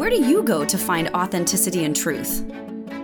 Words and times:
Where 0.00 0.08
do 0.08 0.16
you 0.16 0.42
go 0.42 0.64
to 0.64 0.78
find 0.78 1.10
authenticity 1.10 1.84
and 1.84 1.94
truth? 1.94 2.42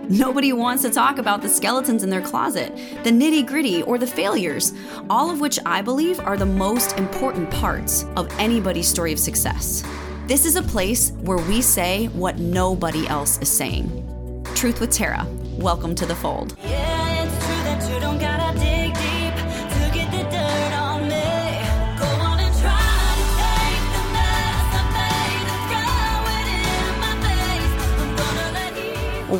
Nobody 0.09 0.51
wants 0.51 0.81
to 0.81 0.89
talk 0.89 1.19
about 1.19 1.43
the 1.43 1.47
skeletons 1.47 2.01
in 2.01 2.09
their 2.09 2.23
closet, 2.23 2.75
the 3.03 3.11
nitty 3.11 3.45
gritty, 3.45 3.83
or 3.83 3.99
the 3.99 4.07
failures, 4.07 4.73
all 5.07 5.29
of 5.29 5.39
which 5.39 5.59
I 5.63 5.83
believe 5.83 6.19
are 6.19 6.37
the 6.37 6.47
most 6.47 6.97
important 6.97 7.51
parts 7.51 8.05
of 8.15 8.27
anybody's 8.39 8.87
story 8.87 9.13
of 9.13 9.19
success. 9.19 9.83
This 10.25 10.43
is 10.43 10.55
a 10.55 10.63
place 10.63 11.11
where 11.21 11.37
we 11.37 11.61
say 11.61 12.07
what 12.07 12.39
nobody 12.39 13.07
else 13.07 13.37
is 13.43 13.47
saying. 13.47 14.43
Truth 14.55 14.79
with 14.79 14.89
Tara. 14.89 15.23
Welcome 15.59 15.93
to 15.93 16.07
the 16.07 16.15
fold. 16.15 16.57
Yeah, 16.63 16.96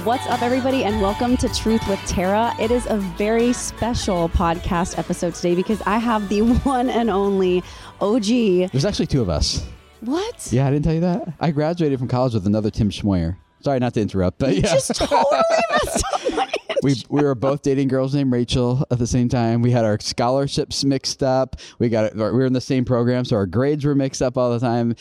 What's 0.03 0.27
up, 0.27 0.41
everybody, 0.41 0.83
and 0.83 1.01
welcome 1.01 1.37
to 1.37 1.47
Truth 1.53 1.87
with 1.87 1.99
Tara. 2.05 2.53
It 2.59 2.71
is 2.71 2.85
a 2.87 2.97
very 2.97 3.53
special 3.53 4.27
podcast 4.27 4.97
episode 4.97 5.33
today 5.35 5.55
because 5.55 5.81
I 5.85 5.97
have 5.97 6.27
the 6.27 6.41
one 6.63 6.89
and 6.89 7.09
only 7.09 7.63
OG. 8.01 8.25
There's 8.25 8.83
actually 8.83 9.07
two 9.07 9.21
of 9.21 9.29
us. 9.29 9.65
What? 10.01 10.49
Yeah, 10.51 10.67
I 10.67 10.71
didn't 10.71 10.83
tell 10.83 10.93
you 10.93 10.99
that. 11.01 11.31
I 11.39 11.51
graduated 11.51 11.99
from 11.99 12.09
college 12.09 12.33
with 12.33 12.45
another 12.47 12.69
Tim 12.69 12.89
Schmoyer. 12.89 13.37
Sorry 13.61 13.79
not 13.79 13.93
to 13.93 14.01
interrupt, 14.01 14.39
but 14.39 14.55
You 14.55 14.61
yeah, 14.61 14.73
just 14.73 14.93
totally 14.95 15.41
messed 15.71 16.03
up 16.13 16.35
my 16.35 16.46
we 16.83 16.95
we 17.09 17.23
were 17.23 17.35
both 17.35 17.61
dating 17.61 17.87
girls 17.87 18.13
named 18.15 18.31
Rachel 18.31 18.85
at 18.91 18.99
the 18.99 19.07
same 19.07 19.29
time. 19.29 19.61
We 19.61 19.71
had 19.71 19.85
our 19.85 19.99
scholarships 19.99 20.83
mixed 20.83 21.23
up. 21.23 21.55
We 21.79 21.89
got 21.89 22.15
we 22.15 22.21
were 22.21 22.45
in 22.45 22.53
the 22.53 22.61
same 22.61 22.85
program, 22.85 23.25
so 23.25 23.35
our 23.35 23.45
grades 23.45 23.85
were 23.85 23.95
mixed 23.95 24.21
up 24.21 24.37
all 24.37 24.51
the 24.51 24.59
time. 24.59 24.95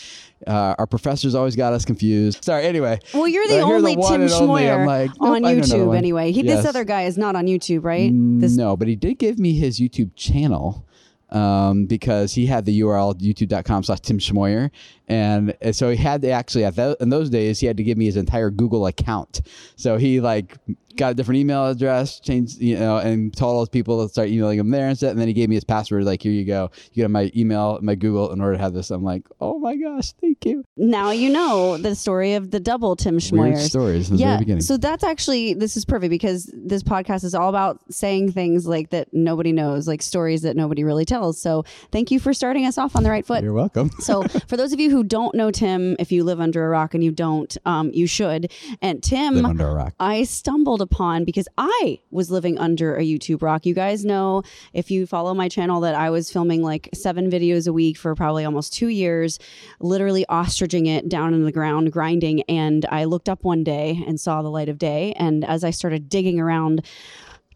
Uh, 0.47 0.75
our 0.79 0.87
professors 0.87 1.35
always 1.35 1.57
got 1.57 1.73
us 1.73 1.85
confused. 1.85 2.45
Sorry. 2.45 2.65
Anyway, 2.65 2.99
Well, 3.15 3.27
you're 3.27 3.47
the 3.49 3.61
only 3.61 3.97
one 3.97 4.13
Tim 4.13 4.23
and. 4.23 4.31
Schmoyer 4.31 4.87
like, 4.87 5.11
nope, 5.11 5.23
on 5.23 5.35
I 5.37 5.39
know 5.39 5.49
another 5.49 5.63
YouTube, 5.63 5.97
anyway. 5.97 6.33
He, 6.33 6.43
Yes. 6.43 6.59
This 6.59 6.67
other 6.67 6.85
guy 6.85 7.03
is 7.03 7.19
not 7.19 7.35
on 7.35 7.47
YouTube, 7.47 7.85
right? 7.85 8.11
This, 8.13 8.57
No, 8.57 8.77
but 8.77 8.87
he 8.87 8.97
did 8.97 9.19
give 9.19 9.39
me 9.39 9.55
his 9.55 9.81
YouTube 9.81 10.11
channel 10.15 10.87
um, 11.31 11.87
because 11.87 12.33
he 12.35 12.47
had 12.47 12.65
the 12.65 12.81
URL 12.81 13.15
youtube.com 13.21 13.83
slash 13.83 14.01
Tim 14.01 14.19
Schmoyer. 14.19 14.71
And 15.09 15.57
uh, 15.65 15.73
so 15.73 15.91
he 15.91 15.97
had 15.97 16.23
to 16.23 16.31
actually, 16.31 16.65
at 16.65 16.79
in 17.01 17.09
those 17.09 17.31
days, 17.31 17.61
he 17.61 17.67
had 17.67 17.77
to 17.77 17.83
give 17.83 17.99
me 17.99 18.07
his 18.07 18.17
entire 18.17 18.51
Google 18.51 18.87
account. 18.87 19.41
So 19.77 19.97
he 19.97 20.21
like 20.21 20.57
got 20.97 21.13
a 21.13 21.15
different 21.15 21.39
email 21.39 21.67
address, 21.67 22.21
changed, 22.21 22.61
you 22.61 22.79
know, 22.79 22.99
and 22.99 23.37
told 23.37 23.55
all 23.55 23.61
those 23.61 23.69
people 23.69 24.03
to 24.03 24.09
start 24.09 24.29
emailing 24.29 24.59
him 24.59 24.71
there 24.71 24.83
and 24.83 24.91
instead. 24.91 25.11
And 25.11 25.21
then 25.21 25.29
he 25.29 25.35
gave 25.35 25.49
me 25.49 25.55
his 25.55 25.65
password, 25.65 26.05
like, 26.05 26.23
here 26.23 26.33
you 26.33 26.45
go. 26.45 26.71
You 26.93 27.05
get 27.05 27.11
my 27.11 27.31
email, 27.37 27.79
my 27.83 27.95
Google 27.95 28.33
in 28.33 28.41
order 28.41 28.57
to 28.57 28.63
have 28.63 28.73
this. 28.73 28.91
I'm 28.91 29.05
like, 29.05 29.27
oh 29.41 29.59
my 29.59 29.77
gosh, 29.77 30.13
thank 30.13 30.45
you. 30.45 30.65
Now 30.77 31.11
you 31.11 31.31
know 31.31 31.77
the 31.77 31.95
story 31.95 32.35
of 32.35 32.51
the 32.51 32.61
double 32.61 32.97
Tim 32.97 33.15
Weird 33.15 33.23
Schmoyers. 33.23 33.69
stories 33.69 34.11
yeah. 34.11 34.41
So 34.61 34.77
that's 34.77 35.05
actually 35.05 35.55
this 35.55 35.77
is 35.77 35.85
perfect 35.85 36.11
because 36.11 36.51
this 36.55 36.83
podcast 36.83 37.25
is 37.25 37.35
all 37.35 37.49
about 37.49 37.81
saying 37.93 38.33
things 38.33 38.67
like 38.67 38.91
that 38.91 39.09
nobody 39.13 39.53
knows, 39.53 39.89
like 39.89 40.03
stories 40.03 40.43
that 40.43 40.57
nobody 40.57 40.85
really 40.85 41.05
tells. 41.05 41.41
So 41.41 41.65
thank 41.93 42.11
you 42.11 42.21
for 42.21 42.33
starting 42.33 42.67
us 42.67 42.79
off 42.79 42.97
on 42.97 43.03
the 43.03 43.11
right 43.11 43.27
foot. 43.27 43.43
You're 43.43 43.53
welcome. 43.53 43.91
So, 44.01 44.23
for 44.49 44.57
those 44.57 44.73
of 44.73 44.81
you 44.81 44.91
who 44.91 45.05
don't 45.05 45.35
know 45.35 45.51
Tim, 45.51 45.97
if 45.99 46.13
you 46.13 46.25
live 46.25 46.41
under 46.41 46.65
a 46.65 46.69
rock 46.69 46.95
and 46.95 47.03
you 47.03 47.13
don't, 47.13 47.57
um, 47.65 47.91
you 47.93 48.07
should. 48.07 48.53
And 48.83 49.03
Tim, 49.03 49.45
under 49.45 49.69
a 49.69 49.75
rock. 49.75 49.95
I 49.99 50.25
stumbled 50.25 50.81
upon 50.91 51.25
because 51.25 51.49
I 51.59 52.01
was 52.11 52.31
living 52.31 52.59
under 52.59 52.97
a 52.97 53.03
YouTube 53.03 53.43
rock. 53.43 53.67
You 53.67 53.75
guys 53.75 54.05
know 54.05 54.43
if 54.73 54.91
you 54.91 55.07
follow 55.07 55.35
my 55.35 55.49
channel 55.49 55.81
that 55.83 55.95
I 55.95 56.11
was 56.11 56.33
filming 56.33 56.63
like 56.63 56.89
seven 56.95 57.31
videos 57.31 57.69
a 57.69 57.73
week 57.73 57.99
for 57.99 58.15
probably 58.15 58.45
almost 58.45 58.73
two 58.73 58.89
years, 58.89 59.39
literally 59.81 60.25
ostriching 60.31 60.87
it 60.87 61.09
down 61.09 61.35
in 61.35 61.45
the 61.45 61.53
ground, 61.53 61.93
grinding. 61.93 62.43
And 62.43 62.87
I 62.91 63.05
looked 63.05 63.29
up 63.29 63.45
one 63.45 63.65
day 63.65 64.03
and 64.07 64.19
saw 64.19 64.43
the 64.43 64.51
light 64.51 64.69
of 64.69 64.79
day. 64.79 65.13
And 65.17 65.45
as 65.45 65.65
I 65.65 65.71
started 65.71 66.09
digging 66.09 66.41
around, 66.41 66.85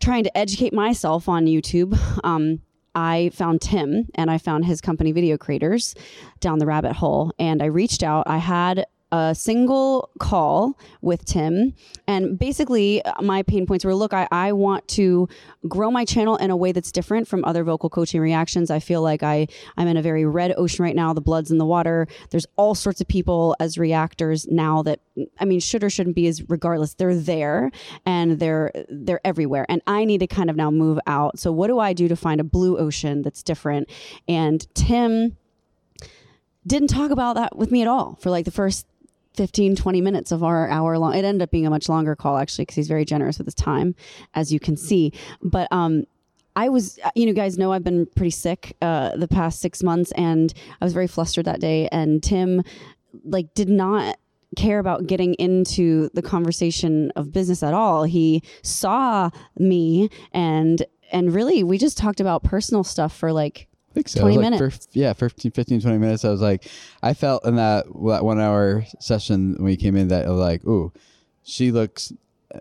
trying 0.00 0.24
to 0.24 0.36
educate 0.36 0.72
myself 0.72 1.28
on 1.28 1.46
YouTube, 1.46 1.98
um, 2.24 2.60
I 2.94 3.30
found 3.32 3.60
Tim 3.60 4.08
and 4.14 4.30
I 4.30 4.38
found 4.38 4.64
his 4.64 4.80
company 4.80 5.12
Video 5.12 5.38
Creators 5.38 5.94
down 6.40 6.58
the 6.58 6.66
rabbit 6.66 6.94
hole. 6.94 7.32
And 7.38 7.62
I 7.62 7.66
reached 7.66 8.02
out. 8.02 8.24
I 8.26 8.38
had 8.38 8.86
a 9.12 9.34
single 9.34 10.10
call 10.18 10.78
with 11.02 11.24
Tim. 11.24 11.74
And 12.06 12.38
basically, 12.38 13.02
my 13.20 13.42
pain 13.42 13.66
points 13.66 13.84
were 13.84 13.94
look, 13.94 14.12
I, 14.12 14.28
I 14.30 14.52
want 14.52 14.86
to 14.88 15.28
grow 15.68 15.90
my 15.90 16.04
channel 16.04 16.36
in 16.36 16.50
a 16.50 16.56
way 16.56 16.72
that's 16.72 16.92
different 16.92 17.26
from 17.26 17.44
other 17.44 17.64
vocal 17.64 17.90
coaching 17.90 18.20
reactions. 18.20 18.70
I 18.70 18.78
feel 18.78 19.02
like 19.02 19.22
I, 19.22 19.48
I'm 19.76 19.88
in 19.88 19.96
a 19.96 20.02
very 20.02 20.24
red 20.24 20.54
ocean 20.56 20.84
right 20.84 20.94
now. 20.94 21.12
The 21.12 21.20
blood's 21.20 21.50
in 21.50 21.58
the 21.58 21.66
water. 21.66 22.06
There's 22.30 22.46
all 22.56 22.74
sorts 22.74 23.00
of 23.00 23.08
people 23.08 23.56
as 23.60 23.78
reactors 23.78 24.46
now 24.48 24.82
that, 24.82 25.00
I 25.38 25.44
mean, 25.44 25.60
should 25.60 25.82
or 25.82 25.90
shouldn't 25.90 26.16
be 26.16 26.26
is 26.26 26.48
regardless. 26.48 26.94
They're 26.94 27.14
there 27.14 27.70
and 28.06 28.38
they're 28.38 28.72
they're 28.88 29.20
everywhere. 29.24 29.66
And 29.68 29.82
I 29.86 30.04
need 30.04 30.18
to 30.18 30.26
kind 30.26 30.50
of 30.50 30.56
now 30.56 30.70
move 30.70 30.98
out. 31.06 31.38
So 31.38 31.52
what 31.52 31.66
do 31.66 31.78
I 31.78 31.92
do 31.92 32.08
to 32.08 32.16
find 32.16 32.40
a 32.40 32.44
blue 32.44 32.78
ocean 32.78 33.22
that's 33.22 33.42
different? 33.42 33.90
And 34.28 34.66
Tim 34.74 35.36
didn't 36.66 36.88
talk 36.88 37.10
about 37.10 37.36
that 37.36 37.56
with 37.56 37.70
me 37.70 37.82
at 37.82 37.88
all 37.88 38.16
for 38.20 38.30
like 38.30 38.44
the 38.44 38.50
first 38.50 38.86
15 39.34 39.76
20 39.76 40.00
minutes 40.00 40.32
of 40.32 40.42
our 40.42 40.68
hour 40.68 40.98
long 40.98 41.14
it 41.14 41.24
ended 41.24 41.42
up 41.42 41.50
being 41.50 41.66
a 41.66 41.70
much 41.70 41.88
longer 41.88 42.16
call 42.16 42.36
actually 42.36 42.62
because 42.62 42.76
he's 42.76 42.88
very 42.88 43.04
generous 43.04 43.38
with 43.38 43.46
his 43.46 43.54
time 43.54 43.94
as 44.34 44.52
you 44.52 44.60
can 44.60 44.76
see 44.76 45.12
but 45.42 45.68
um 45.70 46.04
I 46.56 46.68
was, 46.68 46.98
you 47.14 47.26
know, 47.26 47.32
guys 47.32 47.58
know 47.58 47.72
I've 47.72 47.84
been 47.84 48.06
pretty 48.16 48.30
sick 48.30 48.76
uh, 48.82 49.16
the 49.16 49.28
past 49.28 49.60
six 49.60 49.82
months, 49.82 50.12
and 50.12 50.52
I 50.80 50.84
was 50.84 50.92
very 50.92 51.06
flustered 51.06 51.44
that 51.44 51.60
day. 51.60 51.88
And 51.92 52.22
Tim, 52.22 52.62
like, 53.24 53.54
did 53.54 53.68
not 53.68 54.18
care 54.56 54.78
about 54.78 55.06
getting 55.06 55.34
into 55.34 56.10
the 56.14 56.22
conversation 56.22 57.12
of 57.14 57.32
business 57.32 57.62
at 57.62 57.72
all. 57.72 58.04
He 58.04 58.42
saw 58.62 59.30
me, 59.58 60.10
and 60.32 60.84
and 61.12 61.32
really, 61.32 61.62
we 61.62 61.78
just 61.78 61.96
talked 61.96 62.20
about 62.20 62.42
personal 62.42 62.84
stuff 62.84 63.16
for 63.16 63.32
like 63.32 63.68
I 63.90 63.94
think 63.94 64.08
so. 64.08 64.20
20 64.20 64.36
like 64.36 64.50
minutes. 64.50 64.86
fif- 64.86 64.96
yeah, 64.96 65.12
15, 65.12 65.50
15, 65.52 65.80
20 65.80 65.98
minutes. 65.98 66.24
I 66.24 66.30
was 66.30 66.40
like, 66.40 66.66
I 67.02 67.12
felt 67.14 67.44
in 67.44 67.56
that, 67.56 67.86
that 67.86 68.24
one 68.24 68.40
hour 68.40 68.84
session 69.00 69.54
when 69.54 69.64
we 69.64 69.76
came 69.76 69.96
in 69.96 70.08
that 70.08 70.26
I 70.26 70.30
was 70.30 70.38
like, 70.38 70.64
ooh, 70.64 70.92
she 71.42 71.72
looks, 71.72 72.12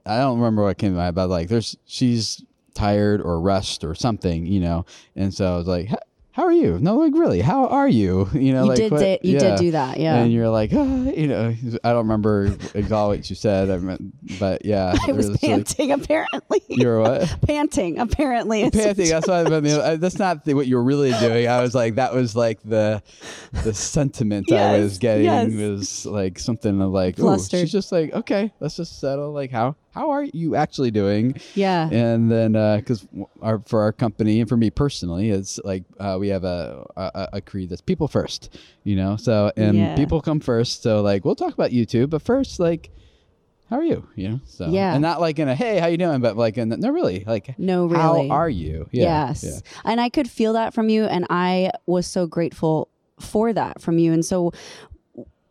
I 0.06 0.18
don't 0.20 0.40
remember 0.40 0.64
what 0.64 0.78
came 0.78 0.92
to 0.94 0.98
mind, 0.98 1.16
but 1.16 1.30
like, 1.30 1.48
there's, 1.48 1.78
she's 1.86 2.44
tired 2.74 3.22
or 3.22 3.40
rushed 3.40 3.84
or 3.84 3.94
something, 3.94 4.46
you 4.46 4.60
know? 4.60 4.86
And 5.16 5.34
so 5.34 5.54
I 5.54 5.58
was 5.58 5.68
like, 5.68 5.92
"H- 5.92 6.00
how 6.40 6.46
are 6.46 6.54
you? 6.54 6.80
No, 6.80 6.96
like 6.96 7.14
really, 7.14 7.42
how 7.42 7.68
are 7.68 7.88
you? 7.90 8.30
You 8.40 8.54
know, 8.54 8.64
you 8.64 8.70
like 8.70 8.78
did 8.78 8.92
what- 8.92 9.02
say- 9.02 9.20
you 9.22 9.34
yeah. 9.34 9.40
did 9.40 9.60
do 9.60 9.72
that, 9.72 10.00
yeah. 10.00 10.16
And 10.16 10.32
you're 10.32 10.50
like, 10.50 10.72
ah, 10.74 11.04
you 11.10 11.28
know, 11.28 11.54
I 11.84 11.90
don't 11.90 12.08
remember 12.08 12.46
exactly 12.46 12.88
what 13.18 13.30
you 13.30 13.36
said, 13.36 13.70
I 13.70 13.78
meant, 13.78 14.40
but 14.40 14.64
yeah. 14.66 14.96
I 15.08 15.12
was 15.12 15.28
it 15.28 15.32
like- 15.32 15.42
panting 15.42 15.92
apparently. 15.92 16.62
you 16.70 16.88
were 16.88 17.02
what? 17.02 17.38
panting 17.48 18.00
apparently. 18.00 18.70
Panting. 18.72 19.10
That's 19.10 19.28
why. 19.28 19.42
I 19.42 19.96
that's 19.98 20.18
not 20.18 20.46
the, 20.46 20.54
what 20.54 20.68
you're 20.68 20.82
really 20.84 21.12
doing. 21.20 21.48
I 21.48 21.62
was 21.62 21.76
like, 21.76 21.96
that 21.96 22.14
was 22.14 22.36
like 22.36 22.62
the 22.64 23.04
the 23.64 23.74
sentiment 23.74 24.52
I 24.52 24.80
was 24.80 24.98
getting 25.00 25.26
yes. 25.26 25.52
was 25.52 26.06
like 26.06 26.40
something 26.40 26.82
of 26.82 26.92
like, 26.92 27.18
she's 27.50 27.72
just 27.72 27.92
like, 27.92 28.14
okay, 28.14 28.54
let's 28.62 28.78
just 28.78 29.00
settle. 29.00 29.34
Like, 29.34 29.52
how 29.52 29.76
how 29.92 30.12
are 30.12 30.24
you 30.24 30.56
actually 30.56 30.92
doing? 30.92 31.36
Yeah. 31.56 31.90
And 31.92 32.32
then 32.32 32.52
because 32.78 33.08
our 33.42 33.60
for 33.66 33.82
our 33.82 33.92
company 33.92 34.40
and 34.40 34.48
for 34.48 34.58
me 34.58 34.70
personally, 34.70 35.30
it's 35.32 35.60
like 35.64 35.84
uh, 36.00 36.18
we 36.20 36.28
have 36.30 36.44
a, 36.44 36.86
a 36.96 37.30
a 37.34 37.42
creed 37.42 37.70
that's 37.70 37.82
people 37.82 38.08
first. 38.08 38.58
You 38.84 38.96
know, 38.96 39.16
so 39.18 39.52
and 39.58 39.76
Yeah. 39.78 39.96
people 39.96 40.22
come 40.22 40.40
first. 40.40 40.84
So 40.84 41.02
like, 41.02 41.26
we'll 41.26 41.36
talk 41.36 41.54
about 41.54 41.72
YouTube, 41.72 42.10
but 42.12 42.22
first, 42.22 42.60
like. 42.60 42.90
How 43.70 43.76
are 43.78 43.84
you? 43.84 44.08
You 44.16 44.30
know, 44.30 44.40
so 44.48 44.72
Yeah. 44.72 44.94
and 44.96 45.02
not 45.04 45.22
like 45.22 45.38
in 45.38 45.48
a 45.48 45.54
hey, 45.54 45.78
how 45.78 45.86
you 45.86 45.98
doing, 45.98 46.22
but 46.22 46.36
like 46.36 46.58
in 46.58 46.70
the, 46.70 46.78
no, 46.78 46.90
really, 46.90 47.24
like 47.28 47.54
No, 47.60 47.88
how 47.88 48.14
really. 48.16 48.30
are 48.32 48.50
you? 48.50 48.90
Yeah, 48.92 49.28
yes. 49.28 49.44
yeah. 49.44 49.60
And 49.86 50.02
I 50.02 50.10
could 50.10 50.28
feel 50.28 50.54
that 50.54 50.74
from 50.74 50.90
you. 50.90 51.04
And 51.04 51.28
I 51.30 51.70
was 51.86 52.08
so 52.08 52.26
grateful 52.26 52.88
for 53.20 53.54
that 53.54 53.80
from 53.80 54.00
you. 54.00 54.12
And 54.12 54.26
so, 54.26 54.54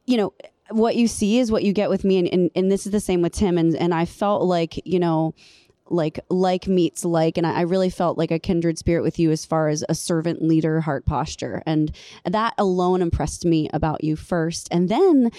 you 0.05 0.17
know, 0.17 0.33
what 0.71 0.97
you 0.97 1.09
see 1.09 1.39
is 1.39 1.51
what 1.51 1.63
you 1.63 1.73
get 1.73 1.91
with 1.91 2.05
me. 2.05 2.19
And, 2.19 2.29
and, 2.29 2.51
and 2.55 2.71
this 2.71 2.87
is 2.87 2.93
the 2.93 3.01
same 3.01 3.23
with 3.23 3.33
Tim. 3.33 3.59
And, 3.59 3.75
and 3.77 3.95
I 3.95 4.05
felt 4.05 4.43
like, 4.43 4.87
you 4.87 4.99
know, 4.99 5.35
like 5.91 6.21
like 6.29 6.69
meets 6.69 7.03
like 7.03 7.39
and 7.39 7.47
I, 7.47 7.55
I 7.55 7.61
really 7.63 7.89
felt 7.89 8.19
like 8.19 8.31
a 8.31 8.39
kindred 8.39 8.77
spirit 8.77 9.03
with 9.03 9.19
you 9.19 9.31
as 9.31 9.47
far 9.47 9.69
as 9.69 9.83
a 9.89 9.95
servant 9.95 10.43
leader 10.43 10.83
heart 10.83 11.07
posture 11.07 11.63
and 11.65 11.91
that 12.27 12.53
alone 12.59 13.01
impressed 13.01 13.47
me 13.47 13.71
about 13.73 14.05
you 14.05 14.15
first 14.15 14.69
and 14.71 14.91
then 14.91 15.31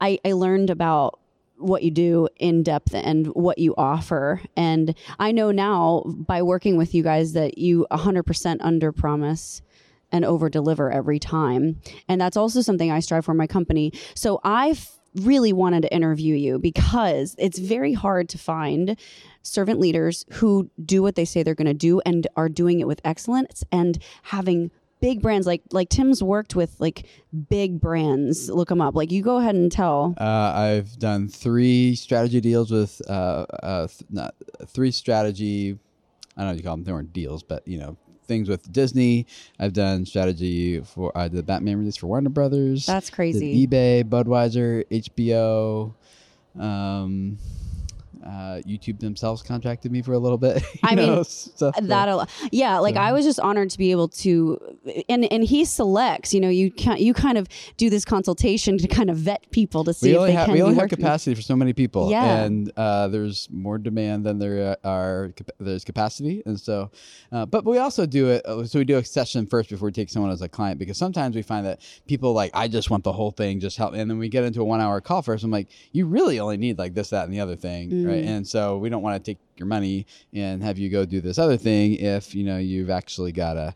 i 0.00 0.18
i 0.24 0.32
learned 0.32 0.70
about 0.70 1.18
what 1.58 1.82
you 1.82 1.90
do 1.90 2.28
in 2.36 2.62
depth 2.62 2.94
and 2.94 3.26
what 3.28 3.58
you 3.58 3.74
offer. 3.76 4.40
And 4.56 4.94
I 5.18 5.32
know 5.32 5.50
now 5.50 6.04
by 6.06 6.42
working 6.42 6.76
with 6.76 6.94
you 6.94 7.02
guys 7.02 7.32
that 7.32 7.58
you 7.58 7.86
100% 7.90 8.56
under 8.60 8.92
promise 8.92 9.62
and 10.12 10.24
over 10.24 10.48
deliver 10.48 10.90
every 10.90 11.18
time. 11.18 11.80
And 12.08 12.20
that's 12.20 12.36
also 12.36 12.60
something 12.60 12.90
I 12.90 13.00
strive 13.00 13.24
for 13.24 13.34
my 13.34 13.46
company. 13.46 13.92
So 14.14 14.40
I 14.44 14.76
really 15.14 15.52
wanted 15.52 15.82
to 15.82 15.92
interview 15.94 16.34
you 16.34 16.58
because 16.58 17.34
it's 17.38 17.58
very 17.58 17.92
hard 17.92 18.28
to 18.30 18.38
find 18.38 18.96
servant 19.42 19.80
leaders 19.80 20.24
who 20.32 20.70
do 20.84 21.02
what 21.02 21.14
they 21.14 21.24
say 21.24 21.42
they're 21.42 21.54
going 21.54 21.66
to 21.66 21.74
do 21.74 22.00
and 22.04 22.26
are 22.36 22.48
doing 22.48 22.80
it 22.80 22.86
with 22.86 23.00
excellence 23.04 23.64
and 23.72 23.98
having 24.24 24.70
big 25.00 25.22
brands 25.22 25.46
like 25.46 25.62
like 25.70 25.88
Tim's 25.88 26.22
worked 26.22 26.54
with 26.54 26.74
like 26.80 27.06
big 27.48 27.80
brands. 27.80 28.50
Look 28.50 28.68
them 28.68 28.80
up. 28.80 28.94
Like 28.94 29.10
you 29.10 29.22
go 29.22 29.38
ahead 29.38 29.54
and 29.54 29.70
tell. 29.70 30.14
Uh, 30.18 30.52
I've 30.54 30.98
done 30.98 31.28
three 31.28 31.94
strategy 31.94 32.40
deals 32.40 32.70
with 32.70 33.00
uh, 33.08 33.46
uh, 33.62 33.86
th- 33.86 34.10
not 34.10 34.34
three 34.66 34.90
strategy. 34.90 35.78
I 36.36 36.42
don't 36.42 36.46
know 36.46 36.52
what 36.52 36.56
you 36.56 36.62
call 36.62 36.76
them. 36.76 36.84
They 36.84 36.92
weren't 36.92 37.12
deals, 37.12 37.42
but 37.42 37.66
you 37.66 37.78
know 37.78 37.96
things 38.28 38.48
with 38.48 38.70
Disney. 38.70 39.26
I've 39.58 39.72
done 39.72 40.06
strategy 40.06 40.80
for 40.80 41.10
uh, 41.16 41.26
the 41.28 41.42
Batman 41.42 41.78
release 41.78 41.96
for 41.96 42.06
Warner 42.06 42.28
Brothers. 42.28 42.86
That's 42.86 43.08
Did 43.08 43.16
crazy. 43.16 43.66
eBay, 43.66 44.04
Budweiser, 44.04 44.84
HBO. 44.88 45.94
Um, 46.60 47.38
uh, 48.24 48.60
YouTube 48.66 49.00
themselves 49.00 49.42
contracted 49.42 49.92
me 49.92 50.02
for 50.02 50.12
a 50.12 50.18
little 50.18 50.38
bit. 50.38 50.62
I 50.82 50.94
mean, 50.94 51.06
know, 51.06 51.22
stuff 51.22 51.74
like- 51.76 51.86
that 51.88 52.08
a 52.08 52.16
lot. 52.16 52.30
Yeah, 52.52 52.78
like 52.78 52.96
I 52.96 53.12
was 53.12 53.24
just 53.24 53.40
honored 53.40 53.70
to 53.70 53.78
be 53.78 53.90
able 53.90 54.08
to, 54.08 54.58
and 55.08 55.24
and 55.32 55.44
he 55.44 55.64
selects. 55.64 56.34
You 56.34 56.40
know, 56.40 56.48
you 56.48 56.70
can 56.70 56.98
you 56.98 57.14
kind 57.14 57.38
of 57.38 57.48
do 57.76 57.90
this 57.90 58.04
consultation 58.04 58.78
to 58.78 58.88
kind 58.88 59.10
of 59.10 59.16
vet 59.16 59.50
people 59.50 59.84
to 59.84 59.92
see 59.94 60.08
we 60.08 60.14
if 60.14 60.18
only 60.18 60.30
they 60.30 60.36
have 60.36 60.44
can 60.46 60.54
we 60.54 60.62
only 60.62 60.76
have 60.76 60.88
capacity 60.88 61.34
for 61.34 61.42
so 61.42 61.56
many 61.56 61.72
people 61.72 62.10
Yeah. 62.10 62.42
and 62.44 62.72
uh, 62.76 63.08
there's 63.08 63.48
more 63.50 63.78
demand 63.78 64.24
than 64.24 64.38
there 64.38 64.76
are 64.84 65.32
there's 65.58 65.84
capacity 65.84 66.42
and 66.46 66.58
so 66.58 66.90
uh, 67.32 67.46
but 67.46 67.64
we 67.64 67.78
also 67.78 68.06
do 68.06 68.28
it 68.30 68.44
uh, 68.46 68.64
so 68.64 68.78
we 68.78 68.84
do 68.84 68.96
a 68.98 69.04
session 69.04 69.46
first 69.46 69.70
before 69.70 69.86
we 69.86 69.92
take 69.92 70.10
someone 70.10 70.30
as 70.30 70.42
a 70.42 70.48
client 70.48 70.78
because 70.78 70.96
sometimes 70.96 71.36
we 71.36 71.42
find 71.42 71.66
that 71.66 71.80
people 72.06 72.32
like 72.32 72.50
i 72.54 72.68
just 72.68 72.90
want 72.90 73.04
the 73.04 73.12
whole 73.12 73.30
thing 73.30 73.60
just 73.60 73.76
help 73.76 73.94
and 73.94 74.10
then 74.10 74.18
we 74.18 74.28
get 74.28 74.44
into 74.44 74.60
a 74.60 74.64
one 74.64 74.80
hour 74.80 75.00
call 75.00 75.22
first 75.22 75.44
i'm 75.44 75.50
like 75.50 75.68
you 75.92 76.06
really 76.06 76.40
only 76.40 76.56
need 76.56 76.78
like 76.78 76.94
this 76.94 77.10
that 77.10 77.24
and 77.24 77.32
the 77.32 77.40
other 77.40 77.56
thing 77.56 78.06
right 78.08 78.24
Mm. 78.24 78.28
and 78.28 78.46
so 78.46 78.78
we 78.78 78.88
don't 78.88 79.02
want 79.02 79.22
to 79.22 79.30
take 79.32 79.38
your 79.56 79.66
money 79.66 80.06
and 80.32 80.62
have 80.62 80.78
you 80.78 80.88
go 80.90 81.04
do 81.04 81.20
this 81.20 81.38
other 81.38 81.56
thing 81.56 81.94
if 81.94 82.34
you 82.34 82.44
know 82.44 82.58
you've 82.58 82.90
actually 82.90 83.32
got 83.32 83.56
a 83.56 83.74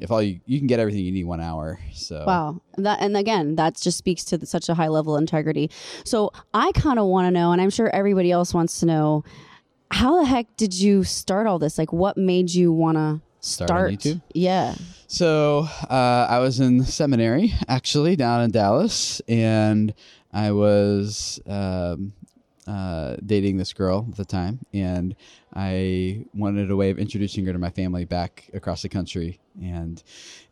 if 0.00 0.10
all 0.10 0.22
you 0.22 0.40
you 0.46 0.58
can 0.58 0.66
get 0.68 0.78
everything 0.78 1.04
you 1.04 1.10
need 1.12 1.24
one 1.24 1.40
hour 1.40 1.78
so 1.92 2.24
Wow. 2.26 2.60
That 2.76 3.00
and 3.00 3.16
again, 3.16 3.56
that 3.56 3.76
just 3.80 3.98
speaks 3.98 4.24
to 4.26 4.38
the, 4.38 4.46
such 4.46 4.68
a 4.68 4.74
high 4.74 4.86
level 4.88 5.16
of 5.16 5.20
integrity. 5.20 5.68
So 6.04 6.30
I 6.54 6.70
kind 6.72 6.98
of 6.98 7.06
want 7.06 7.26
to 7.26 7.30
know, 7.32 7.50
and 7.52 7.60
I'm 7.60 7.70
sure 7.70 7.88
everybody 7.90 8.30
else 8.30 8.54
wants 8.54 8.78
to 8.80 8.86
know, 8.86 9.24
how 9.90 10.20
the 10.20 10.26
heck 10.26 10.46
did 10.56 10.72
you 10.78 11.02
start 11.02 11.46
all 11.48 11.58
this? 11.58 11.76
Like, 11.76 11.92
what 11.92 12.16
made 12.16 12.54
you 12.54 12.72
want 12.72 12.96
to 12.98 13.20
Start 13.40 13.68
start? 13.68 13.90
YouTube? 13.92 14.22
Yeah. 14.32 14.74
So 15.08 15.66
uh, 15.90 16.26
I 16.30 16.38
was 16.38 16.60
in 16.60 16.84
seminary 16.84 17.52
actually 17.66 18.14
down 18.14 18.42
in 18.42 18.50
Dallas, 18.52 19.20
and 19.28 19.92
I 20.32 20.52
was 20.52 21.40
um, 21.46 22.12
uh, 22.70 23.16
dating 23.24 23.56
this 23.56 23.72
girl 23.72 24.06
at 24.10 24.16
the 24.16 24.24
time, 24.24 24.60
and 24.72 25.16
I 25.54 26.26
wanted 26.32 26.70
a 26.70 26.76
way 26.76 26.90
of 26.90 26.98
introducing 26.98 27.44
her 27.46 27.52
to 27.52 27.58
my 27.58 27.70
family 27.70 28.04
back 28.04 28.48
across 28.54 28.82
the 28.82 28.88
country 28.88 29.40
and 29.60 30.02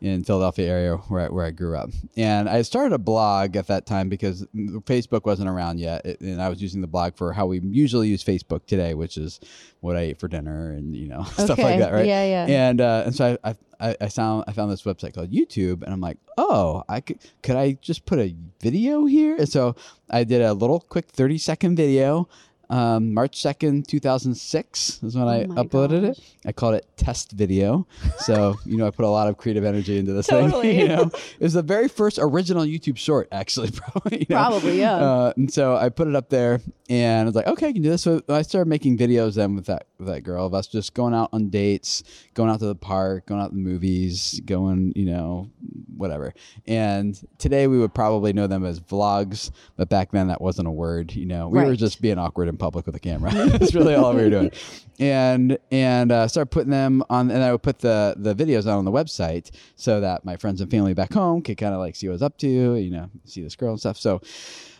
in 0.01 0.23
Philadelphia 0.25 0.67
area 0.67 0.97
where 0.97 1.21
I, 1.21 1.29
where 1.29 1.45
I 1.45 1.51
grew 1.51 1.77
up. 1.77 1.89
And 2.17 2.49
I 2.49 2.61
started 2.63 2.93
a 2.93 2.97
blog 2.97 3.55
at 3.55 3.67
that 3.67 3.85
time 3.85 4.09
because 4.09 4.45
Facebook 4.53 5.25
wasn't 5.25 5.49
around 5.49 5.79
yet, 5.79 6.05
and 6.05 6.41
I 6.41 6.49
was 6.49 6.61
using 6.61 6.81
the 6.81 6.87
blog 6.87 7.15
for 7.15 7.31
how 7.31 7.45
we 7.45 7.61
usually 7.61 8.09
use 8.09 8.23
Facebook 8.23 8.65
today, 8.65 8.93
which 8.93 9.17
is 9.17 9.39
what 9.79 9.95
I 9.95 10.01
ate 10.01 10.19
for 10.19 10.27
dinner 10.27 10.71
and 10.71 10.95
you 10.95 11.07
know 11.07 11.23
stuff 11.33 11.57
like 11.57 11.79
that, 11.79 11.93
right? 11.93 12.05
Yeah, 12.05 12.25
yeah. 12.25 12.45
And 12.47 12.81
uh, 12.81 13.03
and 13.05 13.15
so 13.15 13.37
I, 13.43 13.55
I 13.79 13.95
I 14.01 14.09
found 14.09 14.43
I 14.47 14.51
found 14.51 14.71
this 14.71 14.83
website 14.83 15.13
called 15.13 15.31
YouTube, 15.31 15.83
and 15.83 15.93
I'm 15.93 16.01
like, 16.01 16.17
oh, 16.37 16.83
I 16.89 16.99
could 16.99 17.19
could 17.41 17.55
I 17.55 17.77
just 17.81 18.05
put 18.05 18.19
a 18.19 18.35
video 18.59 19.05
here? 19.05 19.37
And 19.37 19.47
so 19.47 19.75
I 20.09 20.25
did 20.25 20.41
a 20.41 20.53
little 20.53 20.81
quick 20.81 21.07
30 21.07 21.37
second 21.37 21.75
video. 21.77 22.27
Um, 22.69 23.13
March 23.15 23.41
2nd, 23.41 23.87
2006 23.87 25.03
is 25.03 25.15
when 25.15 25.27
I 25.27 25.43
Oh 25.43 25.47
my 25.47 25.63
uploaded 25.63 26.07
gosh. 26.07 26.17
it. 26.19 26.23
I 26.45 26.51
called 26.51 26.75
it 26.75 26.85
test 26.97 27.31
video. 27.31 27.87
So, 28.19 28.55
you 28.65 28.77
know, 28.77 28.85
I 28.87 28.91
put 28.91 29.05
a 29.05 29.09
lot 29.09 29.27
of 29.27 29.37
creative 29.37 29.63
energy 29.63 29.97
into 29.97 30.13
this 30.13 30.27
Totally. 30.29 30.61
thing. 30.73 30.79
You 30.81 30.87
know, 30.89 31.01
it 31.03 31.41
was 31.43 31.53
the 31.53 31.61
very 31.63 31.87
first 31.87 32.19
original 32.21 32.63
YouTube 32.63 32.97
short, 32.97 33.27
actually, 33.31 33.71
probably. 33.75 34.19
you 34.19 34.25
know. 34.29 34.35
Probably, 34.35 34.79
yeah. 34.79 34.95
Uh, 34.95 35.33
and 35.35 35.51
so 35.51 35.75
I 35.75 35.89
put 35.89 36.07
it 36.07 36.15
up 36.15 36.29
there 36.29 36.61
and 36.89 37.21
I 37.21 37.25
was 37.25 37.35
like, 37.35 37.47
okay, 37.47 37.69
I 37.69 37.73
can 37.73 37.81
do 37.81 37.89
this. 37.89 38.03
So 38.03 38.21
I 38.29 38.41
started 38.43 38.69
making 38.69 38.97
videos 38.97 39.35
then 39.35 39.55
with 39.55 39.65
that 39.65 39.87
with 39.97 40.07
that 40.07 40.21
girl 40.21 40.45
of 40.45 40.53
us 40.53 40.67
just 40.67 40.93
going 40.93 41.13
out 41.13 41.29
on 41.33 41.49
dates, 41.49 42.03
going 42.33 42.49
out 42.49 42.59
to 42.59 42.65
the 42.65 42.75
park, 42.75 43.25
going 43.25 43.41
out 43.41 43.49
to 43.49 43.55
the 43.55 43.61
movies, 43.61 44.39
going, 44.45 44.93
you 44.95 45.05
know, 45.05 45.49
whatever. 45.97 46.33
And 46.67 47.19
today 47.37 47.67
we 47.67 47.77
would 47.79 47.93
probably 47.93 48.31
know 48.31 48.47
them 48.47 48.63
as 48.65 48.79
vlogs, 48.79 49.51
but 49.75 49.89
back 49.89 50.11
then 50.11 50.27
that 50.29 50.39
wasn't 50.39 50.67
a 50.69 50.71
word. 50.71 51.13
You 51.13 51.25
know, 51.25 51.49
we 51.49 51.59
were 51.63 51.75
just 51.75 52.01
being 52.01 52.17
awkward 52.17 52.47
in 52.47 52.55
public 52.59 52.85
with 52.85 52.95
a 52.95 52.99
camera. 52.99 53.31
That's 53.33 53.73
really 53.73 53.95
all 53.95 54.13
we 54.13 54.23
were 54.23 54.29
doing. 54.29 54.51
And 54.99 55.57
and 55.71 56.11
uh, 56.11 56.27
putting 56.51 56.69
them 56.69 57.03
on, 57.09 57.31
and 57.31 57.43
I 57.43 57.51
would 57.51 57.63
put 57.63 57.79
the 57.79 58.15
the 58.17 58.35
videos 58.35 58.67
out 58.67 58.77
on 58.77 58.85
the 58.85 58.91
website 58.91 59.51
so 59.75 60.01
that 60.01 60.25
my 60.25 60.35
friends 60.35 60.61
and 60.61 60.69
family 60.69 60.93
back 60.93 61.13
home 61.13 61.41
could 61.41 61.57
kind 61.57 61.73
of 61.73 61.79
like 61.79 61.95
see 61.95 62.07
what 62.07 62.13
I 62.13 62.15
was 62.15 62.23
up 62.23 62.37
to, 62.39 62.75
you 62.75 62.91
know, 62.91 63.09
see 63.25 63.41
this 63.41 63.55
girl 63.55 63.71
and 63.71 63.79
stuff. 63.79 63.97
So, 63.97 64.21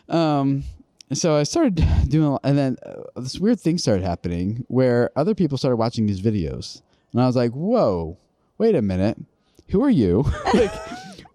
um, 0.08 0.64
so 1.12 1.34
I 1.34 1.42
started 1.42 1.84
doing, 2.08 2.38
and 2.44 2.56
then 2.56 2.76
uh, 2.84 3.20
this 3.20 3.38
weird 3.38 3.58
thing 3.58 3.78
started 3.78 4.04
happening 4.04 4.64
where 4.68 5.10
other 5.16 5.34
people 5.34 5.58
started 5.58 5.76
watching 5.76 6.06
these 6.06 6.20
videos, 6.20 6.82
and 7.12 7.20
I 7.20 7.26
was 7.26 7.36
like, 7.36 7.52
"Whoa, 7.52 8.18
wait 8.58 8.74
a 8.74 8.82
minute, 8.82 9.18
who 9.70 9.82
are 9.82 9.90
you? 9.90 10.24
like, 10.54 10.72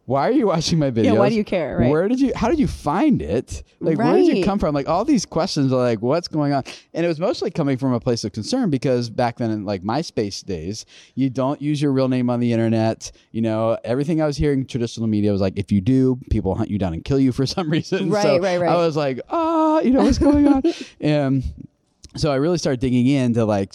why 0.05 0.27
are 0.27 0.31
you 0.31 0.45
watching 0.47 0.77
my 0.77 0.91
videos? 0.91 1.05
Yeah, 1.05 1.13
why 1.13 1.29
do 1.29 1.35
you 1.35 1.43
care, 1.43 1.77
right? 1.79 1.89
Where 1.89 2.07
did 2.07 2.19
you? 2.19 2.31
How 2.35 2.47
did 2.47 2.59
you 2.59 2.67
find 2.67 3.21
it? 3.21 3.63
Like, 3.79 3.97
where 3.97 4.13
did 4.13 4.37
you 4.37 4.43
come 4.43 4.59
from? 4.59 4.75
Like, 4.75 4.87
all 4.87 5.03
these 5.03 5.25
questions 5.25 5.73
are 5.73 5.77
like, 5.77 6.01
what's 6.01 6.27
going 6.27 6.53
on? 6.53 6.63
And 6.93 7.03
it 7.03 7.07
was 7.07 7.19
mostly 7.19 7.49
coming 7.49 7.77
from 7.77 7.93
a 7.93 7.99
place 7.99 8.23
of 8.23 8.31
concern 8.31 8.69
because 8.69 9.09
back 9.09 9.37
then, 9.37 9.49
in 9.49 9.65
like 9.65 9.81
MySpace 9.81 10.45
days, 10.45 10.85
you 11.15 11.31
don't 11.31 11.59
use 11.59 11.81
your 11.81 11.91
real 11.91 12.07
name 12.07 12.29
on 12.29 12.39
the 12.39 12.53
internet. 12.53 13.11
You 13.31 13.41
know, 13.41 13.77
everything 13.83 14.21
I 14.21 14.27
was 14.27 14.37
hearing 14.37 14.65
traditional 14.67 15.07
media 15.07 15.31
was 15.31 15.41
like, 15.41 15.57
if 15.57 15.71
you 15.71 15.81
do, 15.81 16.19
people 16.29 16.53
hunt 16.53 16.69
you 16.69 16.77
down 16.77 16.93
and 16.93 17.03
kill 17.03 17.19
you 17.19 17.31
for 17.31 17.45
some 17.47 17.69
reason. 17.69 18.11
Right, 18.11 18.23
So 18.23 18.39
right, 18.39 18.59
right. 18.59 18.69
I 18.69 18.75
was 18.75 18.95
like, 18.95 19.19
ah, 19.29 19.79
you 19.79 19.89
know, 19.89 20.03
what's 20.03 20.19
going 20.19 20.47
on? 20.47 20.61
and 21.01 21.43
so 22.15 22.31
I 22.31 22.35
really 22.35 22.59
started 22.59 22.79
digging 22.79 23.07
into 23.07 23.43
like 23.43 23.73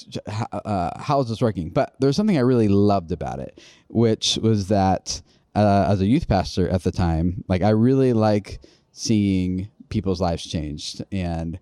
uh, 0.53 0.99
how 0.99 1.21
is 1.21 1.29
this 1.29 1.43
working. 1.43 1.71
But 1.71 1.94
there 1.99 2.06
was 2.06 2.17
something 2.17 2.37
I 2.38 2.43
really 2.43 2.69
loved 2.69 3.11
about 3.12 3.41
it, 3.41 3.61
which 3.88 4.38
was 4.41 4.69
that 4.69 5.21
uh, 5.55 5.87
as 5.88 6.00
a 6.00 6.06
youth 6.06 6.29
pastor 6.29 6.69
at 6.69 6.82
the 6.82 6.93
time, 6.93 7.44
like 7.49 7.62
I 7.62 7.70
really 7.70 8.12
like 8.12 8.61
seeing 8.93 9.69
people's 9.88 10.20
lives 10.20 10.44
changed 10.44 11.02
and 11.11 11.58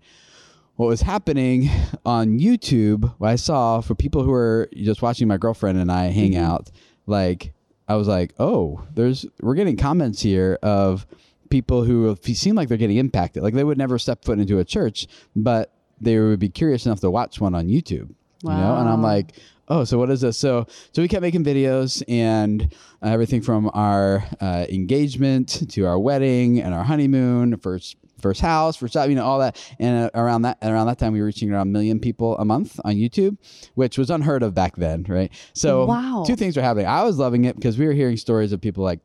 what 0.75 0.87
was 0.87 1.01
happening 1.01 1.69
on 2.05 2.39
YouTube, 2.39 3.13
what 3.17 3.29
I 3.29 3.35
saw 3.35 3.81
for 3.81 3.95
people 3.95 4.23
who 4.23 4.31
were 4.31 4.69
just 4.73 5.01
watching 5.01 5.27
my 5.27 5.35
girlfriend 5.37 5.77
and 5.77 5.91
I 5.91 6.05
hang 6.05 6.37
out, 6.37 6.71
like 7.05 7.51
I 7.89 7.95
was 7.95 8.07
like, 8.07 8.33
oh, 8.39 8.81
there's 8.93 9.25
we're 9.41 9.55
getting 9.55 9.75
comments 9.75 10.21
here 10.21 10.57
of 10.63 11.05
people 11.49 11.83
who 11.83 12.15
seem 12.23 12.55
like 12.55 12.69
they're 12.69 12.77
getting 12.77 12.97
impacted. 12.97 13.43
Like 13.43 13.55
they 13.55 13.63
would 13.63 13.77
never 13.77 13.99
step 13.99 14.23
foot 14.23 14.39
into 14.39 14.59
a 14.59 14.63
church, 14.63 15.07
but 15.35 15.73
they 15.99 16.17
would 16.17 16.39
be 16.39 16.49
curious 16.49 16.85
enough 16.85 17.01
to 17.01 17.11
watch 17.11 17.41
one 17.41 17.55
on 17.55 17.67
YouTube. 17.67 18.13
You 18.41 18.51
know, 18.51 18.77
and 18.77 18.87
I'm 18.87 19.01
like, 19.01 19.33
oh, 19.69 19.83
so 19.83 19.97
what 19.97 20.09
is 20.09 20.21
this? 20.21 20.37
So 20.37 20.65
so 20.91 21.01
we 21.01 21.07
kept 21.07 21.21
making 21.21 21.43
videos 21.43 22.03
and 22.07 22.73
uh, 23.03 23.07
everything 23.09 23.41
from 23.41 23.69
our 23.73 24.23
uh, 24.41 24.65
engagement 24.69 25.69
to 25.71 25.85
our 25.85 25.99
wedding 25.99 26.59
and 26.61 26.73
our 26.73 26.83
honeymoon, 26.83 27.57
first 27.57 27.95
first 28.21 28.41
house, 28.41 28.75
first 28.75 28.93
job, 28.93 29.09
you 29.09 29.15
know, 29.15 29.23
all 29.23 29.39
that. 29.39 29.57
And 29.79 30.05
uh, 30.05 30.09
around 30.13 30.41
that 30.41 30.57
around 30.61 30.87
that 30.87 30.99
time, 30.99 31.13
we 31.13 31.19
were 31.21 31.25
reaching 31.27 31.51
around 31.51 31.67
a 31.67 31.71
million 31.71 31.99
people 31.99 32.37
a 32.37 32.43
month 32.45 32.79
on 32.83 32.95
YouTube, 32.95 33.37
which 33.75 33.97
was 33.97 34.09
unheard 34.09 34.43
of 34.43 34.53
back 34.53 34.75
then, 34.75 35.05
right? 35.07 35.31
So 35.53 35.85
Wow. 35.85 36.23
two 36.27 36.35
things 36.35 36.57
were 36.57 36.63
happening. 36.63 36.87
I 36.87 37.03
was 37.03 37.17
loving 37.17 37.45
it 37.45 37.55
because 37.55 37.77
we 37.77 37.85
were 37.85 37.93
hearing 37.93 38.17
stories 38.17 38.51
of 38.51 38.59
people 38.59 38.83
like 38.83 38.99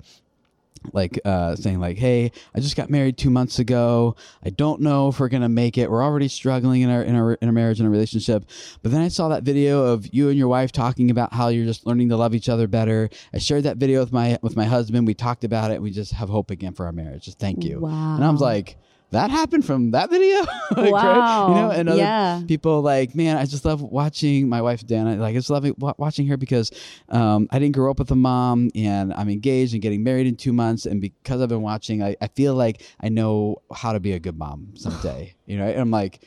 like 0.92 1.18
uh, 1.24 1.56
saying 1.56 1.80
like 1.80 1.96
hey 1.96 2.30
i 2.54 2.60
just 2.60 2.76
got 2.76 2.90
married 2.90 3.16
two 3.16 3.30
months 3.30 3.58
ago. 3.58 4.16
I 4.44 4.50
don't 4.50 4.80
know 4.80 5.08
if 5.08 5.20
we're 5.20 5.28
gonna 5.28 5.48
make 5.48 5.78
it. 5.78 5.90
We're 5.90 6.02
already 6.02 6.28
struggling 6.28 6.82
in 6.82 6.90
our 6.90 7.02
in 7.02 7.14
our, 7.14 7.34
in 7.34 7.48
our 7.48 7.52
marriage 7.52 7.80
and 7.80 7.86
our 7.86 7.92
relationship. 7.92 8.44
But 8.82 8.92
then 8.92 9.00
i 9.00 9.08
saw 9.08 9.28
that 9.28 9.42
video 9.42 9.84
of 9.84 10.06
you 10.12 10.28
and 10.28 10.38
your 10.38 10.48
wife 10.48 10.72
talking 10.72 11.10
about 11.10 11.32
how 11.32 11.48
you're 11.48 11.64
just 11.66 11.86
learning 11.86 12.08
to 12.10 12.16
love 12.16 12.34
each 12.34 12.48
other 12.48 12.66
better. 12.66 13.08
I 13.32 13.38
shared 13.38 13.64
that 13.64 13.76
video 13.76 14.00
with 14.00 14.12
my 14.12 14.38
with 14.42 14.56
my 14.56 14.64
husband. 14.64 15.06
We 15.06 15.14
talked 15.14 15.44
about 15.44 15.70
it. 15.70 15.80
We 15.80 15.90
just 15.90 16.12
have 16.12 16.28
hope 16.28 16.50
again 16.50 16.74
for 16.74 16.86
our 16.86 16.92
marriage. 16.92 17.24
Just 17.24 17.38
thank 17.38 17.64
you. 17.64 17.80
Wow. 17.80 18.16
and 18.16 18.24
i 18.24 18.30
was 18.30 18.40
like 18.40 18.76
that 19.14 19.30
happened 19.30 19.64
from 19.64 19.90
that 19.92 20.10
video 20.10 20.40
like, 20.76 20.92
right? 20.92 21.48
you 21.48 21.54
know 21.54 21.70
and 21.70 21.88
other 21.88 22.02
Yeah. 22.02 22.42
people 22.46 22.82
like 22.82 23.14
man 23.14 23.36
i 23.36 23.44
just 23.46 23.64
love 23.64 23.80
watching 23.80 24.48
my 24.48 24.60
wife 24.60 24.86
dana 24.86 25.16
like 25.16 25.30
i 25.34 25.38
just 25.38 25.50
love 25.50 25.64
watching 25.98 26.26
her 26.28 26.36
because 26.36 26.70
um, 27.08 27.48
i 27.50 27.58
didn't 27.58 27.74
grow 27.74 27.90
up 27.90 27.98
with 27.98 28.10
a 28.10 28.16
mom 28.16 28.70
and 28.74 29.12
i'm 29.14 29.28
engaged 29.28 29.72
and 29.72 29.82
getting 29.82 30.02
married 30.02 30.26
in 30.26 30.36
two 30.36 30.52
months 30.52 30.84
and 30.86 31.00
because 31.00 31.40
i've 31.40 31.48
been 31.48 31.62
watching 31.62 32.02
i, 32.02 32.14
I 32.20 32.28
feel 32.28 32.54
like 32.54 32.82
i 33.00 33.08
know 33.08 33.62
how 33.74 33.92
to 33.92 34.00
be 34.00 34.12
a 34.12 34.18
good 34.20 34.36
mom 34.38 34.74
someday 34.76 35.34
you 35.46 35.56
know 35.58 35.64
and 35.66 35.80
i'm 35.80 35.90
like 35.90 36.20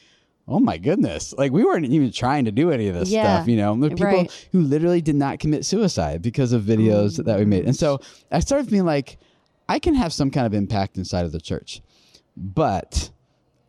Oh 0.50 0.62
my 0.62 0.78
goodness. 0.78 1.34
Like 1.38 1.52
we 1.52 1.66
weren't 1.66 1.84
even 1.88 2.10
trying 2.10 2.46
to 2.46 2.54
do 2.54 2.72
any 2.72 2.88
of 2.88 2.96
this 2.96 3.10
Yeah. 3.10 3.40
stuff, 3.40 3.50
you 3.50 3.58
know. 3.58 3.76
There 3.76 3.88
are 3.92 3.96
people 3.98 4.20
Right. 4.20 4.48
who 4.54 4.62
literally 4.62 5.02
did 5.02 5.18
not 5.18 5.40
commit 5.40 5.66
suicide 5.66 6.22
because 6.22 6.54
of 6.54 6.64
videos 6.64 7.22
that 7.22 7.38
we 7.38 7.44
made. 7.44 7.66
And 7.66 7.76
so 7.76 8.00
I 8.32 8.40
started 8.40 8.70
being 8.72 8.86
like, 8.86 9.18
I 9.68 9.78
can 9.80 9.94
have 9.94 10.14
some 10.14 10.32
kind 10.32 10.46
of 10.48 10.54
impact 10.54 10.98
inside 10.98 11.26
of 11.26 11.34
the 11.34 11.42
church. 11.42 11.82
But 12.40 13.10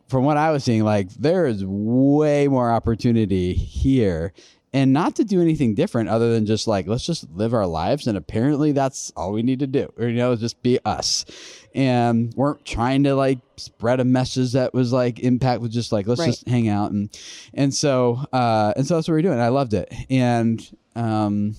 from 0.07 0.23
what 0.23 0.37
I 0.37 0.51
was 0.51 0.63
seeing, 0.63 0.83
like 0.83 1.09
there 1.15 1.45
is 1.47 1.65
way 1.65 2.47
more 2.47 2.71
opportunity 2.71 3.53
here. 3.53 4.33
And 4.71 4.93
not 4.93 5.15
to 5.15 5.23
do 5.23 5.41
anything 5.41 5.73
different 5.73 6.09
other 6.09 6.31
than 6.31 6.45
just 6.45 6.67
like 6.67 6.85
let's 6.85 7.03
just 7.03 7.27
live 7.31 7.55
our 7.55 7.65
lives. 7.65 8.05
And 8.05 8.15
apparently 8.15 8.71
that's 8.71 9.11
all 9.15 9.31
we 9.33 9.41
need 9.41 9.59
to 9.59 9.67
do 9.67 9.91
or 9.97 10.07
you 10.07 10.15
know 10.15 10.35
just 10.35 10.61
be 10.61 10.77
us. 10.85 11.25
And 11.73 12.31
weren't 12.35 12.65
trying 12.65 13.03
to 13.05 13.15
like 13.15 13.39
spread 13.57 13.99
a 13.99 14.05
message 14.05 14.51
that 14.53 14.75
was 14.75 14.93
like 14.93 15.19
impact 15.21 15.61
was 15.61 15.71
just 15.71 15.91
like 15.91 16.05
let's 16.05 16.19
Right. 16.19 16.27
just 16.27 16.47
hang 16.47 16.67
out. 16.67 16.91
And 16.91 17.09
and 17.55 17.73
so 17.73 18.23
uh 18.31 18.73
and 18.77 18.85
so 18.85 18.95
that's 18.95 19.07
what 19.07 19.15
we're 19.15 19.23
doing. 19.23 19.39
I 19.39 19.47
loved 19.47 19.73
it. 19.73 19.91
And 20.11 20.61
um 20.95 21.55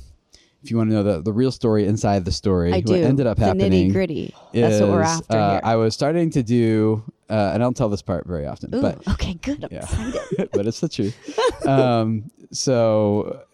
if 0.62 0.70
you 0.70 0.76
want 0.76 0.90
to 0.90 0.94
know 0.94 1.02
the, 1.02 1.22
the 1.22 1.32
real 1.32 1.52
story 1.52 1.86
inside 1.86 2.24
the 2.24 2.32
story 2.32 2.72
I 2.72 2.80
do. 2.80 2.92
what 2.92 3.00
ended 3.02 3.26
up 3.26 3.38
the 3.38 3.46
happening 3.46 3.90
nitty 3.90 3.92
gritty. 3.92 4.34
That's 4.52 4.80
what 4.80 4.90
we're 4.90 5.02
is, 5.02 5.08
after 5.08 5.36
uh, 5.36 5.50
here. 5.52 5.60
i 5.64 5.76
was 5.76 5.94
starting 5.94 6.30
to 6.30 6.42
do 6.42 7.02
uh, 7.28 7.52
and 7.54 7.62
i 7.62 7.64
don't 7.64 7.76
tell 7.76 7.88
this 7.88 8.02
part 8.02 8.26
very 8.26 8.46
often 8.46 8.74
Ooh, 8.74 8.82
but 8.82 9.06
okay, 9.08 9.34
good. 9.34 9.64
I'm 9.64 9.70
yeah. 9.72 9.82
excited. 9.82 10.50
but 10.52 10.66
it's 10.66 10.80
the 10.80 10.88
truth. 10.88 11.66
um, 11.66 12.30
so 12.52 13.44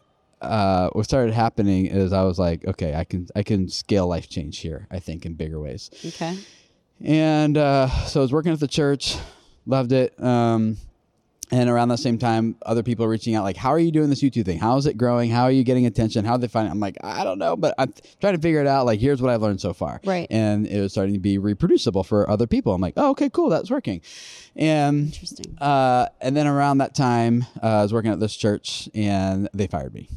uh, 0.41 0.89
what 0.91 1.05
started 1.05 1.35
happening 1.35 1.87
is 1.87 2.13
I 2.13 2.23
was 2.23 2.39
like, 2.39 2.65
okay, 2.67 2.95
I 2.95 3.05
can 3.05 3.27
I 3.35 3.43
can 3.43 3.69
scale 3.69 4.07
life 4.07 4.29
change 4.29 4.59
here. 4.59 4.87
I 4.91 4.99
think 4.99 5.27
in 5.27 5.35
bigger 5.35 5.61
ways. 5.61 5.91
Okay. 6.05 6.39
And 7.03 7.57
uh, 7.57 7.89
so 8.07 8.21
I 8.21 8.23
was 8.23 8.33
working 8.33 8.53
at 8.53 8.61
the 8.61 8.69
church, 8.69 9.17
loved 9.67 9.93
it. 9.93 10.21
Um, 10.23 10.77
and 11.50 11.71
around 11.71 11.88
the 11.88 11.97
same 11.97 12.19
time, 12.19 12.57
other 12.65 12.83
people 12.83 13.05
are 13.05 13.09
reaching 13.09 13.35
out, 13.35 13.45
like, 13.45 13.57
"How 13.57 13.71
are 13.71 13.79
you 13.79 13.93
doing 13.93 14.11
this 14.11 14.23
YouTube 14.23 14.45
thing? 14.47 14.59
How 14.59 14.76
is 14.76 14.87
it 14.87 14.97
growing? 14.97 15.31
How 15.31 15.45
are 15.45 15.50
you 15.50 15.62
getting 15.65 15.87
attention? 15.87 16.25
How 16.25 16.33
are 16.33 16.38
they 16.38 16.49
find?" 16.49 16.69
It? 16.69 16.71
I'm 16.73 16.81
like, 16.81 16.97
I 17.03 17.25
don't 17.25 17.38
know, 17.38 17.57
but 17.57 17.75
I'm 17.79 17.93
trying 18.21 18.35
to 18.35 18.41
figure 18.41 18.61
it 18.61 18.67
out. 18.67 18.87
Like, 18.87 19.00
here's 19.00 19.23
what 19.23 19.31
I've 19.31 19.43
learned 19.43 19.61
so 19.61 19.73
far, 19.73 20.00
Right. 20.05 20.26
And 20.31 20.67
it 20.67 20.81
was 20.81 20.93
starting 20.93 21.15
to 21.15 21.21
be 21.21 21.38
reproducible 21.38 22.03
for 22.05 22.29
other 22.29 22.47
people. 22.47 22.73
I'm 22.75 22.81
like, 22.81 22.95
oh, 22.97 23.11
okay, 23.11 23.31
cool, 23.31 23.49
that's 23.49 23.71
working. 23.71 24.00
And 24.57 25.07
Interesting. 25.07 25.57
uh, 25.59 26.09
and 26.21 26.37
then 26.37 26.47
around 26.47 26.79
that 26.79 26.95
time, 26.95 27.47
uh, 27.62 27.67
I 27.67 27.83
was 27.83 27.93
working 27.93 28.11
at 28.11 28.21
this 28.21 28.35
church, 28.37 28.88
and 28.95 29.49
they 29.55 29.67
fired 29.67 29.95
me. 29.95 30.09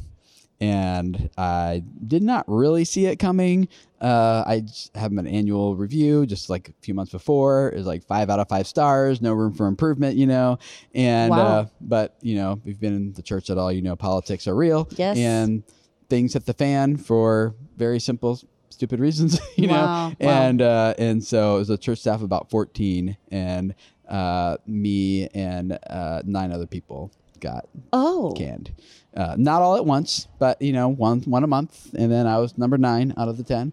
And 0.60 1.30
I 1.38 1.82
did 2.06 2.22
not 2.22 2.44
really 2.46 2.84
see 2.84 3.06
it 3.06 3.16
coming. 3.16 3.68
Uh, 4.00 4.44
I 4.46 4.64
have 4.94 5.12
an 5.12 5.26
annual 5.26 5.74
review, 5.76 6.26
just 6.26 6.50
like 6.50 6.68
a 6.68 6.72
few 6.82 6.92
months 6.94 7.12
before. 7.12 7.68
It 7.70 7.76
was 7.76 7.86
like 7.86 8.04
five 8.04 8.28
out 8.28 8.40
of 8.40 8.48
five 8.48 8.66
stars, 8.66 9.22
no 9.22 9.32
room 9.32 9.54
for 9.54 9.66
improvement, 9.66 10.16
you 10.16 10.26
know. 10.26 10.58
And 10.94 11.30
Wow. 11.30 11.38
uh, 11.46 11.66
but 11.80 12.16
you 12.20 12.34
know, 12.34 12.52
if 12.60 12.66
you've 12.66 12.80
been 12.80 12.94
in 12.94 13.12
the 13.14 13.22
church 13.22 13.48
at 13.50 13.56
all, 13.58 13.72
you 13.72 13.80
know, 13.82 13.96
politics 13.96 14.46
are 14.46 14.54
real. 14.54 14.88
Yes. 14.96 15.16
And 15.16 15.62
things 16.10 16.34
hit 16.34 16.44
the 16.44 16.52
fan 16.54 16.96
for 16.98 17.54
very 17.76 18.00
simple, 18.00 18.38
stupid 18.68 19.00
reasons, 19.00 19.38
you 19.56 19.68
Wow. 19.68 19.74
know. 20.10 20.26
Wow. 20.26 20.42
And 20.42 20.60
uh, 20.62 20.94
and 20.98 21.24
so 21.24 21.56
it 21.56 21.58
was 21.60 21.70
a 21.70 21.78
church 21.78 22.00
staff 22.00 22.16
of 22.16 22.22
about 22.22 22.50
fourteen, 22.50 23.16
and 23.30 23.74
uh, 24.08 24.56
me 24.66 25.28
and 25.28 25.78
uh, 25.88 26.20
nine 26.24 26.52
other 26.52 26.66
people 26.66 27.12
got 27.40 27.68
Oh. 27.92 28.32
canned. 28.36 28.72
Uh, 29.16 29.34
not 29.36 29.60
all 29.60 29.74
at 29.76 29.84
once, 29.84 30.28
but 30.38 30.62
you 30.62 30.72
know, 30.72 30.86
one 30.88 31.20
one 31.22 31.42
a 31.42 31.46
month, 31.48 31.92
and 31.98 32.12
then 32.12 32.28
I 32.28 32.38
was 32.38 32.56
number 32.56 32.78
nine 32.78 33.12
out 33.18 33.26
of 33.26 33.36
the 33.36 33.42
ten. 33.42 33.72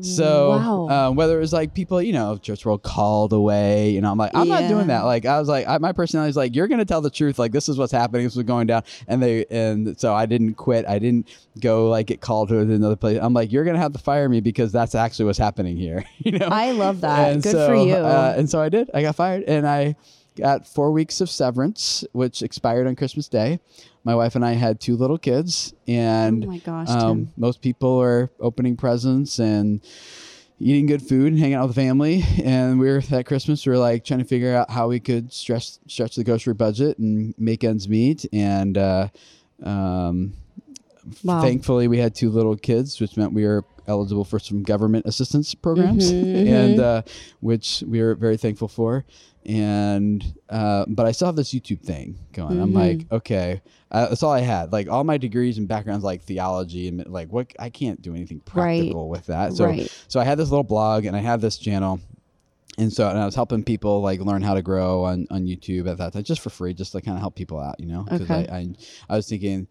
So 0.00 0.50
Wow. 0.50 0.88
uh, 0.88 1.10
whether 1.12 1.36
it 1.36 1.40
was 1.40 1.52
like 1.52 1.74
people, 1.74 2.00
you 2.00 2.12
know, 2.12 2.36
church 2.38 2.64
world 2.64 2.84
called 2.84 3.32
away, 3.32 3.90
you 3.90 4.00
know, 4.00 4.12
I'm 4.12 4.18
like, 4.18 4.30
I'm 4.32 4.46
not 4.46 4.68
doing 4.68 4.86
that. 4.86 5.02
Like 5.02 5.26
I 5.26 5.40
was 5.40 5.48
like, 5.48 5.66
I, 5.66 5.78
my 5.78 5.90
personality 5.90 6.30
is 6.30 6.36
like, 6.36 6.54
you're 6.54 6.68
gonna 6.68 6.84
tell 6.84 7.00
the 7.00 7.10
truth. 7.10 7.36
Like 7.36 7.50
this 7.50 7.68
is 7.68 7.78
what's 7.78 7.90
happening. 7.90 8.24
This 8.26 8.36
is 8.36 8.44
going 8.44 8.68
down, 8.68 8.84
and 9.08 9.20
they 9.20 9.44
and 9.50 9.98
so 9.98 10.14
I 10.14 10.24
didn't 10.26 10.54
quit. 10.54 10.86
I 10.86 11.00
didn't 11.00 11.26
go 11.58 11.88
like 11.88 12.06
get 12.06 12.20
called 12.20 12.50
to 12.50 12.58
another 12.60 12.94
place. 12.96 13.18
I'm 13.20 13.34
like, 13.34 13.50
you're 13.50 13.64
gonna 13.64 13.78
have 13.80 13.92
to 13.94 13.98
fire 13.98 14.28
me 14.28 14.40
because 14.40 14.70
that's 14.70 14.94
actually 14.94 15.24
what's 15.24 15.38
happening 15.38 15.76
here. 15.76 16.04
you 16.18 16.30
know, 16.38 16.46
I 16.48 16.70
love 16.70 17.00
that. 17.00 17.32
and 17.32 17.42
Good 17.42 17.52
so, 17.52 17.66
for 17.66 17.74
you. 17.74 17.94
Uh, 17.94 18.34
and 18.36 18.48
so 18.48 18.60
I 18.60 18.68
did. 18.68 18.88
I 18.94 19.02
got 19.02 19.16
fired, 19.16 19.42
and 19.44 19.66
I 19.66 19.96
got 20.36 20.66
four 20.66 20.92
weeks 20.92 21.20
of 21.20 21.28
severance, 21.30 22.04
which 22.12 22.42
expired 22.42 22.86
on 22.86 22.94
Christmas 22.96 23.28
Day. 23.28 23.58
My 24.04 24.14
wife 24.14 24.36
and 24.36 24.44
I 24.44 24.52
had 24.52 24.80
two 24.80 24.96
little 24.96 25.18
kids, 25.18 25.74
and 25.88 26.44
Oh 26.44 26.48
my 26.48 26.58
gosh, 26.58 26.88
um, 26.88 27.28
most 27.36 27.60
people 27.60 28.00
are 28.00 28.30
opening 28.38 28.76
presents 28.76 29.38
and 29.40 29.80
eating 30.58 30.86
good 30.86 31.02
food 31.02 31.32
and 31.32 31.38
hanging 31.38 31.54
out 31.54 31.66
with 31.66 31.74
the 31.74 31.82
family. 31.82 32.22
And 32.44 32.78
we 32.78 32.86
were 32.88 33.02
at 33.10 33.26
Christmas, 33.26 33.66
we 33.66 33.72
were 33.72 33.78
like 33.78 34.04
trying 34.04 34.20
to 34.20 34.24
figure 34.24 34.54
out 34.54 34.70
how 34.70 34.88
we 34.88 35.00
could 35.00 35.32
stretch 35.32 35.78
stretch 35.88 36.16
the 36.16 36.24
grocery 36.24 36.54
budget 36.54 36.98
and 36.98 37.34
make 37.36 37.64
ends 37.64 37.88
meet. 37.88 38.24
And 38.32 38.78
uh, 38.78 39.08
um, 39.62 40.34
Wow. 41.22 41.40
thankfully, 41.40 41.88
we 41.88 41.98
had 41.98 42.14
two 42.14 42.30
little 42.30 42.56
kids, 42.56 43.00
which 43.00 43.16
meant 43.16 43.32
we 43.32 43.44
were 43.44 43.64
eligible 43.86 44.24
for 44.24 44.38
some 44.38 44.62
government 44.62 45.06
assistance 45.06 45.54
programs, 45.54 46.12
Mm-hmm, 46.12 46.48
and 46.48 46.78
uh, 46.80 47.02
which 47.40 47.82
we 47.86 48.00
were 48.02 48.14
very 48.14 48.36
thankful 48.36 48.68
for. 48.68 49.04
And 49.44 50.24
uh, 50.50 50.86
but 50.88 51.06
I 51.06 51.12
still 51.12 51.26
have 51.26 51.36
this 51.36 51.54
YouTube 51.54 51.80
thing 51.80 52.18
going. 52.32 52.60
I'm 52.60 52.72
Mm-hmm. 52.72 52.76
like, 52.76 53.06
okay, 53.12 53.62
uh, 53.92 54.08
that's 54.08 54.22
all 54.24 54.32
I 54.32 54.40
had. 54.40 54.72
Like 54.72 54.88
all 54.88 55.04
my 55.04 55.18
degrees 55.18 55.58
and 55.58 55.68
backgrounds, 55.68 56.04
like 56.04 56.22
theology 56.22 56.88
and 56.88 57.06
like 57.06 57.28
what 57.32 57.52
I 57.58 57.70
can't 57.70 58.02
do 58.02 58.14
anything 58.14 58.38
Right. 58.52 58.78
practical 58.80 59.08
with 59.08 59.26
that. 59.26 59.52
So 59.54 59.66
Right. 59.66 59.88
so 60.08 60.18
I 60.18 60.24
had 60.24 60.36
this 60.38 60.50
little 60.50 60.64
blog 60.64 61.04
and 61.04 61.14
I 61.16 61.20
had 61.20 61.40
this 61.40 61.58
channel. 61.58 62.00
And 62.78 62.92
so 62.92 63.08
and 63.08 63.18
I 63.18 63.24
was 63.24 63.34
helping 63.36 63.62
people 63.64 64.02
like 64.02 64.20
learn 64.20 64.42
how 64.42 64.54
to 64.54 64.62
grow 64.62 65.04
on, 65.04 65.26
on 65.30 65.46
YouTube 65.46 65.88
at 65.88 65.96
that 65.98 66.12
time, 66.12 66.24
just 66.24 66.40
for 66.42 66.50
free, 66.50 66.74
just 66.74 66.92
to 66.92 67.00
kind 67.00 67.16
of 67.16 67.20
help 67.20 67.34
people 67.36 67.58
out, 67.60 67.78
you 67.78 67.86
know. 67.86 68.02
Because 68.02 68.22
Okay. 68.30 68.46
I, 68.50 68.56
I 68.56 68.68
I 69.10 69.16
was 69.16 69.28
thinking, 69.28 69.68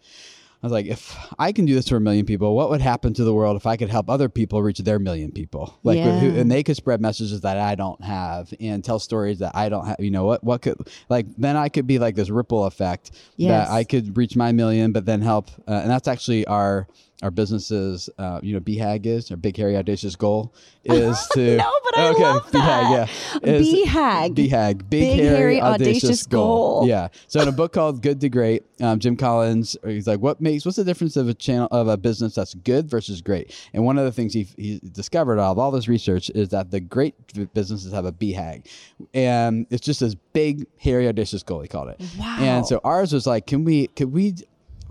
I 0.66 0.68
was 0.68 0.72
like, 0.72 0.88
if 0.88 1.16
I 1.38 1.52
can 1.52 1.66
do 1.66 1.76
this 1.76 1.88
for 1.88 1.98
a 1.98 2.02
million 2.02 2.26
people, 2.26 2.56
what 2.56 2.72
would 2.72 2.82
happen 2.82 3.14
to 3.14 3.24
the 3.24 3.36
world 3.36 3.56
if 3.56 3.68
I 3.68 3.78
could 3.78 3.88
help 3.88 4.10
other 4.10 4.30
people 4.30 4.64
reach 4.64 4.80
their 4.80 4.98
million 4.98 5.32
people? 5.32 5.78
Like, 5.84 6.00
who, 6.00 6.36
and 6.40 6.50
they 6.50 6.64
could 6.64 6.76
spread 6.76 7.00
messages 7.02 7.42
that 7.42 7.58
I 7.58 7.76
don't 7.76 8.04
have 8.04 8.52
and 8.60 8.84
tell 8.84 8.98
stories 8.98 9.38
that 9.40 9.56
I 9.56 9.70
don't 9.70 9.86
have. 9.86 9.98
You 10.00 10.10
know 10.10 10.26
what? 10.26 10.44
What 10.44 10.64
could 10.64 10.76
like 11.08 11.28
then 11.38 11.56
I 11.56 11.70
could 11.70 11.86
be 11.86 12.00
like 12.00 12.16
this 12.16 12.32
ripple 12.32 12.66
effect 12.66 13.12
Yes. 13.36 13.68
that 13.68 13.74
I 13.76 13.84
could 13.84 14.18
reach 14.18 14.36
my 14.36 14.54
million, 14.54 14.92
but 14.92 15.06
then 15.06 15.22
help. 15.22 15.52
Uh, 15.68 15.74
and 15.74 15.92
that's 15.92 16.08
actually 16.08 16.48
our 16.48 16.88
our 17.24 17.32
businesses, 17.32 18.10
uh, 18.18 18.40
you 18.44 18.54
know, 18.54 18.60
BHAG 18.60 19.06
is 19.06 19.32
our 19.32 19.38
big 19.38 19.56
hairy 19.56 19.78
audacious 19.78 20.16
goal 20.18 20.54
is 20.84 21.18
to 21.34 21.56
No, 21.58 21.72
but 21.86 21.98
I 21.98 22.10
okay, 22.10 22.24
love 22.24 22.52
that. 22.52 22.84
BHAG, 22.84 23.42
yeah, 23.44 23.52
Is- 23.54 23.68
BHAG. 23.74 24.36
BHAG, 24.36 24.78
big, 24.78 24.90
Big, 24.90 25.20
hairy, 25.20 25.36
hairy, 25.38 25.62
audacious, 25.62 26.04
audacious 26.04 26.28
goal. 26.28 26.80
goal. 26.82 26.88
Yeah. 26.90 27.08
So 27.28 27.42
in 27.42 27.48
a 27.48 27.52
book 27.54 27.72
called 27.74 28.02
Good 28.02 28.20
to 28.22 28.30
Great, 28.30 28.64
um, 28.82 29.00
Jim 29.00 29.16
Collins, 29.16 29.78
he's 29.86 30.08
like, 30.08 30.20
what 30.20 30.42
makes 30.42 30.66
what's 30.66 30.76
the 30.76 30.84
difference 30.84 31.16
of 31.16 31.30
a 31.30 31.34
channel 31.34 31.70
of 31.72 31.88
a 31.88 31.96
business 31.98 32.36
that's 32.36 32.54
good 32.54 32.90
versus 32.90 33.22
great? 33.22 33.56
And 33.74 33.86
one 33.86 33.98
of 33.98 34.04
the 34.06 34.12
things 34.12 34.34
he 34.34 34.44
he 34.58 34.80
discovered 34.92 35.40
out 35.40 35.52
of 35.52 35.58
all 35.60 35.72
this 35.72 35.88
research 35.88 36.30
is 36.32 36.50
that 36.50 36.70
the 36.72 36.82
great 36.82 37.16
businesses 37.54 37.94
have 37.94 38.06
a 38.06 38.12
BHAG, 38.12 38.68
and 39.14 39.66
it's 39.70 39.86
just 39.86 40.02
this 40.02 40.16
big 40.34 40.68
hairy 40.78 41.08
audacious 41.08 41.44
goal. 41.44 41.62
He 41.62 41.68
called 41.70 41.90
it. 41.90 42.02
Wow. 42.20 42.38
And 42.40 42.68
so 42.68 42.82
ours 42.84 43.14
was 43.14 43.26
like, 43.26 43.48
can 43.48 43.64
we 43.64 43.88
could 43.88 44.12
we 44.12 44.36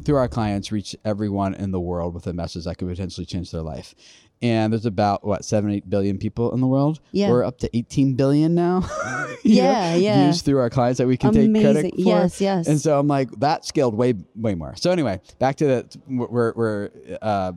through 0.03 0.17
our 0.17 0.29
clients 0.29 0.73
reach 0.73 0.97
everyone 1.05 1.55
in 1.55 1.71
the 1.71 1.81
world 1.81 2.15
with 2.15 2.27
a 2.27 2.33
message 2.33 2.65
that 2.65 2.79
could 2.79 2.89
potentially 2.89 3.27
change 3.27 3.51
their 3.51 3.63
life? 3.63 3.95
And 4.43 4.73
there's 4.73 4.85
about 4.85 5.25
what 5.25 5.45
seven, 5.45 5.71
eight 5.71 5.89
billion 5.89 6.19
people 6.19 6.53
in 6.53 6.61
the 6.61 6.67
world. 6.67 7.01
Yeah. 7.13 7.31
We're 7.31 7.45
up 7.45 7.59
to 7.61 7.77
18 7.77 8.15
billion 8.15 8.55
now. 8.55 8.81
you 9.43 9.57
know, 9.57 9.63
Yeah, 9.63 9.95
yeah. 9.95 10.25
Views 10.25 10.43
through 10.43 10.59
our 10.59 10.71
clients 10.71 10.99
that 10.99 11.07
we 11.07 11.17
can 11.17 11.33
take 11.33 11.51
credit 11.51 11.95
for. 11.95 12.01
Yes, 12.01 12.41
yes. 12.41 12.69
And 12.69 12.81
so 12.81 12.99
I'm 12.99 13.09
like, 13.09 13.31
that 13.41 13.65
scaled 13.65 13.95
way, 13.95 14.15
way 14.35 14.55
more. 14.55 14.75
So 14.77 14.91
anyway, 14.91 15.21
back 15.39 15.57
to 15.57 15.67
the 15.67 15.99
we're 16.09 16.53
we're 16.55 16.91
uh, 17.23 17.53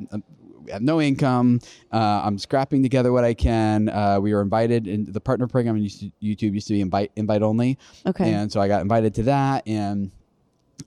we 0.68 0.72
have 0.74 0.82
no 0.82 1.02
income. 1.02 1.62
Uh, 1.92 2.22
I'm 2.24 2.38
scrapping 2.38 2.84
together 2.84 3.12
what 3.12 3.24
I 3.24 3.34
can. 3.34 3.90
Uh, 3.90 4.20
we 4.22 4.34
were 4.34 4.42
invited 4.42 4.88
in 4.88 5.12
the 5.12 5.22
partner 5.22 5.48
program 5.48 5.76
on 5.76 5.82
YouTube 5.82 6.12
used 6.22 6.68
to 6.68 6.74
be 6.74 6.82
invite 6.82 7.12
invite 7.16 7.42
only. 7.42 7.78
Okay. 8.06 8.32
And 8.32 8.52
so 8.52 8.60
I 8.62 8.68
got 8.68 8.82
invited 8.82 9.16
to 9.16 9.24
that 9.24 9.68
and 9.68 10.12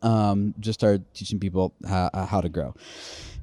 um, 0.02 0.54
just 0.60 0.78
started 0.80 1.04
teaching 1.14 1.38
people 1.38 1.74
how, 1.88 2.10
how 2.28 2.40
to 2.40 2.48
grow. 2.48 2.74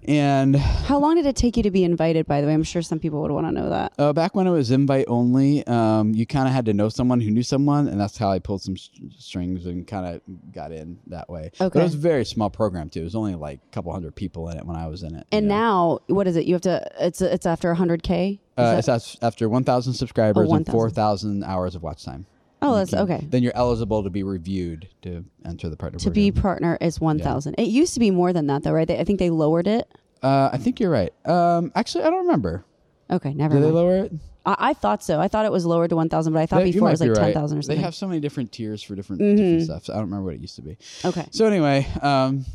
And 0.07 0.55
How 0.55 0.99
long 0.99 1.15
did 1.15 1.25
it 1.25 1.35
take 1.35 1.57
you 1.57 1.63
to 1.63 1.71
be 1.71 1.83
invited? 1.83 2.27
By 2.27 2.39
the 2.39 2.47
way, 2.47 2.53
I'm 2.53 2.63
sure 2.63 2.81
some 2.81 2.97
people 2.99 3.21
would 3.23 3.31
want 3.31 3.45
to 3.47 3.51
know 3.51 3.69
that. 3.69 3.91
uh, 3.99 4.13
back 4.13 4.35
when 4.35 4.47
it 4.47 4.51
was 4.51 4.71
invite 4.71 5.03
only, 5.09 5.67
um, 5.67 6.13
you 6.13 6.25
kind 6.25 6.47
of 6.47 6.53
had 6.53 6.65
to 6.67 6.73
know 6.73 6.87
someone 6.87 7.19
who 7.19 7.29
knew 7.29 7.43
someone, 7.43 7.89
and 7.89 7.99
that's 7.99 8.17
how 8.17 8.31
I 8.31 8.39
pulled 8.39 8.61
some 8.61 8.75
s- 8.75 8.89
strings 9.17 9.65
and 9.65 9.85
kind 9.85 10.05
of 10.05 10.21
got 10.53 10.71
in 10.71 10.99
that 11.07 11.29
way. 11.29 11.51
But 11.57 11.65
Okay. 11.65 11.79
it 11.81 11.83
was 11.83 11.95
a 11.95 11.97
very 11.97 12.23
small 12.23 12.49
program 12.49 12.89
too. 12.89 13.01
It 13.01 13.05
was 13.05 13.15
only 13.15 13.35
like 13.35 13.59
a 13.69 13.73
couple 13.73 13.91
hundred 13.91 14.15
people 14.15 14.47
in 14.49 14.57
it 14.57 14.65
when 14.65 14.77
I 14.77 14.87
was 14.87 15.03
in 15.03 15.13
it. 15.13 15.27
And 15.31 15.49
know. 15.49 15.99
now, 16.07 16.15
what 16.15 16.25
is 16.25 16.37
it? 16.37 16.45
You 16.45 16.53
have 16.53 16.61
to. 16.61 16.87
It's 17.01 17.19
it's 17.21 17.45
after 17.45 17.73
100k. 17.73 18.39
Uh, 18.55 18.75
that- 18.79 18.87
it's 18.87 19.17
after 19.21 19.49
1,000 19.49 19.93
subscribers 19.93 20.49
and 20.49 20.65
4,000 20.65 21.43
hours 21.43 21.75
of 21.75 21.83
watch 21.83 22.05
time. 22.05 22.27
Oh, 22.61 22.75
that's 22.75 22.91
can- 22.91 22.99
okay. 22.99 23.27
Then 23.29 23.43
you're 23.43 23.55
eligible 23.55 24.03
to 24.03 24.09
be 24.09 24.23
reviewed 24.23 24.87
to 25.03 25.23
enter 25.45 25.69
the 25.69 25.77
partner 25.77 25.99
To 25.99 26.11
be 26.11 26.31
partner 26.31 26.77
is 26.81 26.99
1,000. 26.99 27.55
It 27.55 27.63
used 27.67 27.93
to 27.93 27.99
be 27.99 28.11
more 28.11 28.33
than 28.33 28.47
that, 28.47 28.63
though, 28.63 28.71
right? 28.71 28.87
They, 28.87 28.99
I 28.99 29.03
think 29.03 29.19
they 29.19 29.29
lowered 29.29 29.67
it. 29.67 29.87
uh, 30.23 30.49
I 30.51 30.57
think 30.57 30.79
you're 30.79 30.89
right. 30.91 31.13
Um, 31.27 31.71
actually, 31.75 32.03
I 32.03 32.09
don't 32.09 32.25
remember. 32.25 32.65
Okay, 33.09 33.33
never 33.33 33.55
Did 33.55 33.63
they 33.63 33.71
lower 33.71 33.97
it? 34.05 34.11
I, 34.45 34.55
I 34.69 34.73
thought 34.73 35.03
so. 35.03 35.19
I 35.19 35.27
thought 35.27 35.45
it 35.45 35.51
was 35.51 35.65
lowered 35.65 35.89
to 35.91 35.95
1,000, 35.95 36.33
but 36.33 36.39
I 36.39 36.45
thought 36.45 36.59
They- 36.63 36.71
before 36.71 36.89
it 36.89 36.91
was 36.91 37.01
like 37.01 37.09
right. 37.11 37.33
10,000 37.33 37.57
or 37.57 37.61
something. 37.61 37.75
Mm-hmm. 37.75 37.79
They 37.81 37.85
have 37.85 37.95
so 37.95 38.07
many 38.07 38.19
different 38.19 38.51
tiers 38.51 38.81
for 38.83 38.95
different, 38.95 39.21
different 39.21 39.63
stuff. 39.63 39.85
So 39.85 39.93
I 39.93 39.97
don't 39.97 40.05
remember 40.05 40.25
what 40.25 40.35
it 40.35 40.41
used 40.41 40.55
to 40.57 40.61
be. 40.61 40.77
okay. 41.05 41.25
So 41.31 41.45
anyway, 41.45 41.87
um, 42.01 42.45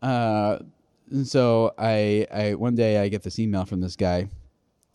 uh, 0.00 0.58
and 1.10 1.26
so 1.28 1.74
I, 1.78 2.26
I 2.32 2.54
one 2.54 2.74
day 2.74 2.98
I 2.98 3.08
get 3.08 3.22
this 3.22 3.38
email 3.38 3.64
from 3.64 3.80
this 3.80 3.96
guy, 3.96 4.28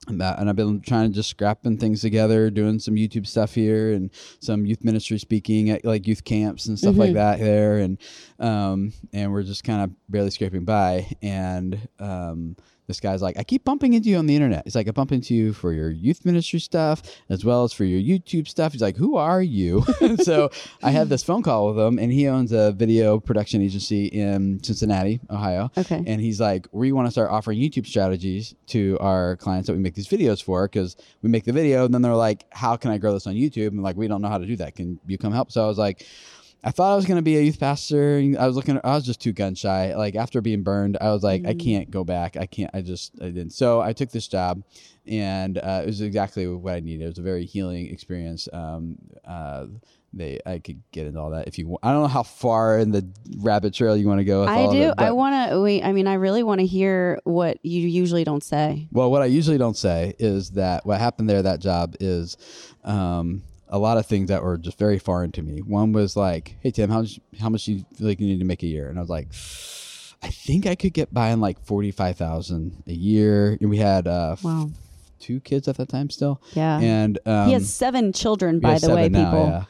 and, 0.08 0.22
that, 0.22 0.40
and 0.40 0.50
I've 0.50 0.56
been 0.56 0.82
trying 0.82 1.10
to 1.10 1.16
just 1.16 1.30
scrapping 1.30 1.78
things 1.78 2.02
together, 2.02 2.50
doing 2.50 2.80
some 2.80 2.96
YouTube 2.96 3.28
stuff 3.28 3.54
here 3.54 3.92
and 3.92 4.10
some 4.40 4.66
youth 4.66 4.84
ministry 4.84 5.18
speaking 5.18 5.70
at 5.70 5.84
like 5.84 6.08
youth 6.08 6.24
camps 6.24 6.68
and 6.68 6.78
stuff 6.78 6.96
like 6.96 7.14
that 7.14 7.40
there, 7.40 7.78
and 7.80 7.98
um, 8.40 8.94
and 9.14 9.32
we're 9.32 9.44
just 9.44 9.64
kind 9.64 9.84
of 9.84 9.92
barely 10.10 10.30
scraping 10.30 10.66
by. 10.66 11.08
And 11.22 11.88
um, 12.00 12.56
this 12.88 13.00
guy's 13.00 13.22
like, 13.22 13.38
I 13.38 13.44
keep 13.44 13.66
bumping 13.66 13.94
into 13.94 14.10
you 14.10 14.18
on 14.18 14.28
the 14.28 14.36
internet. 14.36 14.64
He's 14.64 14.76
like, 14.76 14.88
I 14.88 14.92
bump 14.92 15.12
into 15.12 15.36
you 15.36 15.54
for 15.54 15.74
your 15.74 15.90
youth 15.90 16.26
ministry 16.26 16.60
stuff 16.60 17.02
as 17.30 17.44
well 17.44 17.64
as 17.64 17.74
for 17.74 17.84
your 17.84 18.00
YouTube 18.00 18.48
stuff. 18.48 18.72
He's 18.72 18.82
like, 18.82 18.98
Who 18.98 19.18
are 19.18 19.42
you? 19.42 19.84
so 20.24 20.50
I 20.82 20.92
had 20.92 21.10
this 21.10 21.24
phone 21.24 21.44
call 21.44 21.68
with 21.68 21.86
him, 21.86 22.00
and 22.00 22.12
he 22.12 22.28
owns 22.28 22.52
a 22.52 22.72
video 22.72 23.20
production 23.20 23.62
agency 23.62 24.06
in 24.06 24.64
Cincinnati, 24.64 25.20
Ohio. 25.30 25.70
Okay. 25.78 26.02
And 26.08 26.22
he's 26.22 26.40
like, 26.40 26.68
we 26.72 26.92
want 26.92 27.08
to 27.08 27.12
start 27.12 27.30
offering 27.30 27.60
YouTube 27.60 27.86
strategies 27.86 28.56
to 28.68 28.98
our 29.00 29.36
clients 29.38 29.68
that 29.68 29.74
we 29.74 29.80
make 29.80 29.96
these 29.96 30.08
videos 30.08 30.42
for 30.42 30.68
because 30.68 30.96
we 31.22 31.30
make 31.30 31.44
the 31.44 31.54
video 31.54 31.86
and 31.86 31.94
then 31.94 32.02
they're 32.02 32.16
like, 32.16 32.46
how 32.52 32.78
can 32.78 32.92
I 32.92 32.98
grow 32.98 33.14
this 33.14 33.28
on 33.28 33.34
YouTube? 33.34 33.68
And 33.68 33.84
like, 33.84 33.98
we 33.98 34.08
don't 34.08 34.22
know 34.22 34.30
how 34.30 34.38
to 34.38 34.46
do 34.46 34.56
that. 34.58 34.76
Can 34.76 35.00
you 35.06 35.18
come 35.18 35.34
help? 35.34 35.52
So 35.52 35.64
I 35.64 35.68
was 35.68 35.78
like, 35.78 36.06
I 36.64 36.72
thought 36.72 36.92
I 36.92 36.96
was 36.96 37.06
going 37.06 37.18
to 37.18 37.24
be 37.24 37.38
a 37.38 37.42
youth 37.42 37.60
pastor. 37.60 38.18
and 38.18 38.38
I 38.38 38.48
was 38.48 38.56
looking, 38.56 38.80
I 38.84 38.96
was 38.96 39.06
just 39.06 39.22
too 39.22 39.32
gun 39.32 39.56
shy. 39.56 39.96
Like 39.96 40.16
after 40.16 40.42
being 40.42 40.64
burned, 40.64 40.98
I 41.00 41.12
was 41.12 41.24
like, 41.24 41.46
I 41.46 41.54
can't 41.54 41.90
go 41.92 42.04
back. 42.04 42.36
I 42.36 42.46
can't, 42.46 42.72
I 42.74 42.82
just, 42.82 43.14
I 43.22 43.26
didn't. 43.26 43.52
So 43.52 43.80
I 43.80 43.94
took 43.94 44.10
this 44.12 44.28
job 44.28 44.64
and 45.06 45.58
uh, 45.58 45.82
it 45.84 45.88
was 45.88 46.02
exactly 46.02 46.48
what 46.48 46.74
I 46.74 46.80
needed. 46.80 47.06
It 47.06 47.08
was 47.08 47.20
a 47.20 47.22
very 47.24 47.46
healing 47.46 47.88
experience. 47.88 48.50
Um, 48.52 48.98
uh, 49.26 49.68
they, 50.14 50.40
I 50.46 50.60
could 50.60 50.82
get 50.92 51.06
into 51.06 51.20
all 51.20 51.32
that 51.32 51.48
if 51.48 51.58
you. 51.60 51.68
wa- 51.68 51.80
I 51.84 51.92
don't 51.92 52.02
know 52.02 52.08
how 52.08 52.24
far 52.24 52.80
in 52.80 52.92
the 52.92 53.08
rabbit 53.40 53.74
trail 53.74 53.96
you 53.96 54.08
want 54.08 54.20
to 54.20 54.26
go. 54.26 54.42
With 54.42 54.50
I 54.50 54.72
do. 54.72 54.82
it, 54.84 54.94
I 54.98 55.12
want 55.12 55.52
to. 55.52 55.62
Wait. 55.62 55.84
I 55.84 55.92
mean, 55.92 56.08
I 56.08 56.16
really 56.16 56.44
want 56.44 56.60
to 56.60 56.66
hear 56.66 57.20
what 57.24 57.60
you 57.64 57.88
usually 57.88 58.24
don't 58.24 58.44
say. 58.44 58.88
Well, 58.92 59.12
what 59.12 59.22
I 59.22 59.26
usually 59.26 59.58
don't 59.58 59.78
say 59.78 60.16
is 60.18 60.52
that 60.52 60.86
what 60.86 61.00
happened 61.00 61.30
there, 61.30 61.42
that 61.44 61.60
job, 61.60 61.96
is 62.00 62.38
um, 62.84 63.44
a 63.70 63.78
lot 63.80 63.98
of 63.98 64.06
things 64.06 64.30
that 64.30 64.44
were 64.44 64.58
just 64.58 64.78
very 64.78 65.00
foreign 65.00 65.32
to 65.34 65.42
me. 65.42 65.60
One 65.62 65.92
was 65.92 66.16
like, 66.16 66.56
"Hey 66.62 66.72
Tim, 66.72 66.90
how 66.90 67.02
much 67.02 67.20
how 67.40 67.50
much 67.50 67.66
do 67.66 67.74
you 67.74 67.86
feel 67.96 68.08
like 68.08 68.20
you 68.20 68.28
need 68.28 68.40
to 68.40 68.46
make 68.46 68.64
a 68.64 68.68
year?" 68.68 68.90
And 68.90 68.98
I 68.98 69.02
was 69.02 69.10
like, 69.10 69.28
"I 70.24 70.30
think 70.30 70.66
I 70.66 70.76
could 70.76 70.94
get 70.94 71.14
by 71.14 71.32
on 71.32 71.40
like 71.42 71.60
forty 71.66 71.92
five 71.92 72.18
thousand 72.18 72.84
a 72.88 72.94
year." 72.94 73.58
And 73.60 73.70
we 73.70 73.78
had 73.78 74.08
uh, 74.08 74.36
Wow. 74.44 74.70
two 75.20 75.40
kids 75.42 75.68
at 75.68 75.78
that 75.78 75.90
time 75.90 76.10
still. 76.10 76.42
Yeah. 76.54 76.80
and 76.80 77.20
um, 77.26 77.48
he 77.48 77.54
has 77.54 77.74
seven 77.74 78.14
children, 78.14 78.60
by 78.60 78.80
the 78.80 78.94
way, 78.96 79.10
now, 79.10 79.32
people. 79.32 79.48
yeah. 79.48 79.64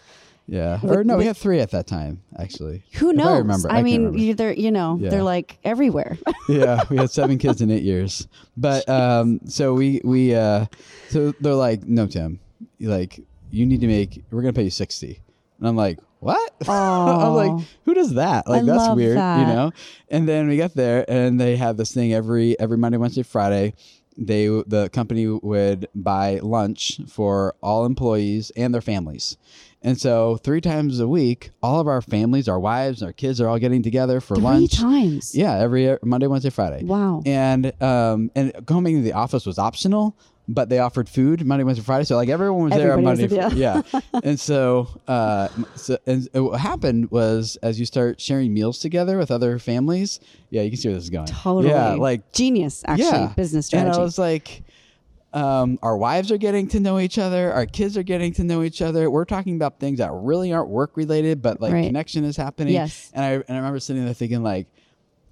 Yeah, 0.49 0.79
With- 0.81 0.91
or 0.99 1.03
no, 1.03 1.17
we 1.17 1.25
had 1.25 1.35
three 1.35 1.59
at 1.59 1.71
that 1.71 1.87
time 1.87 2.21
actually. 2.39 2.83
Who 2.93 3.11
knows? 3.11 3.27
I 3.27 3.37
remember. 3.39 3.69
I, 3.69 3.73
can't 3.73 3.83
mean, 3.83 4.05
remember. 4.13 4.33
they're 4.35 4.53
you 4.53 4.71
know 4.71 4.97
Yeah. 5.01 5.09
they're 5.09 5.23
like 5.23 5.57
everywhere. 5.65 6.17
yeah, 6.47 6.83
we 6.89 6.95
had 6.95 7.11
seven 7.11 7.37
kids 7.37 7.61
in 7.61 7.69
eight 7.69 7.83
years. 7.83 8.29
But 8.55 8.87
um, 8.87 9.41
so 9.47 9.73
we 9.73 9.99
we 10.05 10.33
uh, 10.35 10.67
so 11.09 11.33
they're 11.41 11.53
like, 11.53 11.83
no, 11.83 12.07
Tim, 12.07 12.39
like 12.79 13.19
you 13.51 13.65
need 13.65 13.81
to 13.81 13.87
make. 13.87 14.23
We're 14.31 14.41
gonna 14.41 14.53
pay 14.53 14.63
you 14.63 14.69
sixty, 14.69 15.21
and 15.59 15.67
I'm 15.67 15.75
like, 15.75 15.99
what? 16.19 16.53
I'm 16.67 17.33
like, 17.33 17.65
who 17.85 17.93
does 17.93 18.13
that? 18.15 18.47
Like 18.47 18.63
I 18.63 18.65
that's 18.65 18.95
weird, 18.95 19.15
you 19.15 19.45
know. 19.45 19.71
And 20.09 20.27
then 20.27 20.47
we 20.47 20.57
got 20.57 20.73
there, 20.73 21.05
and 21.09 21.39
they 21.39 21.55
had 21.55 21.77
this 21.77 21.91
thing 21.93 22.13
every 22.13 22.59
every 22.59 22.77
Monday, 22.77 22.97
Wednesday, 22.97 23.23
Friday. 23.23 23.73
They 24.19 24.47
the 24.47 24.89
company 24.91 25.27
would 25.27 25.87
buy 25.93 26.39
lunch 26.41 26.99
for 27.07 27.53
all 27.61 27.85
employees 27.85 28.51
and 28.57 28.73
their 28.73 28.81
families. 28.81 29.37
And 29.83 30.01
so 30.01 30.37
three 30.37 30.59
times 30.59 30.99
a 30.99 31.07
week, 31.07 31.51
all 31.61 31.79
of 31.79 31.87
our 31.87 32.01
families, 32.01 32.47
our 32.49 32.59
wives, 32.59 33.03
our 33.03 33.13
kids 33.13 33.39
are 33.39 33.47
all 33.47 33.59
getting 33.59 33.83
together 33.83 34.19
for 34.19 34.33
Three 34.33 34.43
lunch. 34.43 34.75
times. 34.79 35.35
Yeah, 35.35 35.55
every 35.59 35.99
Monday, 36.03 36.25
Wednesday, 36.25 36.49
Friday. 36.49 36.83
Wow. 36.83 37.21
And 37.27 37.71
um 37.81 38.31
and 38.35 38.53
coming 38.65 38.95
to 38.95 39.01
the 39.03 39.13
office 39.13 39.45
was 39.45 39.59
optional, 39.59 40.17
but 40.47 40.69
they 40.69 40.79
offered 40.79 41.09
food 41.09 41.45
Monday, 41.45 41.63
Wednesday, 41.63 41.83
Friday. 41.83 42.05
So 42.05 42.15
like 42.15 42.29
everyone 42.29 42.69
was 42.69 42.73
there 42.73 42.93
on 42.93 43.03
Monday. 43.03 43.25
Everybody 43.25 43.55
was 43.55 43.55
yeah. 43.55 43.81
and 44.23 44.39
so 44.39 44.87
uh 45.07 45.49
so 45.75 45.97
and 46.05 46.27
what 46.33 46.59
happened 46.59 47.11
was 47.11 47.57
as 47.61 47.79
you 47.79 47.85
start 47.85 48.21
sharing 48.21 48.53
meals 48.53 48.79
together 48.79 49.17
with 49.17 49.29
other 49.31 49.59
families, 49.59 50.19
yeah, 50.49 50.61
you 50.61 50.69
can 50.69 50.77
see 50.77 50.87
where 50.87 50.95
this 50.95 51.03
is 51.03 51.09
going. 51.09 51.27
Totally. 51.27 51.69
Yeah, 51.69 51.93
like 51.93 52.31
genius, 52.31 52.83
actually, 52.87 53.05
yeah. 53.07 53.33
business 53.35 53.71
And 53.73 53.81
strategy. 53.81 53.99
I 53.99 54.03
was 54.03 54.17
like, 54.17 54.63
um, 55.33 55.77
our 55.83 55.97
wives 55.97 56.31
are 56.31 56.37
getting 56.37 56.67
to 56.69 56.79
know 56.79 56.99
each 56.99 57.17
other. 57.17 57.51
Our 57.51 57.65
kids 57.65 57.97
are 57.97 58.03
getting 58.03 58.33
to 58.35 58.43
know 58.43 58.63
each 58.63 58.81
other. 58.81 59.11
We're 59.11 59.25
talking 59.25 59.55
about 59.55 59.79
things 59.79 59.99
that 59.99 60.11
really 60.13 60.53
aren't 60.53 60.69
work 60.69 60.95
related, 60.95 61.41
but 61.41 61.59
like 61.59 61.73
Right. 61.73 61.85
connection 61.85 62.23
is 62.23 62.37
happening. 62.37 62.73
Yes. 62.73 63.11
And 63.13 63.23
I 63.25 63.31
and 63.33 63.43
I 63.49 63.55
remember 63.57 63.79
sitting 63.79 64.05
there 64.05 64.13
thinking 64.13 64.43
like, 64.43 64.67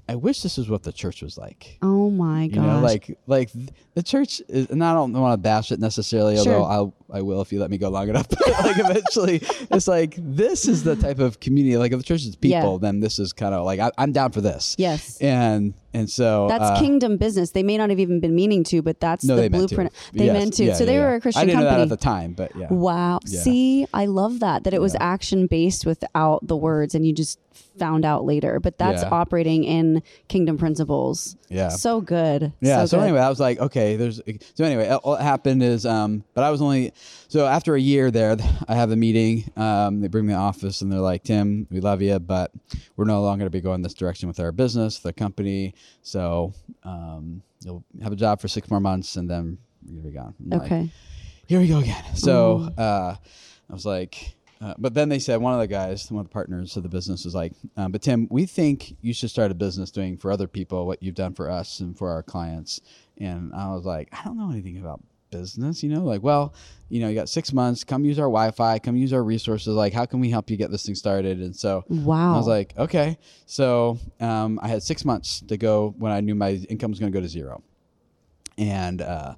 I 0.07 0.15
wish 0.15 0.41
this 0.43 0.57
was 0.57 0.69
what 0.69 0.83
the 0.83 0.91
church 0.91 1.21
was 1.23 1.37
like. 1.37 1.77
oh 1.81 2.09
my 2.11 2.47
god! 2.47 2.55
You 2.55 2.61
know, 2.61 2.79
like 2.79 3.17
like 3.27 3.49
the 3.95 4.03
church 4.03 4.41
is, 4.47 4.67
and 4.69 4.83
I 4.83 4.93
don't 4.93 5.13
want 5.13 5.33
to 5.33 5.37
bash 5.37 5.71
it 5.71 5.79
necessarily, 5.79 6.35
Sure. 6.37 6.53
although 6.53 6.63
I'll 6.65 6.93
I 7.11 7.21
will 7.21 7.41
if 7.41 7.51
you 7.53 7.59
let 7.59 7.69
me 7.69 7.77
go 7.77 7.89
long 7.89 8.09
enough. 8.09 8.27
But 8.29 8.47
like 8.65 8.77
eventually, 8.79 9.41
it's 9.71 9.87
like 9.87 10.15
this 10.17 10.67
is 10.67 10.83
the 10.83 10.95
type 10.95 11.19
of 11.19 11.39
community. 11.39 11.77
Like 11.77 11.91
if 11.91 11.99
the 11.99 12.03
church 12.03 12.23
is 12.25 12.35
people, 12.35 12.73
Yeah. 12.73 12.77
then 12.81 12.99
this 12.99 13.19
is 13.19 13.31
kind 13.33 13.53
of 13.53 13.63
like 13.65 13.79
I, 13.79 13.91
I'm 13.97 14.11
down 14.11 14.31
for 14.31 14.41
this. 14.41 14.75
Yes. 14.77 15.19
And 15.21 15.73
and 15.93 16.09
so 16.09 16.47
That's 16.49 16.63
uh, 16.63 16.79
kingdom 16.79 17.15
business. 17.17 17.51
They 17.51 17.63
may 17.63 17.77
not 17.77 17.89
have 17.89 17.99
even 17.99 18.19
been 18.19 18.35
meaning 18.35 18.63
to, 18.65 18.81
but 18.81 18.99
that's 18.99 19.23
No, 19.23 19.35
the 19.35 19.43
they 19.43 19.49
meant 19.49 19.69
blueprint. 19.69 19.93
They 20.13 20.25
Yes. 20.25 20.33
meant 20.33 20.53
to. 20.55 20.65
Yeah, 20.65 20.73
so 20.73 20.83
yeah, 20.83 20.85
they 20.91 20.99
were 20.99 21.15
a 21.15 21.21
Christian 21.21 21.41
I 21.41 21.45
didn't 21.45 21.59
company. 21.61 21.71
know 21.71 21.77
that 21.77 21.83
at 21.83 21.89
the 21.89 22.03
time, 22.03 22.33
but 22.33 22.55
yeah. 22.55 22.67
Wow. 22.69 23.19
See, 23.25 23.85
I 23.93 24.05
love 24.07 24.39
that 24.41 24.63
that 24.65 24.73
it 24.73 24.81
was 24.81 24.95
action 24.99 25.47
based 25.47 25.85
without 25.85 26.45
the 26.47 26.57
words 26.57 26.95
and 26.95 27.05
you 27.05 27.13
just 27.13 27.39
found 27.77 28.03
out 28.03 28.25
later. 28.25 28.59
But 28.59 28.77
that's 28.77 29.03
operating 29.03 29.63
in 29.63 30.01
kingdom 30.27 30.57
principles. 30.57 31.37
Yeah. 31.49 31.69
So 31.69 32.01
good. 32.01 32.51
Yeah. 32.59 32.83
So, 32.85 32.97
good. 32.97 33.03
anyway, 33.03 33.19
I 33.19 33.29
was 33.29 33.39
like, 33.39 33.59
okay, 33.59 33.95
there's. 33.95 34.21
So 34.55 34.65
anyway, 34.65 34.89
what 35.03 35.21
happened 35.21 35.63
is, 35.63 35.85
um, 35.85 36.23
but 36.33 36.43
I 36.43 36.49
was 36.51 36.61
only. 36.61 36.91
So 37.27 37.45
after 37.45 37.75
a 37.75 37.79
year 37.79 38.11
there, 38.11 38.37
I 38.67 38.75
have 38.75 38.91
a 38.91 38.95
meeting. 38.95 39.51
Um, 39.55 40.01
they 40.01 40.07
bring 40.07 40.25
me 40.25 40.33
to 40.33 40.37
the 40.37 40.41
office 40.41 40.81
and 40.81 40.91
they're 40.91 40.99
like, 40.99 41.23
Tim, 41.23 41.67
we 41.69 41.79
love 41.79 42.01
you, 42.01 42.19
but 42.19 42.51
we're 42.95 43.05
no 43.05 43.21
longer 43.21 43.43
going 43.43 43.47
to 43.47 43.57
be 43.57 43.61
going 43.61 43.81
this 43.81 43.93
direction 43.93 44.27
with 44.27 44.39
our 44.39 44.51
business, 44.51 44.99
the 44.99 45.13
company. 45.13 45.73
So 46.01 46.53
um, 46.83 47.41
you'll 47.63 47.83
have 48.01 48.11
a 48.13 48.15
job 48.15 48.41
for 48.41 48.47
six 48.47 48.69
more 48.69 48.79
months 48.79 49.15
and 49.15 49.29
then 49.29 49.57
you're 49.87 50.03
be 50.03 50.11
gone. 50.11 50.33
I'm 50.39 50.59
like, 50.59 50.71
Okay. 50.71 50.89
here 51.47 51.59
we 51.59 51.67
go 51.67 51.79
again. 51.79 52.03
So 52.15 52.69
uh, 52.77 53.15
I 53.69 53.73
was 53.73 53.85
like, 53.85 54.35
uh, 54.61 54.73
but 54.77 54.93
then 54.93 55.09
they 55.09 55.19
said 55.19 55.41
one 55.41 55.53
of 55.53 55.59
the 55.59 55.67
guys, 55.67 56.09
one 56.09 56.21
of 56.21 56.27
the 56.27 56.33
partners 56.33 56.77
of 56.77 56.83
the 56.83 56.89
business, 56.89 57.25
was 57.25 57.35
like, 57.35 57.51
um, 57.75 57.91
"But 57.91 58.01
Tim, 58.01 58.25
we 58.31 58.45
think 58.45 58.95
you 59.01 59.13
should 59.13 59.29
start 59.29 59.51
a 59.51 59.53
business 59.53 59.91
doing 59.91 60.17
for 60.17 60.31
other 60.31 60.47
people 60.47 60.87
what 60.87 61.03
you've 61.03 61.13
done 61.13 61.33
for 61.33 61.51
us 61.51 61.81
and 61.81 61.95
for 61.95 62.09
our 62.09 62.23
clients." 62.23 62.79
And 63.17 63.53
I 63.53 63.67
was 63.75 63.85
like, 63.85 64.07
"I 64.13 64.23
don't 64.23 64.37
know 64.37 64.49
anything 64.49 64.77
about 64.77 65.01
business, 65.37 65.83
you 65.83 65.89
know. 65.89 66.03
Like, 66.03 66.23
well, 66.23 66.53
you 66.89 66.99
know, 67.01 67.09
you 67.09 67.15
got 67.15 67.29
six 67.29 67.51
months. 67.51 67.83
Come 67.83 68.05
use 68.05 68.19
our 68.19 68.27
Wi-Fi. 68.27 68.79
Come 68.79 68.95
use 68.95 69.13
our 69.13 69.23
resources. 69.23 69.75
Like, 69.75 69.93
how 69.93 70.05
can 70.05 70.19
we 70.19 70.29
help 70.29 70.49
you 70.49 70.57
get 70.57 70.71
this 70.71 70.85
thing 70.85 70.95
started?" 70.95 71.39
And 71.39 71.55
so 71.55 71.83
Wow. 71.89 72.33
I 72.33 72.37
was 72.37 72.47
like, 72.47 72.77
"Okay." 72.77 73.17
So 73.45 73.99
um, 74.19 74.59
I 74.61 74.67
had 74.67 74.83
six 74.83 75.05
months 75.05 75.41
to 75.47 75.57
go 75.57 75.93
when 75.97 76.11
I 76.11 76.21
knew 76.21 76.35
my 76.35 76.51
income 76.69 76.91
was 76.91 76.99
going 76.99 77.11
to 77.11 77.17
go 77.17 77.21
to 77.21 77.29
zero 77.29 77.63
and 78.57 79.01
uh, 79.01 79.35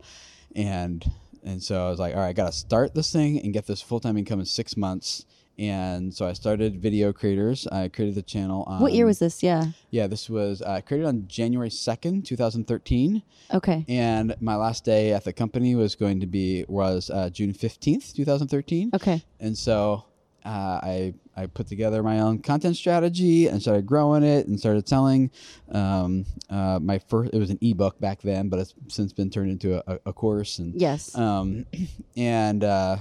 and 0.56 1.10
and 1.44 1.64
so 1.64 1.86
I 1.86 1.90
was 1.90 2.00
like, 2.00 2.14
all 2.14 2.22
right, 2.22 2.30
I 2.30 2.34
got 2.34 2.48
to 2.48 2.58
start 2.58 2.94
this 2.94 3.12
thing 3.12 3.40
and 3.40 3.54
get 3.54 3.68
this 3.68 3.82
full 3.82 4.00
time 4.00 4.18
income 4.18 4.40
in 4.40 4.46
six 4.46 4.76
months. 4.76 5.26
And 5.60 6.14
so 6.14 6.28
I 6.28 6.34
started 6.34 6.82
Video 6.82 7.12
Creators. 7.12 7.66
I 7.68 7.88
created 7.88 8.14
the 8.16 8.22
channel. 8.22 8.64
On, 8.68 8.80
what 8.80 8.94
year 8.94 9.06
was 9.08 9.18
this? 9.20 9.42
Yeah. 9.42 9.66
Yeah, 9.90 10.06
this 10.06 10.30
was 10.30 10.62
uh, 10.62 10.82
created 10.86 11.08
on 11.08 11.28
January 11.28 11.72
second, 11.72 12.26
two 12.26 12.36
thousand 12.36 12.68
thirteen. 12.68 13.24
Okay. 13.52 13.84
And 13.88 14.36
my 14.40 14.56
last 14.56 14.86
day 14.86 15.14
at 15.14 15.24
the 15.24 15.34
company 15.34 15.74
was 15.74 15.96
going 15.96 16.20
to 16.20 16.28
be 16.28 16.64
was 16.68 17.10
uh, 17.10 17.30
June 17.32 17.54
fifteenth, 17.54 18.14
two 18.16 18.24
thousand 18.26 18.50
thirteen. 18.50 18.92
Okay. 18.94 19.24
And 19.40 19.58
so 19.58 20.06
uh, 20.46 20.80
I 20.84 21.16
I 21.36 21.48
put 21.48 21.66
together 21.66 22.04
my 22.04 22.20
own 22.20 22.40
content 22.40 22.76
strategy 22.76 23.48
and 23.48 23.60
started 23.60 23.88
growing 23.88 24.22
it 24.24 24.46
and 24.46 24.60
started 24.60 24.88
selling. 24.88 25.32
Um, 25.72 26.26
uh, 26.52 26.78
my 26.80 27.00
first 27.00 27.34
it 27.34 27.40
was 27.40 27.50
an 27.50 27.58
ebook 27.62 28.00
back 28.00 28.22
then, 28.22 28.50
but 28.50 28.60
it's 28.60 28.76
since 28.90 29.12
been 29.12 29.32
turned 29.32 29.50
into 29.50 29.82
a, 29.92 30.00
a 30.06 30.14
course. 30.14 30.60
And 30.60 30.80
Yes. 30.80 31.16
um, 31.18 31.66
and 32.16 32.64
uh, 32.64 32.98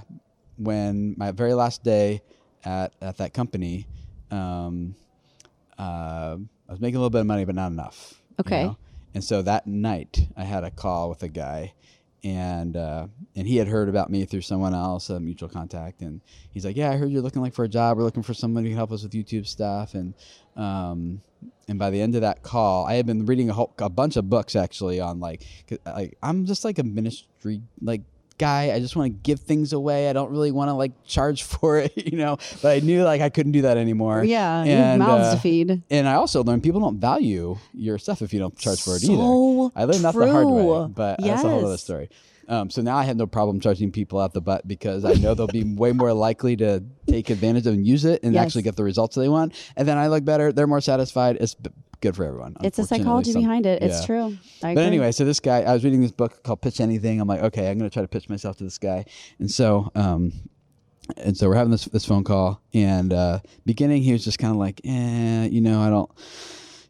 when 0.56 1.14
my 1.18 1.32
very 1.32 1.52
last 1.52 1.84
day 1.84 2.22
at 2.66 2.92
at 3.00 3.16
that 3.18 3.32
company, 3.32 3.86
um, 4.30 4.94
uh, 5.78 6.36
I 6.68 6.72
was 6.72 6.80
making 6.80 6.96
a 6.96 6.98
little 6.98 7.10
bit 7.10 7.20
of 7.20 7.26
money, 7.26 7.44
but 7.44 7.54
not 7.54 7.70
enough. 7.72 8.20
you 8.30 8.34
Okay. 8.40 8.64
know? 8.64 8.76
And 9.14 9.24
so 9.24 9.40
that 9.42 9.66
night, 9.66 10.28
I 10.36 10.44
had 10.44 10.64
a 10.64 10.70
call 10.70 11.08
with 11.08 11.22
a 11.22 11.28
guy, 11.28 11.72
and 12.22 12.76
uh, 12.76 13.06
and 13.34 13.46
he 13.48 13.56
had 13.56 13.68
heard 13.68 13.88
about 13.88 14.10
me 14.10 14.26
through 14.26 14.42
someone 14.42 14.74
else, 14.74 15.08
a 15.08 15.18
mutual 15.18 15.48
contact, 15.48 16.02
and 16.02 16.20
he's 16.52 16.66
like, 16.66 16.76
"Yeah, 16.76 16.90
I 16.90 16.96
heard 16.96 17.10
you're 17.10 17.22
looking 17.22 17.40
like 17.40 17.54
for 17.54 17.64
a 17.64 17.68
job. 17.68 17.96
We're 17.96 18.02
looking 18.04 18.22
for 18.22 18.34
someone 18.34 18.64
who 18.64 18.70
can 18.70 18.76
help 18.76 18.92
us 18.92 19.02
with 19.04 19.12
YouTube 19.12 19.46
stuff." 19.46 19.94
And 19.94 20.12
um, 20.54 21.22
and 21.68 21.78
by 21.78 21.88
the 21.88 22.02
end 22.02 22.14
of 22.14 22.20
that 22.22 22.42
call, 22.42 22.84
I 22.84 22.94
had 22.94 23.06
been 23.06 23.24
reading 23.24 23.48
a 23.48 23.54
whole 23.54 23.72
a 23.78 23.88
bunch 23.88 24.16
of 24.16 24.28
books 24.28 24.54
actually 24.54 25.00
on 25.00 25.18
like 25.18 25.46
like 25.86 26.18
I'm 26.22 26.44
just 26.44 26.62
like 26.64 26.78
a 26.78 26.84
ministry 26.84 27.62
like 27.80 28.02
guy. 28.38 28.72
I 28.72 28.80
just 28.80 28.96
want 28.96 29.12
to 29.12 29.18
give 29.22 29.40
things 29.40 29.72
away. 29.72 30.08
I 30.08 30.12
don't 30.12 30.30
really 30.30 30.50
want 30.50 30.68
to 30.68 30.74
like 30.74 30.92
charge 31.04 31.42
for 31.52 31.78
it, 31.78 31.92
you 31.96 32.18
know. 32.18 32.36
But 32.62 32.76
I 32.76 32.80
knew 32.80 33.02
like 33.04 33.20
I 33.20 33.28
couldn't 33.28 33.52
do 33.52 33.62
that 33.62 33.76
anymore. 33.76 34.24
yeah. 34.24 34.62
and, 34.62 34.98
mouths 34.98 35.28
uh, 35.28 35.34
to 35.36 35.40
feed. 35.40 35.82
and 35.90 36.08
I 36.08 36.14
also 36.14 36.42
learned 36.44 36.62
people 36.62 36.80
don't 36.80 36.98
value 36.98 37.56
your 37.74 37.98
stuff 37.98 38.22
if 38.22 38.32
you 38.32 38.38
don't 38.40 38.56
charge 38.56 38.82
for 38.82 38.96
it 38.96 39.00
So 39.00 39.12
either. 39.12 39.72
I 39.76 39.84
learned 39.84 40.04
that 40.04 40.14
the 40.14 40.30
hard 40.32 40.46
way, 40.48 40.62
true. 40.62 40.88
but 40.94 41.20
that's 41.20 41.44
a 41.44 41.48
whole 41.48 41.58
other 41.64 41.70
Yes. 41.72 41.82
story. 41.82 42.08
Um, 42.48 42.70
so 42.70 42.80
now 42.82 42.96
I 42.96 43.04
have 43.04 43.16
no 43.16 43.26
problem 43.26 43.60
charging 43.60 43.90
people 43.90 44.20
out 44.20 44.32
the 44.32 44.40
butt 44.40 44.66
because 44.68 45.04
I 45.04 45.14
know 45.14 45.34
they'll 45.34 45.46
be 45.48 45.64
way 45.76 45.92
more 45.92 46.12
likely 46.12 46.56
to 46.58 46.82
take 47.08 47.30
advantage 47.30 47.66
of 47.66 47.74
and 47.74 47.86
use 47.86 48.04
it 48.04 48.22
and 48.22 48.34
Yes. 48.34 48.46
actually 48.46 48.62
get 48.62 48.76
the 48.76 48.84
results 48.84 49.16
they 49.16 49.28
want. 49.28 49.54
And 49.76 49.86
then 49.88 49.98
I 49.98 50.06
look 50.08 50.24
better. 50.24 50.52
They're 50.52 50.66
more 50.66 50.80
satisfied. 50.80 51.38
It's 51.40 51.56
good 52.00 52.14
for 52.14 52.24
everyone. 52.24 52.56
It's 52.62 52.78
a 52.78 52.84
psychology 52.84 53.32
Some- 53.32 53.42
behind 53.42 53.66
it. 53.66 53.82
It's 53.82 54.00
yeah. 54.00 54.06
true. 54.06 54.24
I 54.62 54.74
But 54.74 54.80
agree. 54.82 54.82
anyway, 54.84 55.12
so 55.12 55.24
this 55.24 55.40
guy, 55.40 55.62
I 55.62 55.72
was 55.72 55.82
reading 55.84 56.02
this 56.02 56.12
book 56.12 56.42
called 56.44 56.60
Pitch 56.60 56.80
Anything. 56.80 57.20
I'm 57.20 57.26
like, 57.28 57.42
okay, 57.42 57.70
I'm 57.70 57.78
going 57.78 57.90
to 57.90 57.92
try 57.92 58.02
to 58.02 58.08
pitch 58.08 58.28
myself 58.28 58.56
to 58.58 58.64
this 58.64 58.78
guy. 58.78 59.04
And 59.38 59.50
so, 59.50 59.90
um, 59.94 60.32
and 61.16 61.36
so 61.36 61.48
we're 61.48 61.54
having 61.54 61.70
this 61.70 61.84
this 61.86 62.04
phone 62.04 62.24
call, 62.24 62.60
and 62.74 63.12
uh, 63.12 63.38
beginning 63.64 64.02
he 64.02 64.12
was 64.12 64.24
just 64.24 64.38
kind 64.40 64.50
of 64.50 64.56
like, 64.58 64.80
eh, 64.84 65.46
you 65.46 65.60
know, 65.60 65.80
I 65.80 65.88
don't, 65.88 66.10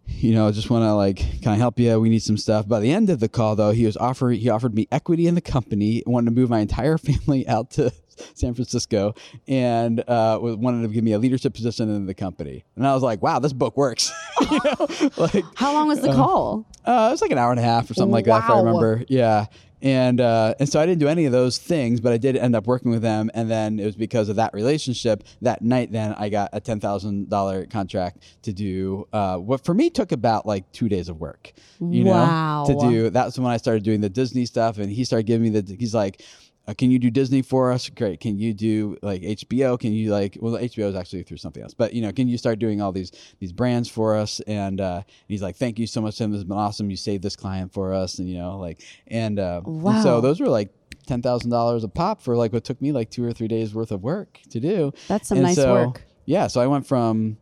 you 0.09 0.33
know, 0.35 0.49
I 0.49 0.51
just 0.51 0.71
want 0.71 0.83
to 0.85 0.95
like, 0.95 1.19
can 1.43 1.53
I 1.53 1.57
help 1.57 1.79
you? 1.79 1.99
We 2.01 2.09
need 2.09 2.23
some 2.23 2.37
stuff. 2.37 2.67
By 2.67 2.81
the 2.81 2.93
end 2.93 3.11
of 3.11 3.21
the 3.21 3.29
call, 3.29 3.57
though, 3.57 3.71
he 3.73 3.85
was 3.87 3.97
offering, 3.97 4.41
he 4.41 4.49
offered 4.49 4.75
me 4.75 4.89
equity 4.91 5.27
in 5.27 5.35
the 5.35 5.41
company, 5.41 6.03
wanted 6.07 6.27
to 6.27 6.31
move 6.33 6.49
my 6.51 6.61
entire 6.61 6.99
family 6.99 7.47
out 7.49 7.71
to 7.73 7.93
San 8.35 8.55
Francisco, 8.55 9.15
and 9.47 10.01
uh, 10.09 10.39
wanted 10.41 10.83
to 10.83 10.89
give 10.89 11.05
me 11.05 11.13
a 11.13 11.19
leadership 11.19 11.53
position 11.55 11.95
in 11.95 12.07
the 12.07 12.15
company. 12.15 12.65
And 12.75 12.87
I 12.87 12.95
was 12.95 13.03
like, 13.03 13.23
wow, 13.23 13.39
this 13.41 13.53
book 13.53 13.77
works. 13.77 14.11
you 14.51 14.59
know, 14.65 15.11
like 15.19 15.45
How 15.55 15.75
long 15.75 15.89
was 15.89 16.01
the 16.01 16.13
call? 16.13 16.67
uh, 16.87 17.09
it 17.09 17.13
was 17.13 17.21
like 17.21 17.31
an 17.31 17.39
hour 17.39 17.51
and 17.51 17.61
a 17.61 17.63
half 17.63 17.91
or 17.91 17.95
something 17.95 18.13
like 18.13 18.25
that, 18.25 18.45
if 18.45 18.51
I 18.51 18.59
remember. 18.59 19.05
Yeah. 19.09 19.47
And 19.83 20.21
uh, 20.21 20.55
and 20.59 20.69
so 20.69 20.81
I 20.81 20.87
didn't 20.87 21.01
do 21.01 21.09
any 21.09 21.27
of 21.27 21.33
those 21.33 21.59
things, 21.59 22.01
but 22.01 22.13
I 22.13 22.17
did 22.17 22.37
end 22.37 22.57
up 22.57 22.67
working 22.67 22.91
with 22.91 23.03
them. 23.03 23.31
And 23.35 23.51
then 23.51 23.79
it 23.79 23.85
was 23.85 23.95
because 23.97 24.29
of 24.29 24.37
that 24.37 24.55
relationship 24.55 25.23
that 25.43 25.61
night. 25.63 25.93
Then 25.93 26.15
I 26.19 26.29
got 26.31 26.51
a 26.53 26.61
ten 26.61 26.81
thousand 26.81 27.29
dollar 27.29 27.67
contract 27.67 28.23
to 28.43 28.53
do 28.53 29.07
uh, 29.13 29.37
what 29.37 29.65
for 29.65 29.75
me 29.75 29.91
took 29.91 30.13
about 30.13 30.47
like 30.47 30.71
two 30.73 30.89
days 30.89 31.09
of 31.09 31.21
work. 31.21 31.53
You 31.81 32.05
Wow. 32.07 32.65
know, 32.67 32.81
to 32.81 32.89
do. 32.91 33.11
That's 33.11 33.39
when 33.39 33.51
I 33.53 33.59
started 33.59 33.83
doing 33.83 34.01
the 34.01 34.09
Disney 34.09 34.47
stuff, 34.47 34.79
and 34.79 34.91
he 34.91 35.05
started 35.05 35.27
giving 35.27 35.53
me 35.53 35.61
the. 35.61 35.77
He's 35.77 35.95
like. 35.95 36.23
Uh, 36.69 36.75
can 36.75 36.91
you 36.91 36.99
do 36.99 37.11
Disney 37.11 37.43
for 37.43 37.71
us? 37.71 37.89
Great. 37.89 38.19
Can 38.21 38.39
you 38.39 38.53
do 38.53 38.97
like 39.01 39.23
HBO? 39.23 39.79
Can 39.79 39.93
you 39.93 40.11
like 40.11 40.37
well 40.41 40.55
HBO 40.55 40.89
is 40.89 40.97
actually 40.97 41.23
through 41.23 41.37
something 41.37 41.63
else, 41.63 41.75
but 41.75 41.93
you 41.93 42.03
know, 42.03 42.13
can 42.13 42.29
you 42.29 42.37
start 42.37 42.59
doing 42.59 42.81
all 42.81 42.91
these 42.91 43.13
these 43.39 43.53
brands 43.53 43.89
for 43.89 44.17
us? 44.17 44.41
And 44.41 44.81
uh, 44.81 45.03
he's 45.29 45.43
like, 45.43 45.57
thank 45.57 45.79
you 45.79 45.87
so 45.87 46.01
much, 46.01 46.19
Tim. 46.19 46.33
This 46.33 46.39
has 46.39 46.45
been 46.45 46.57
awesome. 46.57 46.91
You 46.91 46.97
saved 46.97 47.23
this 47.23 47.37
client 47.37 47.73
for 47.73 47.93
us, 47.93 48.19
and 48.19 48.29
you 48.29 48.39
know, 48.39 48.59
like, 48.59 48.83
and, 49.07 49.39
uh, 49.39 49.61
and 49.65 50.03
so 50.03 50.21
those 50.21 50.41
were 50.41 50.49
like 50.49 50.71
ten 51.07 51.23
thousand 51.23 51.51
dollars 51.51 51.85
a 51.85 51.89
pop 51.89 52.21
for 52.21 52.37
like 52.37 52.53
what 52.53 52.65
took 52.65 52.83
me 52.83 52.91
like 52.91 53.11
two 53.11 53.25
or 53.25 53.33
three 53.33 53.49
days 53.49 53.73
worth 53.73 53.93
of 53.93 54.03
work 54.03 54.41
to 54.51 54.59
do. 54.59 54.93
That's 55.07 55.29
some 55.29 55.39
And 55.39 55.47
nice 55.47 55.57
so, 55.57 55.73
work. 55.73 56.05
Yeah, 56.25 56.49
so 56.49 56.61
I 56.61 56.67
went 56.67 56.87
from 56.87 57.37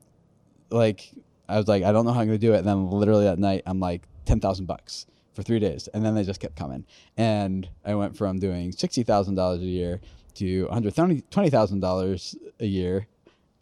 like 0.71 1.11
I 1.49 1.57
was 1.57 1.67
like, 1.67 1.83
I 1.83 1.93
don't 1.93 2.05
know 2.05 2.13
how 2.13 2.21
I'm 2.21 2.27
gonna 2.27 2.39
do 2.39 2.53
it, 2.53 2.59
and 2.59 2.67
then 2.67 2.91
literally 2.91 3.25
that 3.25 3.39
night 3.39 3.63
I'm 3.65 3.81
like 3.81 4.03
ten 4.27 4.41
thousand 4.41 4.67
bucks 4.67 5.07
for 5.35 5.43
three 5.43 5.59
days, 5.59 5.89
and 5.89 6.05
then 6.05 6.15
they 6.15 6.25
just 6.25 6.41
kept 6.41 6.57
coming, 6.57 6.85
and 7.17 7.69
I 7.85 7.95
went 7.95 8.17
from 8.17 8.39
doing 8.39 8.73
sixty 8.73 9.03
thousand 9.03 9.35
dollars 9.35 9.61
a 9.61 9.67
year 9.67 10.01
to 10.37 10.65
one 10.65 10.73
hundred 10.73 11.31
twenty 11.31 11.51
thousand 11.51 11.81
dollars 11.81 12.37
a 12.61 12.67
year 12.67 13.07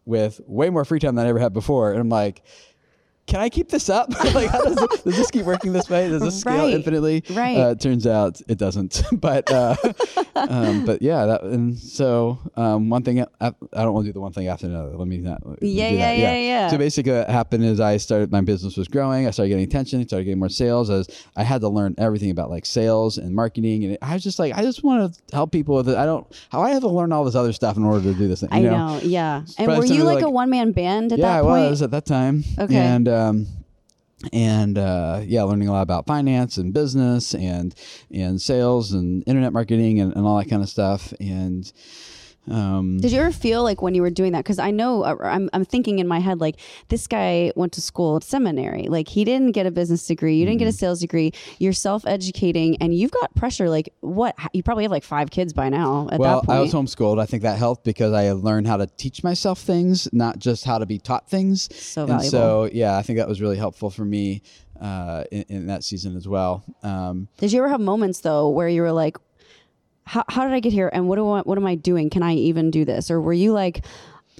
with 0.05 0.41
way 0.47 0.69
more 0.69 0.85
free 0.85 0.99
time 0.99 1.15
than 1.15 1.25
I 1.25 1.29
ever 1.29 1.39
had 1.39 1.53
before, 1.53 1.91
and 1.91 1.99
I'm 1.99 2.09
like. 2.09 2.43
Can 3.25 3.39
I 3.39 3.49
keep 3.49 3.69
this 3.69 3.89
up? 3.89 4.09
like, 4.33 4.49
how 4.49 4.63
does, 4.63 4.81
it, 4.81 5.03
does 5.03 5.15
this 5.15 5.31
keep 5.31 5.45
working 5.45 5.71
this 5.71 5.89
way? 5.89 6.09
Does 6.09 6.21
this 6.21 6.39
scale 6.41 6.65
Right. 6.65 6.73
infinitely? 6.73 7.23
Right. 7.31 7.57
Uh, 7.57 7.75
turns 7.75 8.05
out 8.05 8.41
it 8.47 8.57
doesn't. 8.57 9.01
but 9.13 9.49
uh, 9.51 9.75
um, 10.35 10.85
but 10.85 11.01
yeah, 11.01 11.25
that, 11.25 11.43
and 11.43 11.77
so 11.77 12.37
um, 12.57 12.89
one 12.89 13.03
thing 13.03 13.21
I, 13.21 13.27
I 13.39 13.53
don't 13.73 13.93
want 13.93 14.05
to 14.05 14.09
do 14.09 14.13
the 14.13 14.19
one 14.19 14.33
thing 14.33 14.47
after 14.47 14.67
another. 14.67 14.97
Let 14.97 15.07
me 15.07 15.17
not. 15.17 15.41
Yeah, 15.61 15.89
do 15.89 15.95
yeah, 15.95 16.05
that. 16.11 16.17
yeah, 16.17 16.35
yeah. 16.35 16.67
So 16.69 16.77
basically, 16.77 17.13
what 17.13 17.29
happened 17.29 17.63
is 17.63 17.79
I 17.79 17.97
started 17.97 18.31
my 18.31 18.41
business 18.41 18.75
was 18.75 18.87
growing. 18.87 19.25
I 19.25 19.31
started 19.31 19.49
getting 19.49 19.63
attention. 19.63 20.01
I 20.01 20.03
started 20.03 20.25
getting 20.25 20.39
more 20.39 20.49
sales. 20.49 20.89
As 20.89 21.07
I 21.37 21.43
had 21.43 21.61
to 21.61 21.69
learn 21.69 21.95
everything 21.97 22.29
about 22.29 22.49
like 22.49 22.65
sales 22.65 23.17
and 23.17 23.33
marketing, 23.33 23.85
and 23.85 23.97
I 24.01 24.13
was 24.15 24.23
just 24.23 24.37
like, 24.37 24.53
I 24.53 24.63
just 24.63 24.83
want 24.83 25.13
to 25.13 25.35
help 25.35 25.51
people 25.51 25.75
with 25.75 25.87
it. 25.87 25.95
I 25.95 26.05
don't. 26.05 26.27
How 26.51 26.61
I 26.61 26.71
have 26.71 26.81
to 26.81 26.89
learn 26.89 27.13
all 27.13 27.23
this 27.23 27.35
other 27.35 27.53
stuff 27.53 27.77
in 27.77 27.85
order 27.85 28.03
to 28.03 28.13
do 28.17 28.27
this 28.27 28.41
thing. 28.41 28.49
I 28.51 28.59
you 28.59 28.69
know. 28.69 28.99
Yeah. 29.01 29.43
And 29.57 29.67
were 29.67 29.85
you 29.85 30.03
like, 30.03 30.15
like- 30.15 30.23
a 30.25 30.29
one 30.29 30.49
man 30.49 30.71
band 30.73 31.13
at 31.13 31.19
yeah, 31.19 31.37
that 31.37 31.43
point? 31.43 31.61
Yeah, 31.61 31.67
I 31.67 31.69
was 31.69 31.81
at 31.81 31.91
that 31.91 32.05
time. 32.05 32.43
Okay. 32.59 32.75
And 32.75 33.07
um, 33.13 33.47
and 34.31 34.77
uh, 34.77 35.21
yeah, 35.23 35.43
learning 35.43 35.67
a 35.67 35.71
lot 35.71 35.81
about 35.81 36.07
finance 36.07 36.57
and 36.57 36.73
business 36.73 37.33
and 37.35 37.75
and 38.11 38.41
sales 38.41 38.93
and 38.93 39.23
internet 39.27 39.53
marketing 39.53 39.99
and, 39.99 40.15
and 40.15 40.25
all 40.25 40.37
that 40.37 40.49
kind 40.49 40.63
of 40.63 40.69
stuff. 40.69 41.13
And 41.19 41.71
um, 42.49 42.97
Did 42.99 43.11
you 43.11 43.19
ever 43.21 43.31
feel 43.31 43.63
like 43.63 43.81
when 43.81 43.95
you 43.95 44.01
were 44.01 44.09
doing 44.09 44.33
that? 44.33 44.39
Because 44.39 44.59
I 44.59 44.71
know 44.71 45.03
uh, 45.03 45.15
I'm, 45.23 45.49
I'm 45.53 45.63
thinking 45.65 45.99
in 45.99 46.07
my 46.07 46.19
head, 46.19 46.41
like, 46.41 46.57
this 46.89 47.07
guy 47.07 47.51
went 47.55 47.71
to 47.73 47.81
school 47.81 48.17
at 48.17 48.23
seminary. 48.23 48.87
Like, 48.89 49.07
he 49.07 49.23
didn't 49.23 49.51
get 49.53 49.65
a 49.65 49.71
business 49.71 50.05
degree. 50.05 50.35
You 50.35 50.45
didn't 50.45 50.59
Mm-hmm. 50.59 50.65
get 50.65 50.73
a 50.75 50.77
sales 50.77 50.99
degree. 50.99 51.31
You're 51.59 51.73
self 51.73 52.05
educating 52.05 52.77
and 52.81 52.93
you've 52.93 53.11
got 53.11 53.33
pressure. 53.35 53.69
Like, 53.69 53.93
what? 54.01 54.35
You 54.53 54.61
probably 54.61 54.83
have 54.83 54.91
like 54.91 55.03
five 55.03 55.31
kids 55.31 55.53
by 55.53 55.69
now 55.69 56.09
at 56.11 56.19
well, 56.19 56.41
that 56.41 56.47
point. 56.47 56.57
I 56.57 56.61
was 56.61 56.73
homeschooled. 56.73 57.19
I 57.19 57.25
think 57.25 57.43
that 57.43 57.57
helped 57.57 57.83
because 57.85 58.13
I 58.13 58.31
learned 58.33 58.67
how 58.67 58.77
to 58.77 58.87
teach 58.97 59.23
myself 59.23 59.59
things, 59.59 60.07
not 60.11 60.37
just 60.39 60.65
how 60.65 60.77
to 60.77 60.85
be 60.85 60.99
taught 60.99 61.29
things. 61.29 61.69
So 61.75 62.01
and 62.01 62.09
valuable. 62.11 62.29
so, 62.29 62.69
yeah, 62.71 62.97
I 62.97 63.01
think 63.01 63.17
that 63.19 63.27
was 63.27 63.41
really 63.41 63.57
helpful 63.57 63.89
for 63.89 64.05
me 64.05 64.41
uh, 64.81 65.23
in, 65.31 65.45
in 65.49 65.67
that 65.67 65.83
season 65.83 66.15
as 66.17 66.27
well. 66.27 66.63
Um, 66.83 67.29
Did 67.37 67.51
you 67.53 67.59
ever 67.59 67.69
have 67.69 67.79
moments 67.81 68.19
though 68.19 68.49
where 68.49 68.67
you 68.67 68.81
were 68.81 68.91
like, 68.91 69.17
how, 70.05 70.23
how 70.27 70.43
did 70.43 70.53
I 70.53 70.59
get 70.59 70.73
here? 70.73 70.89
And 70.91 71.07
what 71.07 71.15
do 71.15 71.29
I, 71.29 71.41
what 71.41 71.57
am 71.57 71.65
I 71.65 71.75
doing? 71.75 72.09
Can 72.09 72.23
I 72.23 72.33
even 72.35 72.71
do 72.71 72.85
this? 72.85 73.09
Or 73.11 73.21
were 73.21 73.33
you 73.33 73.53
like, 73.53 73.85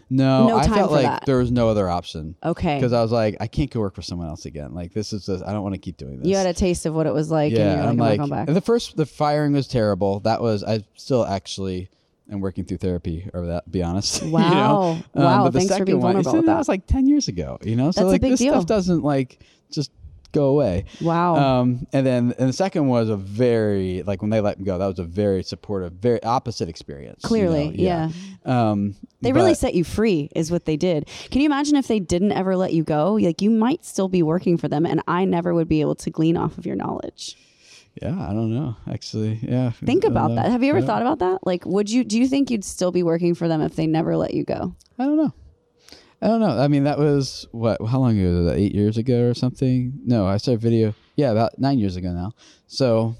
no, 0.10 0.47
No 0.47 0.58
I 0.58 0.67
felt 0.67 0.91
like 0.91 1.04
that. 1.06 1.26
there 1.26 1.38
was 1.38 1.52
no 1.52 1.69
other 1.69 1.89
option. 1.89 2.36
okay, 2.43 2.76
Because 2.76 2.93
I 2.93 3.02
was 3.02 3.12
like, 3.12 3.38
I 3.39 3.47
can't 3.47 3.71
go 3.71 3.80
work 3.80 3.95
for 3.95 4.02
someone 4.02 4.28
else 4.28 4.45
again. 4.45 4.73
Like 4.73 4.93
this 4.93 5.13
is 5.13 5.26
just, 5.26 5.43
I 5.43 5.52
don't 5.54 5.63
want 5.63 5.73
to 5.76 5.80
keep 5.80 5.97
doing 5.97 6.19
this. 6.19 6.28
you 6.28 6.36
had 6.36 6.45
a 6.45 6.54
taste 6.54 6.86
of 6.86 6.93
what 6.93 7.08
it 7.08 7.13
was 7.13 7.32
like, 7.32 7.52
yeah, 7.54 7.88
and 7.88 7.97
you're 7.97 8.06
like, 8.08 8.19
I'm 8.19 8.30
like, 8.30 8.47
and 8.47 8.56
the 8.56 8.62
first, 8.62 8.95
the 8.97 9.06
firing 9.06 9.54
was 9.54 9.67
terrible. 9.67 10.19
That 10.19 10.41
was, 10.41 10.63
I 10.63 10.84
still 10.95 11.26
actually 11.26 11.89
am 12.30 12.41
working 12.41 12.65
through 12.65 12.78
therapy 12.78 13.30
over 13.34 13.47
that. 13.47 13.71
Be 13.71 13.82
honest. 13.82 14.21
you 14.23 14.28
know? 14.30 14.34
Wow. 14.34 14.91
Um, 14.91 15.04
wow, 15.15 15.43
but 15.45 15.54
the 15.54 15.60
thanks 15.60 15.71
for 15.71 15.73
second 15.76 15.86
being 15.86 15.99
one, 15.99 16.13
vulnerable 16.21 16.41
that. 16.41 16.45
That 16.47 16.58
was 16.58 16.67
like 16.67 16.86
ten 16.86 17.08
years 17.08 17.28
ago. 17.28 17.58
You 17.63 17.76
know, 17.76 17.91
so 17.91 18.02
That's 18.02 18.12
like 18.12 18.21
this 18.21 18.39
deal. 18.39 18.54
stuff 18.54 18.65
doesn't 18.65 19.04
like 19.04 19.39
just 19.71 19.91
go 20.34 20.48
away. 20.48 20.86
Wow. 21.02 21.36
Um, 21.36 21.88
and 21.93 22.06
then 22.06 22.34
and 22.38 22.50
the 22.50 22.54
second 22.54 22.88
was 22.88 23.08
a 23.08 23.15
very 23.15 24.04
like 24.04 24.22
when 24.22 24.30
they 24.32 24.41
let 24.41 24.60
me 24.60 24.65
go, 24.65 24.78
that 24.78 24.88
was 24.88 25.00
a 25.00 25.04
very 25.04 25.43
supportive, 25.43 25.93
very 25.93 26.22
opposite 26.24 26.67
experience. 26.67 27.22
you 27.24 27.28
Clearly, 27.30 27.69
know? 27.69 27.74
yeah. 27.76 28.10
Um, 28.46 28.96
They 29.22 29.32
really 29.32 29.54
set 29.56 29.74
you 29.74 29.86
free, 29.86 30.30
is 30.36 30.52
what 30.52 30.65
they 30.65 30.76
did. 30.76 31.08
Can 31.32 31.39
you 31.41 31.46
imagine 31.46 31.78
if 31.78 31.88
they 31.88 32.00
didn't 32.02 32.34
ever 32.34 32.58
let 32.58 32.74
you 32.74 32.84
go? 32.84 33.13
Like 33.13 33.41
you 33.41 33.50
might 33.50 33.86
still 33.86 34.10
be 34.10 34.22
working 34.22 34.58
for 34.58 34.67
them, 34.67 34.86
and 34.86 35.02
I 35.08 35.24
never 35.24 35.54
would 35.54 35.69
be 35.69 35.80
able 35.80 35.96
to 35.96 36.10
glean 36.10 36.36
off 36.36 36.58
of 36.58 36.65
your 36.65 36.76
knowledge. 36.76 37.38
Yeah, 38.02 38.19
I 38.19 38.34
don't 38.34 38.52
know. 38.54 38.76
Actually, 38.89 39.39
yeah. 39.43 39.69
Think 39.69 40.04
about 40.04 40.34
that. 40.36 40.50
Have 40.50 40.63
you 40.63 40.69
ever 40.69 40.80
Yeah. 40.80 40.86
thought 40.88 41.04
about 41.04 41.19
that? 41.19 41.46
Like, 41.46 41.63
would 41.65 41.91
you? 41.91 42.04
Do 42.04 42.19
you 42.19 42.28
think 42.28 42.50
you'd 42.50 42.63
still 42.65 42.91
be 42.91 43.04
working 43.04 43.36
for 43.36 43.48
them 43.48 43.62
if 43.62 43.76
they 43.76 43.86
never 43.86 44.17
let 44.17 44.34
you 44.34 44.43
go? 44.43 44.74
I 44.98 45.06
don't 45.06 45.15
know. 45.17 45.32
I 46.24 46.28
don't 46.28 46.40
know. 46.40 46.58
I 46.58 46.70
mean, 46.70 46.86
that 46.86 46.98
was 46.98 47.46
what? 47.52 47.86
How 47.86 48.00
long 48.00 48.18
ago? 48.18 48.30
Was 48.44 48.46
that 48.54 48.58
eight 48.58 48.74
years 48.74 48.98
ago 48.98 49.28
or 49.30 49.34
something? 49.34 49.92
No, 50.06 50.26
I 50.26 50.38
started 50.38 50.62
video. 50.62 50.96
Yeah, 51.18 51.32
about 51.32 51.60
nine 51.60 51.78
years 51.80 51.98
ago 51.98 52.12
now. 52.14 52.32
So, 52.68 53.16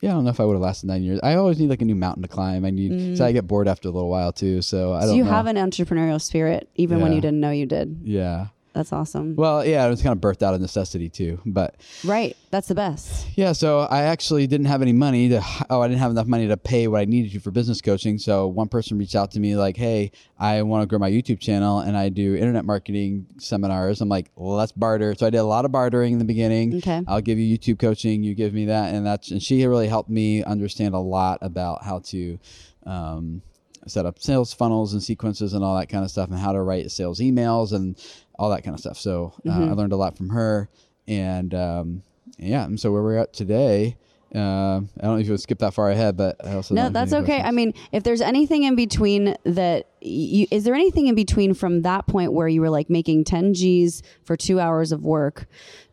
yeah, 0.00 0.10
I 0.10 0.12
don't 0.14 0.24
know 0.24 0.30
if 0.30 0.40
I 0.40 0.44
would 0.44 0.54
have 0.54 0.60
lasted 0.60 0.88
nine 0.88 1.02
years. 1.04 1.20
I 1.22 1.34
always 1.36 1.58
need 1.60 1.70
like 1.70 1.80
a 1.80 1.84
new 1.84 1.94
mountain 1.94 2.22
to 2.22 2.28
climb. 2.28 2.64
I 2.64 2.70
need. 2.70 3.16
So 3.16 3.24
I 3.24 3.30
get 3.32 3.46
bored 3.46 3.68
after 3.68 3.88
a 3.88 3.92
little 3.92 4.10
while 4.10 4.32
too. 4.32 4.60
So 4.60 4.92
I 4.92 4.98
Mm. 4.98 5.00
So 5.02 5.06
don't. 5.08 5.16
you 5.18 5.24
know. 5.24 5.30
have 5.30 5.46
an 5.46 5.56
entrepreneurial 5.56 6.20
spirit, 6.20 6.68
even 6.74 7.00
when 7.00 7.12
you 7.12 7.20
didn't 7.20 7.38
know 7.40 7.50
you 7.52 7.66
did. 7.66 8.00
Yeah. 8.02 8.48
That's 8.74 8.92
awesome. 8.92 9.34
Well, 9.34 9.64
yeah, 9.66 9.84
it 9.86 9.90
was 9.90 10.02
kind 10.02 10.12
of 10.12 10.20
birthed 10.20 10.42
out 10.42 10.54
of 10.54 10.60
necessity 10.60 11.08
too. 11.08 11.40
But 11.44 11.74
right. 12.04 12.36
That's 12.50 12.68
the 12.68 12.74
best. 12.74 13.26
yeah, 13.36 13.52
so 13.52 13.80
I 13.80 14.02
actually 14.02 14.46
didn't 14.46 14.66
have 14.66 14.80
any 14.82 14.92
money 14.92 15.28
to. 15.30 15.42
Oh, 15.68 15.82
I 15.82 15.88
didn't 15.88 16.00
have 16.00 16.10
enough 16.10 16.26
money 16.26 16.48
to 16.48 16.56
pay 16.56 16.86
what 16.88 17.00
I 17.00 17.04
needed 17.04 17.32
to 17.32 17.40
for 17.40 17.50
business 17.50 17.80
coaching. 17.80 18.18
So 18.18 18.46
one 18.46 18.68
person 18.68 18.96
reached 18.96 19.14
out 19.16 19.32
to 19.32 19.40
me 19.40 19.56
like, 19.56 19.76
"Hey, 19.76 20.12
I 20.38 20.62
want 20.62 20.82
to 20.82 20.86
grow 20.86 20.98
my 20.98 21.10
YouTube 21.10 21.40
channel 21.40 21.80
and 21.80 21.96
I 21.96 22.08
do 22.08 22.36
internet 22.36 22.64
marketing 22.64 23.26
seminars." 23.38 24.00
I'm 24.00 24.08
like, 24.08 24.30
well, 24.36 24.54
"Let's 24.56 24.72
barter." 24.72 25.14
So 25.14 25.26
I 25.26 25.30
did 25.30 25.38
a 25.38 25.44
lot 25.44 25.64
of 25.64 25.72
bartering 25.72 26.12
in 26.14 26.18
the 26.18 26.24
beginning. 26.24 26.76
Okay. 26.76 27.02
I'll 27.06 27.20
give 27.20 27.38
you 27.38 27.58
YouTube 27.58 27.78
coaching. 27.78 28.22
You 28.22 28.34
give 28.34 28.54
me 28.54 28.66
that, 28.66 28.94
and 28.94 29.04
that's 29.04 29.30
and 29.30 29.42
she 29.42 29.66
really 29.66 29.88
helped 29.88 30.08
me 30.08 30.42
understand 30.44 30.94
a 30.94 30.98
lot 31.00 31.38
about 31.42 31.84
how 31.84 31.98
to. 32.06 32.38
Um, 32.86 33.42
set 33.90 34.06
up 34.06 34.18
sales 34.18 34.52
funnels 34.52 34.92
and 34.92 35.02
sequences 35.02 35.54
and 35.54 35.64
all 35.64 35.76
that 35.78 35.88
kind 35.88 36.04
of 36.04 36.10
stuff 36.10 36.28
and 36.30 36.38
how 36.38 36.52
to 36.52 36.60
write 36.62 36.90
sales 36.90 37.20
emails 37.20 37.72
and 37.72 37.96
all 38.38 38.50
that 38.50 38.62
kind 38.64 38.74
of 38.74 38.80
stuff 38.80 38.98
so 38.98 39.32
uh, 39.46 39.50
Mm-hmm. 39.50 39.70
i 39.70 39.72
learned 39.72 39.92
a 39.92 39.96
lot 39.96 40.16
from 40.16 40.28
her 40.30 40.68
and 41.06 41.54
um, 41.54 42.02
yeah 42.38 42.64
and 42.64 42.78
so 42.78 42.92
where 42.92 43.02
we're 43.02 43.16
at 43.18 43.32
today 43.32 43.96
uh, 44.34 44.38
i 44.38 44.80
don't 45.00 45.14
know 45.14 45.16
if 45.16 45.24
you 45.26 45.32
would 45.32 45.40
skip 45.40 45.58
that 45.58 45.72
far 45.72 45.90
ahead 45.90 46.16
but 46.16 46.36
I 46.44 46.52
also 46.54 46.74
No, 46.74 46.82
don't 46.84 46.92
know 46.92 47.00
if 47.02 47.10
that's 47.10 47.22
okay. 47.24 47.40
I 47.40 47.50
mean, 47.50 47.72
if 47.92 48.02
there's 48.02 48.20
anything 48.20 48.64
in 48.64 48.74
between 48.76 49.34
that, 49.44 49.86
you, 50.02 50.46
is 50.50 50.64
there 50.64 50.74
anything 50.74 51.06
in 51.06 51.14
between 51.14 51.54
from 51.54 51.80
that 51.82 52.06
point 52.06 52.34
where 52.34 52.46
you 52.46 52.60
were 52.60 52.68
like 52.68 52.90
making 52.90 53.24
10 53.24 53.54
G's 53.54 54.02
for 54.24 54.36
two 54.36 54.60
hours 54.60 54.92
of 54.92 55.02
work 55.02 55.46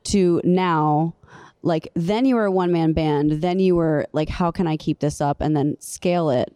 to 0.06 0.42
now? 0.44 1.16
Like, 1.62 1.88
then 1.96 2.26
you 2.26 2.36
were 2.36 2.46
a 2.46 2.52
one 2.52 2.72
man 2.74 2.92
band. 2.94 3.42
Then 3.42 3.60
you 3.60 3.74
were 3.76 4.06
like, 4.12 4.28
how 4.30 4.52
can 4.52 4.68
I 4.68 4.76
keep 4.78 5.00
this 5.00 5.22
up 5.22 5.40
and 5.42 5.56
then 5.56 5.78
scale 5.80 6.30
it? 6.30 6.54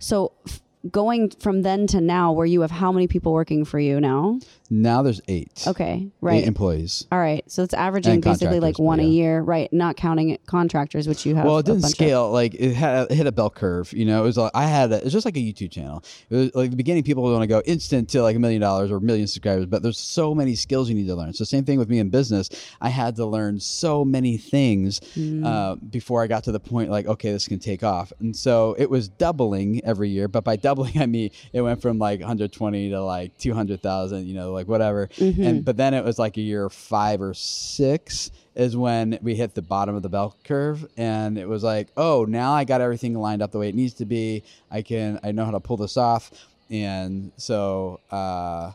So, 0.00 0.32
f- 0.48 0.60
going 0.90 1.30
from 1.30 1.62
then 1.62 1.86
to 1.88 2.00
now, 2.00 2.32
where 2.32 2.46
you 2.46 2.60
have 2.62 2.70
how 2.70 2.92
many 2.92 3.06
people 3.06 3.32
working 3.32 3.64
for 3.64 3.78
you 3.78 4.00
now? 4.00 4.38
Now 4.72 5.02
there's 5.02 5.20
eight. 5.28 5.64
Okay, 5.66 5.94
Eight 6.04 6.12
right. 6.20 6.44
employees. 6.44 7.06
All 7.10 7.18
right, 7.18 7.42
so 7.50 7.62
it's 7.64 7.74
averaging 7.74 8.12
And 8.14 8.22
basically 8.22 8.60
like 8.60 8.76
contractors, 8.76 8.84
one 8.86 9.00
a 9.00 9.02
yeah. 9.02 9.08
year, 9.08 9.40
right? 9.42 9.72
Not 9.72 9.96
counting 9.96 10.38
contractors, 10.46 11.08
which 11.08 11.26
you 11.26 11.34
have. 11.34 11.44
Well, 11.44 11.56
a 11.56 11.58
it 11.60 11.66
didn't 11.66 11.80
bunch 11.82 11.92
of. 11.92 11.96
scale. 11.96 12.30
Like 12.30 12.54
it 12.54 12.74
had 12.74 13.10
it 13.10 13.14
hit 13.14 13.26
a 13.26 13.32
bell 13.32 13.50
curve. 13.50 13.92
You 13.92 14.04
know, 14.04 14.20
it 14.22 14.26
was 14.26 14.36
like 14.36 14.52
I 14.54 14.66
had 14.66 14.92
a, 14.92 15.02
it's 15.02 15.12
just 15.12 15.24
like 15.24 15.36
a 15.36 15.40
YouTube 15.40 15.72
channel. 15.72 16.04
It 16.30 16.36
was 16.36 16.54
like 16.54 16.70
the 16.70 16.76
beginning, 16.76 17.02
people 17.02 17.22
want 17.24 17.42
to 17.42 17.46
go 17.48 17.62
instant 17.66 18.08
to 18.10 18.22
like 18.22 18.36
a 18.36 18.38
million 18.38 18.60
dollars 18.60 18.90
or 18.92 18.96
a 18.98 19.00
million 19.00 19.26
subscribers, 19.26 19.66
but 19.66 19.82
there's 19.82 19.98
so 19.98 20.34
many 20.34 20.54
skills 20.54 20.88
you 20.88 20.94
need 20.94 21.08
to 21.08 21.16
learn. 21.16 21.32
So 21.34 21.44
same 21.44 21.64
thing 21.64 21.78
with 21.78 21.88
me 21.88 21.98
in 21.98 22.08
business. 22.10 22.48
I 22.80 22.90
had 22.90 23.16
to 23.16 23.26
learn 23.26 23.58
so 23.60 24.04
many 24.04 24.36
things 24.36 25.00
Mm. 25.16 25.44
uh, 25.44 25.74
before 25.76 26.22
I 26.22 26.26
got 26.28 26.44
to 26.44 26.52
the 26.52 26.60
point 26.60 26.90
like, 26.90 27.06
okay, 27.06 27.32
this 27.32 27.48
can 27.48 27.58
take 27.58 27.82
off. 27.82 28.12
And 28.20 28.36
so 28.36 28.76
it 28.78 28.88
was 28.88 29.08
doubling 29.08 29.84
every 29.84 30.10
year. 30.10 30.28
But 30.28 30.44
by 30.44 30.56
doubling, 30.56 30.98
I 31.00 31.06
mean 31.06 31.30
it 31.52 31.60
went 31.62 31.82
from 31.82 31.98
like 31.98 32.20
120 32.20 32.90
to 32.90 33.02
like 33.02 33.36
200,000. 33.38 34.26
You 34.26 34.34
know, 34.34 34.52
like 34.60 34.68
whatever. 34.68 35.08
Mm-hmm. 35.16 35.42
And 35.42 35.64
but 35.64 35.76
then 35.76 35.94
it 35.94 36.04
was 36.04 36.18
like 36.18 36.36
a 36.36 36.40
year 36.40 36.68
five 36.68 37.20
or 37.20 37.34
six 37.34 38.30
is 38.54 38.76
when 38.76 39.18
we 39.22 39.34
hit 39.34 39.54
the 39.54 39.62
bottom 39.62 39.94
of 39.94 40.02
the 40.02 40.08
bell 40.08 40.36
curve 40.44 40.84
and 40.96 41.38
it 41.38 41.48
was 41.48 41.62
like 41.62 41.88
oh 41.96 42.24
now 42.28 42.52
i 42.52 42.64
got 42.64 42.80
everything 42.80 43.14
lined 43.14 43.40
up 43.40 43.52
the 43.52 43.58
way 43.58 43.68
it 43.68 43.74
needs 43.76 43.94
to 43.94 44.04
be 44.04 44.42
i 44.72 44.82
can 44.82 45.20
i 45.22 45.30
know 45.30 45.44
how 45.44 45.52
to 45.52 45.60
pull 45.60 45.76
this 45.76 45.96
off 45.96 46.32
and 46.68 47.30
so 47.36 48.00
uh 48.10 48.72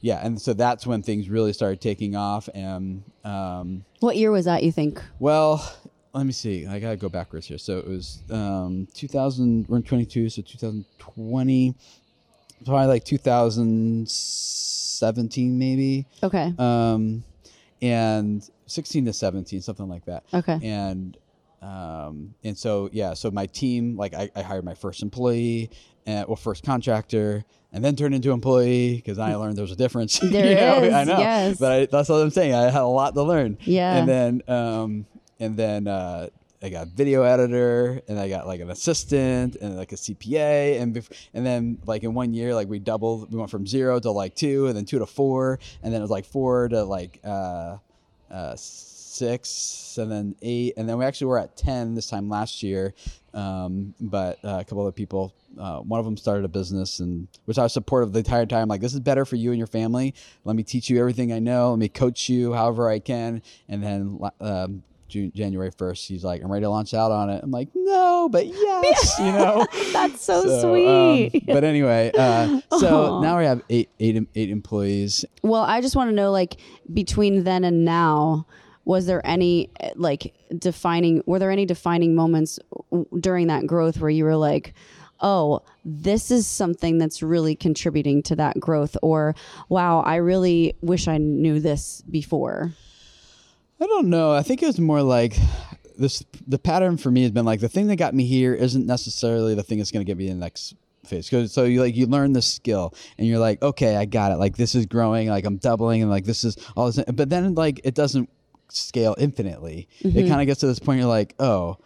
yeah 0.00 0.24
and 0.24 0.40
so 0.40 0.52
that's 0.52 0.86
when 0.86 1.02
things 1.02 1.28
really 1.28 1.52
started 1.52 1.80
taking 1.80 2.14
off 2.16 2.48
and 2.54 3.02
um 3.24 3.84
What 4.00 4.16
year 4.16 4.30
was 4.30 4.44
that? 4.46 4.62
You 4.62 4.72
think? 4.72 5.02
well 5.18 5.76
let 6.14 6.24
me 6.24 6.32
see 6.32 6.66
i 6.66 6.78
gotta 6.78 6.96
go 6.96 7.08
backwards 7.08 7.46
here 7.46 7.58
so 7.58 7.78
it 7.78 7.86
was 7.88 8.22
um 8.30 8.86
2000 8.94 9.66
we're 9.68 9.78
in 9.78 9.82
22 9.82 10.28
so 10.28 10.42
2020 10.42 11.74
probably 12.64 12.86
like 12.86 13.04
2017 13.04 15.58
maybe 15.58 16.06
Okay. 16.22 16.54
um, 16.58 17.24
and 17.80 18.48
16 18.66 19.06
to 19.06 19.12
17, 19.12 19.60
something 19.60 19.88
like 19.88 20.04
that. 20.06 20.24
Okay. 20.32 20.58
And 20.62 21.16
um, 21.60 22.34
and 22.42 22.56
so 22.58 22.88
yeah, 22.92 23.14
so 23.14 23.30
my 23.30 23.46
team, 23.46 23.96
like 23.96 24.14
I, 24.14 24.30
I 24.34 24.42
hired 24.42 24.64
my 24.64 24.74
first 24.74 25.00
employee, 25.02 25.70
and 26.06 26.26
well, 26.26 26.34
first 26.34 26.64
contractor, 26.64 27.44
and 27.72 27.84
then 27.84 27.94
turned 27.94 28.16
into 28.16 28.32
employee 28.32 28.96
because 28.96 29.20
I 29.20 29.36
learned 29.36 29.56
there 29.56 29.62
was 29.62 29.70
a 29.70 29.76
difference. 29.76 30.18
There 30.20 30.48
you 30.48 30.54
know? 30.56 30.82
is, 30.82 30.92
I 30.92 31.04
know, 31.04 31.18
yes. 31.18 31.58
but 31.58 31.72
I, 31.72 31.86
that's 31.86 32.08
what 32.08 32.16
I'm 32.16 32.30
saying. 32.30 32.52
I 32.52 32.62
had 32.64 32.82
a 32.82 32.86
lot 32.86 33.14
to 33.14 33.22
learn. 33.22 33.58
Yeah. 33.60 33.94
and 33.96 34.08
then 34.08 34.42
um, 34.48 35.06
and 35.38 35.56
then 35.56 35.86
uh, 35.86 36.30
I 36.62 36.68
got 36.68 36.88
video 36.88 37.22
editor, 37.22 38.00
and 38.06 38.18
I 38.18 38.28
got 38.28 38.46
like 38.46 38.60
an 38.60 38.70
assistant, 38.70 39.56
and 39.56 39.76
like 39.76 39.92
a 39.92 39.96
CPA, 39.96 40.80
and 40.80 40.94
bef- 40.94 41.10
and 41.34 41.44
then 41.44 41.78
like 41.86 42.04
in 42.04 42.14
one 42.14 42.32
year, 42.32 42.54
like 42.54 42.68
we 42.68 42.78
doubled. 42.78 43.32
We 43.32 43.38
went 43.38 43.50
from 43.50 43.66
zero 43.66 43.98
to 43.98 44.10
like 44.10 44.36
two, 44.36 44.68
and 44.68 44.76
then 44.76 44.84
two 44.84 45.00
to 45.00 45.06
four, 45.06 45.58
and 45.82 45.92
then 45.92 46.00
it 46.00 46.02
was 46.02 46.10
like 46.10 46.24
four 46.24 46.68
to 46.68 46.84
like 46.84 47.18
uh, 47.24 47.78
uh, 48.30 48.54
six, 48.56 49.98
and 49.98 50.10
then 50.10 50.36
eight, 50.42 50.74
and 50.76 50.88
then 50.88 50.98
we 50.98 51.04
actually 51.04 51.26
were 51.26 51.38
at 51.38 51.56
ten 51.56 51.94
this 51.94 52.08
time 52.08 52.28
last 52.28 52.62
year. 52.62 52.94
Um, 53.34 53.94
but 54.00 54.38
uh, 54.44 54.58
a 54.60 54.64
couple 54.64 54.82
other 54.82 54.92
people, 54.92 55.34
uh, 55.58 55.78
one 55.78 55.98
of 55.98 56.04
them 56.04 56.16
started 56.16 56.44
a 56.44 56.48
business, 56.48 57.00
and 57.00 57.26
which 57.46 57.58
I 57.58 57.64
was 57.64 57.72
supportive 57.72 58.12
the 58.12 58.20
entire 58.20 58.46
time. 58.46 58.68
Like, 58.68 58.80
this 58.80 58.94
is 58.94 59.00
better 59.00 59.24
for 59.24 59.36
you 59.36 59.50
and 59.50 59.58
your 59.58 59.66
family. 59.66 60.14
Let 60.44 60.54
me 60.54 60.62
teach 60.62 60.90
you 60.90 61.00
everything 61.00 61.32
I 61.32 61.38
know. 61.38 61.70
Let 61.70 61.78
me 61.78 61.88
coach 61.88 62.28
you 62.28 62.52
however 62.52 62.88
I 62.88 62.98
can. 62.98 63.42
And 63.68 63.82
then 63.82 64.20
um, 64.40 64.82
June, 65.12 65.30
January 65.34 65.70
first, 65.76 66.08
he's 66.08 66.24
like, 66.24 66.42
"I'm 66.42 66.50
ready 66.50 66.64
to 66.64 66.70
launch 66.70 66.94
out 66.94 67.12
on 67.12 67.28
it." 67.30 67.42
I'm 67.44 67.50
like, 67.50 67.68
"No, 67.74 68.28
but 68.30 68.46
yes," 68.46 69.18
you 69.18 69.26
know. 69.32 69.66
That's 69.92 70.22
so, 70.24 70.42
So, 70.42 70.70
sweet. 70.72 71.34
um, 71.34 71.40
but 71.54 71.64
anyway, 71.64 72.10
uh, 72.18 72.60
so 72.78 73.16
Aw. 73.16 73.20
now 73.20 73.38
we 73.38 73.44
have 73.44 73.62
eight, 73.70 73.90
eight, 74.00 74.26
eight 74.34 74.50
employees. 74.50 75.24
Well, 75.42 75.62
I 75.62 75.80
just 75.80 75.94
want 75.94 76.08
to 76.10 76.14
know, 76.16 76.30
like, 76.30 76.56
between 76.92 77.44
then 77.44 77.62
and 77.64 77.84
now, 77.84 78.46
was 78.84 79.06
there 79.06 79.20
any 79.24 79.70
like 79.94 80.34
defining? 80.58 81.22
Were 81.26 81.38
there 81.38 81.50
any 81.50 81.66
defining 81.66 82.14
moments 82.16 82.58
w- 82.90 83.06
during 83.20 83.46
that 83.48 83.66
growth 83.66 84.00
where 84.00 84.10
you 84.10 84.24
were 84.24 84.36
like, 84.36 84.74
"Oh, 85.20 85.60
this 85.84 86.30
is 86.32 86.46
something 86.48 86.98
that's 86.98 87.22
really 87.22 87.54
contributing 87.54 88.22
to 88.24 88.36
that 88.36 88.58
growth," 88.58 88.96
or 89.02 89.34
"Wow, 89.68 90.00
I 90.00 90.16
really 90.16 90.74
wish 90.80 91.06
I 91.06 91.18
knew 91.18 91.60
this 91.60 92.02
before." 92.10 92.72
I 93.82 93.86
don't 93.86 94.10
know. 94.10 94.32
I 94.32 94.42
think 94.42 94.62
it 94.62 94.66
was 94.66 94.78
more 94.78 95.02
like 95.02 95.36
this. 95.98 96.22
The 96.46 96.58
pattern 96.58 96.96
for 96.98 97.10
me 97.10 97.22
has 97.22 97.32
been 97.32 97.44
like 97.44 97.58
the 97.58 97.68
thing 97.68 97.88
that 97.88 97.96
got 97.96 98.14
me 98.14 98.24
here 98.24 98.54
isn't 98.54 98.86
necessarily 98.86 99.56
the 99.56 99.64
thing 99.64 99.78
that's 99.78 99.90
going 99.90 100.06
to 100.06 100.08
get 100.08 100.16
me 100.16 100.28
in 100.28 100.38
the 100.38 100.44
next 100.44 100.74
phase. 101.04 101.28
'Cause- 101.28 101.52
so 101.52 101.64
you 101.64 101.80
like 101.80 101.96
you 101.96 102.06
learn 102.06 102.32
the 102.32 102.42
skill 102.42 102.94
and 103.18 103.26
you're 103.26 103.40
like, 103.40 103.60
okay, 103.60 103.96
I 103.96 104.04
got 104.04 104.30
it. 104.30 104.36
Like 104.36 104.56
this 104.56 104.76
is 104.76 104.86
growing. 104.86 105.28
Like 105.28 105.44
I'm 105.44 105.56
doubling 105.56 106.00
and 106.00 106.10
like 106.10 106.24
this 106.24 106.44
is 106.44 106.56
all 106.76 106.90
this. 106.90 107.04
But 107.12 107.28
then 107.28 107.56
like 107.56 107.80
it 107.82 107.96
doesn't 107.96 108.30
scale 108.68 109.16
infinitely. 109.18 109.88
It 110.00 110.06
mm-hmm. 110.06 110.28
kind 110.28 110.40
of 110.40 110.46
gets 110.46 110.60
to 110.60 110.68
this 110.68 110.78
point. 110.78 111.00
You're 111.00 111.08
like, 111.08 111.34
oh, 111.40 111.78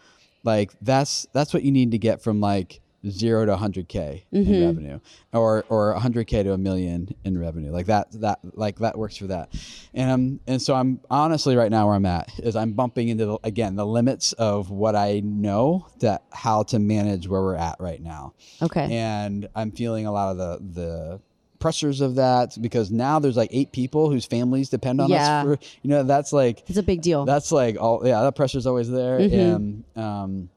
like 0.44 0.72
that's 0.82 1.26
that's 1.32 1.54
what 1.54 1.62
you 1.62 1.72
need 1.72 1.92
to 1.92 1.98
get 1.98 2.20
from 2.20 2.40
like 2.40 2.80
zero 3.10 3.44
to 3.46 3.54
100k 3.56 4.22
in 4.32 4.60
revenue 4.66 4.98
or 5.32 5.64
or 5.68 5.94
100k 5.94 6.42
to 6.44 6.52
a 6.52 6.58
million 6.58 7.14
in 7.24 7.38
revenue 7.38 7.70
like 7.70 7.86
that 7.86 8.06
that 8.20 8.38
like 8.54 8.78
that 8.78 8.96
works 8.98 9.16
for 9.16 9.26
that 9.28 9.48
and 9.94 10.10
um 10.10 10.40
and 10.46 10.60
so 10.60 10.74
i'm 10.74 11.00
honestly 11.10 11.56
right 11.56 11.70
now 11.70 11.86
where 11.86 11.94
i'm 11.94 12.06
at 12.06 12.30
is 12.40 12.56
i'm 12.56 12.72
bumping 12.72 13.08
into 13.08 13.26
the, 13.26 13.38
again 13.44 13.76
the 13.76 13.86
limits 13.86 14.32
of 14.34 14.70
what 14.70 14.94
i 14.96 15.20
know 15.24 15.86
that 16.00 16.24
how 16.32 16.62
to 16.62 16.78
manage 16.78 17.28
where 17.28 17.42
we're 17.42 17.54
at 17.56 17.76
right 17.80 18.02
now 18.02 18.32
Okay. 18.62 18.88
and 18.96 19.48
i'm 19.54 19.70
feeling 19.70 20.06
a 20.06 20.12
lot 20.12 20.30
of 20.32 20.36
the 20.38 20.58
the 20.80 21.20
pressures 21.58 22.02
of 22.02 22.16
that 22.16 22.54
because 22.60 22.90
now 22.90 23.18
there's 23.18 23.36
like 23.36 23.48
eight 23.50 23.72
people 23.72 24.10
whose 24.10 24.26
families 24.26 24.68
depend 24.68 25.00
on 25.00 25.08
Yeah. 25.08 25.40
us 25.40 25.44
for 25.44 25.66
you 25.82 25.88
know 25.90 26.02
that's 26.02 26.32
like 26.32 26.62
it's 26.68 26.78
a 26.78 26.82
big 26.82 27.00
deal. 27.00 27.24
that's 27.24 27.50
like 27.50 27.80
all 27.80 28.02
yeah 28.06 28.20
that 28.22 28.36
pressure's 28.36 28.66
always 28.66 28.90
there 28.90 29.18
Mm-hmm. 29.20 29.34
and 29.34 29.84
um 29.96 30.50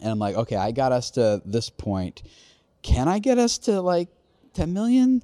and 0.00 0.10
i'm 0.10 0.18
like 0.18 0.36
okay 0.36 0.56
i 0.56 0.70
got 0.70 0.92
us 0.92 1.10
to 1.12 1.42
this 1.44 1.70
point. 1.70 2.22
Can 2.82 3.08
i 3.08 3.18
get 3.18 3.38
us 3.38 3.58
to 3.58 3.80
like 3.80 4.08
10 4.54 4.72
million? 4.72 5.22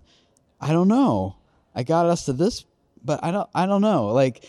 I 0.60 0.72
don't 0.72 0.88
know. 0.88 1.36
I 1.74 1.82
got 1.82 2.06
us 2.06 2.24
to 2.26 2.32
this 2.32 2.64
but 3.04 3.22
i 3.22 3.30
don't 3.30 3.48
i 3.54 3.66
don't 3.66 3.82
know. 3.82 4.06
Like 4.08 4.44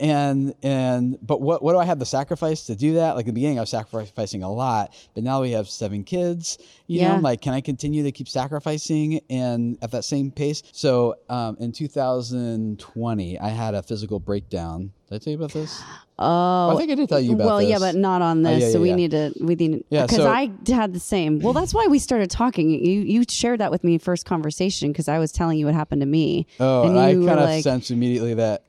and 0.00 0.54
and 0.62 1.18
but 1.22 1.40
what 1.40 1.62
what 1.62 1.72
do 1.74 1.78
I 1.78 1.84
have 1.84 1.98
to 1.98 2.04
sacrifice 2.04 2.64
to 2.66 2.74
do 2.74 2.94
that? 2.94 3.14
Like 3.16 3.24
in 3.24 3.28
the 3.28 3.32
beginning, 3.34 3.58
I 3.58 3.62
was 3.62 3.70
sacrificing 3.70 4.42
a 4.42 4.50
lot, 4.50 4.94
but 5.14 5.22
now 5.22 5.42
we 5.42 5.52
have 5.52 5.68
seven 5.68 6.02
kids. 6.04 6.58
You 6.86 7.00
Yeah. 7.00 7.16
know, 7.16 7.20
like 7.22 7.40
can 7.42 7.52
I 7.52 7.60
continue 7.60 8.02
to 8.02 8.10
keep 8.12 8.28
sacrificing 8.28 9.20
and 9.30 9.78
at 9.82 9.90
that 9.92 10.04
same 10.04 10.30
pace? 10.30 10.62
So 10.72 11.16
um, 11.28 11.56
in 11.60 11.70
2020, 11.72 13.38
I 13.38 13.48
had 13.48 13.74
a 13.74 13.82
physical 13.82 14.18
breakdown. 14.18 14.92
Did 15.08 15.14
I 15.16 15.18
tell 15.18 15.30
you 15.32 15.38
about 15.38 15.52
this? 15.52 15.82
oh, 16.18 16.70
I 16.74 16.76
think 16.78 16.90
I 16.92 16.94
did 16.94 17.08
tell 17.08 17.18
you 17.20 17.32
about 17.32 17.46
well, 17.46 17.62
yeah, 17.62 17.78
but 17.78 17.94
not 17.94 18.22
on 18.22 18.44
Oh, 18.46 18.50
this. 18.54 18.64
yeah, 18.64 18.70
so 18.70 18.80
we 18.80 18.90
yeah. 18.90 18.94
need 18.94 19.10
to 19.12 19.32
we 19.40 19.54
need 19.54 19.84
Yeah, 19.90 20.02
because 20.02 20.18
so- 20.18 20.28
I 20.30 20.50
had 20.68 20.92
the 20.92 21.00
same. 21.00 21.40
Well, 21.40 21.52
that's 21.52 21.74
why 21.74 21.86
we 21.88 21.98
started 21.98 22.30
talking. 22.30 22.70
You 22.70 23.00
you 23.02 23.24
shared 23.28 23.60
that 23.60 23.70
with 23.70 23.84
me 23.84 23.98
first 23.98 24.24
conversation 24.26 24.90
because 24.92 25.08
I 25.08 25.18
was 25.18 25.32
telling 25.32 25.58
you 25.58 25.66
what 25.66 25.74
happened 25.74 26.00
to 26.02 26.06
me. 26.06 26.46
Oh, 26.58 26.82
and 26.82 26.90
and 26.90 26.98
I 26.98 27.12
kind 27.14 27.28
of 27.40 27.48
like- 27.48 27.62
sensed 27.64 27.90
immediately 27.90 28.34
that 28.34 28.62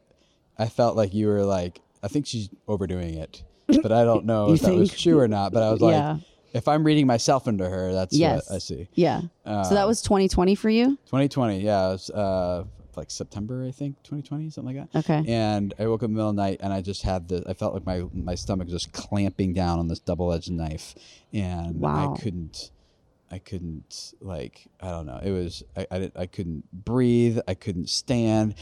I 0.57 0.67
felt 0.67 0.95
like 0.95 1.13
you 1.13 1.27
were 1.27 1.43
like, 1.43 1.81
I 2.03 2.07
think 2.07 2.25
she's 2.27 2.49
overdoing 2.67 3.15
it, 3.15 3.43
but 3.81 3.91
I 3.91 4.03
don't 4.03 4.25
know 4.25 4.51
if 4.53 4.61
that 4.61 4.73
was 4.75 4.91
true 4.97 5.19
or 5.19 5.27
not. 5.27 5.53
But 5.53 5.63
I 5.63 5.71
was 5.71 5.81
like, 5.81 5.93
Yeah. 5.93 6.17
if 6.53 6.67
I'm 6.67 6.83
reading 6.83 7.07
myself 7.07 7.47
into 7.47 7.67
her, 7.69 7.93
that's 7.93 8.15
Yes. 8.15 8.49
what 8.49 8.55
I 8.55 8.59
see. 8.59 8.87
Yeah. 8.93 9.21
so 9.45 9.69
that 9.73 9.87
was 9.87 10.01
2020 10.01 10.55
for 10.55 10.69
you. 10.69 10.97
2020, 11.05 11.59
yeah, 11.61 11.87
it 11.87 11.91
was 11.93 12.09
uh, 12.09 12.63
like 12.95 13.09
September, 13.09 13.63
I 13.65 13.71
think, 13.71 13.95
2020, 14.03 14.49
something 14.49 14.75
like 14.75 14.91
that. 14.91 14.99
Okay. 14.99 15.23
And 15.31 15.73
I 15.79 15.87
woke 15.87 16.01
up 16.03 16.07
in 16.07 16.13
the 16.13 16.17
middle 16.17 16.29
of 16.29 16.35
the 16.35 16.41
night 16.41 16.59
and 16.61 16.73
I 16.73 16.81
just 16.81 17.03
had 17.03 17.27
the, 17.29 17.43
I 17.47 17.53
felt 17.53 17.73
like 17.73 17.85
my 17.85 18.03
my 18.13 18.35
stomach 18.35 18.67
was 18.67 18.73
just 18.83 18.91
clamping 18.91 19.53
down 19.53 19.79
on 19.79 19.87
this 19.87 19.99
double 19.99 20.31
edged 20.33 20.51
knife, 20.51 20.93
and 21.33 21.79
Wow. 21.79 22.13
I 22.15 22.19
couldn't. 22.21 22.71
I 23.33 23.39
couldn't 23.39 24.13
like 24.19 24.67
I 24.81 24.91
don't 24.91 25.05
know. 25.05 25.17
It 25.23 25.31
was 25.31 25.63
I 25.77 25.87
I, 25.89 25.99
didn't, 25.99 26.17
I 26.17 26.25
couldn't 26.25 26.65
breathe. 26.73 27.39
I 27.47 27.53
couldn't 27.53 27.87
stand. 27.89 28.55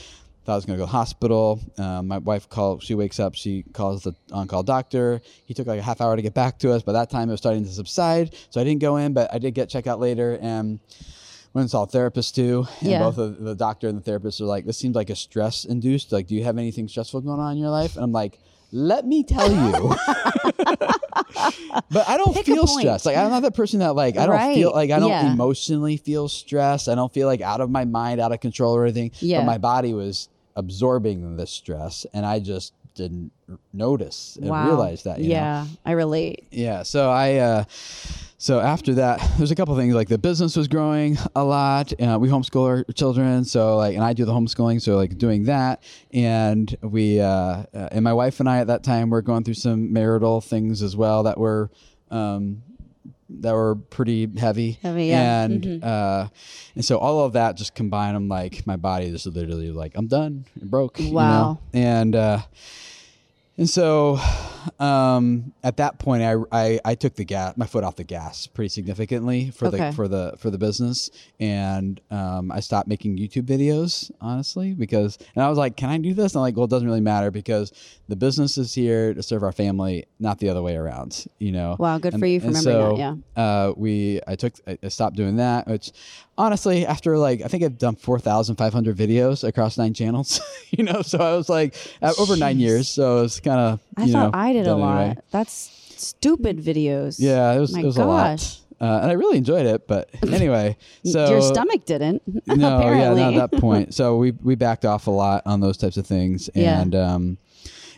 Thought 0.49 0.53
I 0.53 0.57
was 0.57 0.65
gonna 0.65 0.77
go 0.79 0.85
to 0.85 0.91
the 0.91 0.97
hospital. 0.97 1.59
Um, 1.77 2.07
my 2.07 2.17
wife 2.17 2.49
called. 2.49 2.81
She 2.81 2.95
wakes 2.95 3.19
up. 3.19 3.35
She 3.35 3.61
calls 3.71 4.01
the 4.01 4.15
on-call 4.33 4.63
doctor. 4.63 5.21
He 5.45 5.53
took 5.53 5.67
like 5.67 5.77
a 5.79 5.83
half 5.83 6.01
hour 6.01 6.15
to 6.15 6.23
get 6.23 6.33
back 6.33 6.57
to 6.59 6.71
us. 6.71 6.81
By 6.81 6.93
that 6.93 7.11
time, 7.11 7.29
it 7.29 7.33
was 7.33 7.39
starting 7.39 7.63
to 7.65 7.69
subside. 7.71 8.33
So 8.49 8.59
I 8.59 8.63
didn't 8.63 8.81
go 8.81 8.97
in, 8.97 9.13
but 9.13 9.31
I 9.31 9.37
did 9.37 9.53
get 9.53 9.69
checked 9.69 9.85
out 9.85 9.99
later 9.99 10.39
and 10.41 10.79
went 11.53 11.65
and 11.65 11.69
saw 11.69 11.83
a 11.83 11.85
therapist 11.85 12.33
too. 12.33 12.65
And 12.81 12.89
Yeah. 12.89 12.97
both 12.99 13.19
of 13.19 13.39
the 13.39 13.53
doctor 13.53 13.87
and 13.89 13.95
the 13.95 14.01
therapist 14.01 14.41
are 14.41 14.45
like, 14.45 14.65
"This 14.65 14.79
seems 14.79 14.95
like 14.95 15.11
a 15.11 15.15
stress 15.15 15.65
induced. 15.65 16.11
Like, 16.11 16.25
do 16.25 16.33
you 16.33 16.43
have 16.45 16.57
anything 16.57 16.87
stressful 16.87 17.21
going 17.21 17.39
on 17.39 17.51
in 17.51 17.57
your 17.59 17.69
life?" 17.69 17.95
And 17.95 18.03
I'm 18.03 18.11
like. 18.11 18.39
Let 18.71 19.03
me 19.07 19.23
tell 19.23 19.49
you, 19.51 19.95
but 21.89 22.07
I 22.07 22.17
don't 22.17 22.35
Pick 22.35 22.45
feel 22.45 22.67
stressed. 22.67 23.03
Like 23.03 23.17
I'm 23.17 23.31
not 23.31 23.41
that 23.41 23.55
person 23.55 23.79
that 23.79 23.95
like 23.95 24.15
I 24.15 24.27
don't 24.27 24.35
Right. 24.35 24.53
feel 24.53 24.71
like 24.71 24.91
I 24.91 24.99
don't 24.99 25.09
Yeah. 25.09 25.33
emotionally 25.33 25.97
feel 25.97 26.27
stressed. 26.27 26.87
I 26.87 26.93
don't 26.93 27.11
feel 27.11 27.25
like 27.25 27.41
out 27.41 27.61
of 27.61 27.71
my 27.71 27.85
mind, 27.85 28.21
out 28.21 28.31
of 28.31 28.39
control 28.41 28.75
or 28.75 28.83
anything. 28.85 29.09
Yeah. 29.21 29.39
But 29.39 29.45
my 29.45 29.57
body 29.57 29.95
was 29.95 30.29
absorbing 30.59 31.37
this 31.37 31.51
stress, 31.51 32.05
and 32.13 32.25
I 32.25 32.39
just 32.39 32.73
didn't 32.99 33.31
notice 33.71 34.37
and 34.41 34.49
wow. 34.49 34.65
realize 34.67 35.03
that. 35.03 35.19
You 35.19 35.29
know? 35.29 35.35
yeah, 35.35 35.65
I 35.85 35.91
relate. 35.93 36.47
Yeah. 36.51 36.83
So 36.83 37.09
I, 37.09 37.35
uh, 37.35 37.63
so 38.37 38.59
after 38.59 38.95
that, 38.95 39.19
there's 39.37 39.51
a 39.51 39.55
couple 39.55 39.75
things 39.77 39.95
like 39.95 40.09
the 40.09 40.17
business 40.17 40.55
was 40.55 40.67
growing 40.67 41.17
a 41.35 41.43
lot. 41.43 41.93
Uh, 41.93 42.17
we 42.19 42.27
homeschool 42.27 42.65
our 42.65 42.83
children, 42.93 43.45
so 43.45 43.77
like, 43.77 43.95
and 43.95 44.03
I 44.03 44.13
do 44.13 44.25
the 44.25 44.33
homeschooling, 44.33 44.81
so 44.81 44.97
like 44.97 45.17
doing 45.17 45.45
that, 45.45 45.81
and 46.11 46.75
we 46.81 47.19
uh, 47.19 47.27
uh, 47.27 47.65
and 47.91 48.03
my 48.03 48.13
wife 48.13 48.39
and 48.39 48.49
I 48.49 48.59
at 48.59 48.67
that 48.67 48.83
time 48.83 49.09
were 49.09 49.21
going 49.21 49.43
through 49.43 49.55
some 49.55 49.93
marital 49.93 50.41
things 50.41 50.81
as 50.81 50.95
well 50.95 51.23
that 51.23 51.37
were. 51.37 51.69
Um, 52.11 52.63
that 53.29 53.53
were 53.53 53.75
pretty 53.75 54.27
heavy, 54.37 54.79
Heavy, 54.81 55.05
yeah. 55.05 55.43
and 55.43 55.83
uh, 55.83 56.27
and 56.75 56.83
so 56.83 56.97
all 56.97 57.23
of 57.25 57.33
that 57.33 57.57
just 57.57 57.75
combined. 57.75 58.15
I'm 58.17 58.27
like, 58.27 58.65
my 58.65 58.75
body 58.75 59.05
is 59.05 59.25
literally 59.25 59.71
like, 59.71 59.93
I'm 59.95 60.07
done, 60.07 60.45
I'm 60.61 60.67
broke. 60.67 60.99
you 60.99 61.05
know? 61.07 61.11
Wow. 61.13 61.59
and 61.73 62.15
uh, 62.15 62.39
and 63.59 63.69
so 63.69 64.17
um, 64.79 65.53
at 65.63 65.77
that 65.77 65.99
point, 65.99 66.23
I, 66.23 66.35
I 66.51 66.79
I 66.83 66.95
took 66.95 67.15
the 67.15 67.23
gas, 67.25 67.55
my 67.57 67.65
foot 67.65 67.83
off 67.83 67.95
the 67.95 68.03
gas 68.03 68.47
pretty 68.47 68.69
significantly 68.69 69.51
for 69.51 69.67
Okay. 69.67 69.89
the 69.89 69.95
for 69.95 70.07
the 70.07 70.33
for 70.37 70.49
the 70.49 70.57
business, 70.57 71.09
and 71.39 71.99
um, 72.11 72.51
I 72.51 72.59
stopped 72.59 72.87
making 72.87 73.17
YouTube 73.17 73.43
videos 73.43 74.11
honestly 74.21 74.73
because, 74.73 75.17
and 75.35 75.43
I 75.43 75.49
was 75.49 75.57
like, 75.57 75.75
can 75.77 75.89
I 75.89 75.97
do 75.97 76.13
this? 76.13 76.33
And 76.33 76.39
I'm 76.39 76.43
like, 76.43 76.55
well, 76.55 76.65
it 76.65 76.69
doesn't 76.71 76.87
really 76.87 76.99
matter 77.01 77.31
because 77.31 77.71
the 78.07 78.15
business 78.15 78.57
is 78.57 78.73
here 78.73 79.13
to 79.13 79.21
serve 79.23 79.43
our 79.43 79.51
family, 79.51 80.05
not 80.19 80.39
the 80.39 80.49
other 80.49 80.61
way 80.61 80.75
around. 80.75 81.25
You 81.39 81.51
know. 81.51 81.75
Wow, 81.79 81.97
good 81.99 82.13
And- 82.13 82.21
for 82.21 82.27
you 82.27 82.39
for 82.39 82.47
remembering 82.47 82.75
so, 82.75 82.95
that. 82.97 83.17
Yeah. 83.37 83.41
uh, 83.43 83.73
we 83.77 84.19
I 84.27 84.35
took 84.35 84.53
I 84.67 84.77
I 84.83 84.87
stopped 84.89 85.15
doing 85.15 85.37
that, 85.37 85.67
which 85.67 85.91
honestly, 86.39 86.85
after 86.85 87.17
like 87.17 87.41
I 87.43 87.47
think 87.47 87.63
I've 87.63 87.77
done 87.77 87.95
four 87.95 88.17
thousand 88.19 88.55
five 88.55 88.73
hundred 88.73 88.97
videos 88.97 89.47
across 89.47 89.77
nine 89.77 89.93
channels, 89.93 90.41
you 90.71 90.83
know. 90.83 91.01
So 91.03 91.19
I 91.19 91.35
was 91.35 91.49
like 91.49 91.75
uh, 92.01 92.13
over 92.17 92.35
nine 92.35 92.57
years, 92.59 92.87
so 92.89 93.23
it's 93.25 93.39
kind 93.39 93.59
of 93.59 93.79
I 93.97 94.07
thought 94.09 94.33
I 94.33 94.53
did 94.53 94.65
a 94.65 94.75
lot. 94.75 95.23
That's 95.29 95.53
stupid 95.97 96.57
videos. 96.59 97.17
Yeah, 97.19 97.53
it 97.53 97.59
was 97.59 97.73
My 97.73 97.81
it 97.81 97.85
was 97.85 97.97
gosh. 97.97 98.05
a 98.05 98.07
lot, 98.07 98.57
uh, 98.81 99.01
and 99.03 99.11
I 99.11 99.13
really 99.13 99.37
enjoyed 99.37 99.65
it. 99.67 99.87
But 99.87 100.09
anyway, 100.33 100.77
so 101.03 101.29
Your 101.29 101.41
stomach 101.41 101.85
didn't. 101.85 102.23
no, 102.47 102.77
apparently. 102.79 103.21
yeah, 103.21 103.29
not 103.29 103.33
at 103.43 103.51
that 103.51 103.59
point. 103.61 103.93
So 103.93 104.17
we 104.17 104.31
we 104.31 104.55
backed 104.55 104.85
off 104.85 105.07
a 105.07 105.11
lot 105.11 105.43
on 105.45 105.59
those 105.59 105.77
types 105.77 105.97
of 105.97 106.07
things, 106.07 106.49
Yeah. 106.55 106.81
and 106.81 106.95
um, 106.95 107.37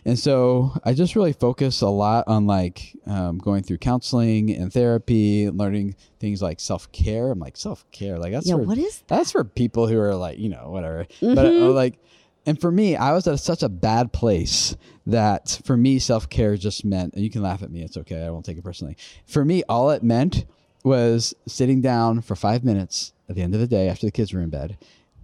and 0.04 0.18
so 0.18 0.72
I 0.84 0.94
just 0.94 1.14
really 1.14 1.32
focus 1.32 1.80
a 1.80 1.88
lot 1.88 2.24
on 2.26 2.46
like 2.46 2.96
um, 3.06 3.38
going 3.38 3.62
through 3.62 3.78
counseling 3.78 4.50
and 4.50 4.72
therapy, 4.72 5.48
learning 5.50 5.96
things 6.18 6.42
like 6.42 6.60
self 6.60 6.90
care. 6.92 7.30
I'm 7.30 7.38
like 7.38 7.56
self 7.56 7.84
care, 7.92 8.18
like 8.18 8.32
that's 8.32 8.46
Yeah, 8.46 8.54
for, 8.56 8.62
what 8.62 8.78
is 8.78 9.02
that's 9.06 9.32
for 9.32 9.44
people 9.44 9.86
who 9.86 9.98
are 10.00 10.14
like 10.14 10.38
you 10.38 10.48
know 10.48 10.70
whatever, 10.70 11.06
but 11.20 11.38
uh, 11.38 11.50
Mm-hmm. 11.50 11.74
like. 11.74 11.98
And 12.44 12.60
for 12.60 12.72
me, 12.72 12.96
I 12.96 13.12
was 13.12 13.28
at 13.28 13.38
such 13.38 13.62
a 13.62 13.68
bad 13.68 14.12
place 14.12 14.76
that 15.06 15.60
for 15.64 15.76
me, 15.76 16.00
self 16.00 16.28
care 16.28 16.56
just 16.56 16.84
meant, 16.84 17.14
and 17.14 17.22
you 17.22 17.30
can 17.30 17.40
laugh 17.40 17.62
at 17.62 17.70
me, 17.70 17.82
it's 17.84 17.96
okay, 17.96 18.24
I 18.24 18.30
won't 18.30 18.44
take 18.44 18.58
it 18.58 18.64
personally. 18.64 18.96
For 19.26 19.44
me, 19.44 19.62
all 19.68 19.90
it 19.90 20.02
meant 20.02 20.44
was 20.82 21.34
sitting 21.46 21.80
down 21.80 22.20
for 22.20 22.34
five 22.34 22.64
minutes 22.64 23.12
at 23.28 23.36
the 23.36 23.42
end 23.42 23.54
of 23.54 23.60
the 23.60 23.68
day 23.68 23.88
after 23.88 24.06
the 24.08 24.10
kids 24.10 24.32
were 24.32 24.40
in 24.40 24.50
bed 24.50 24.76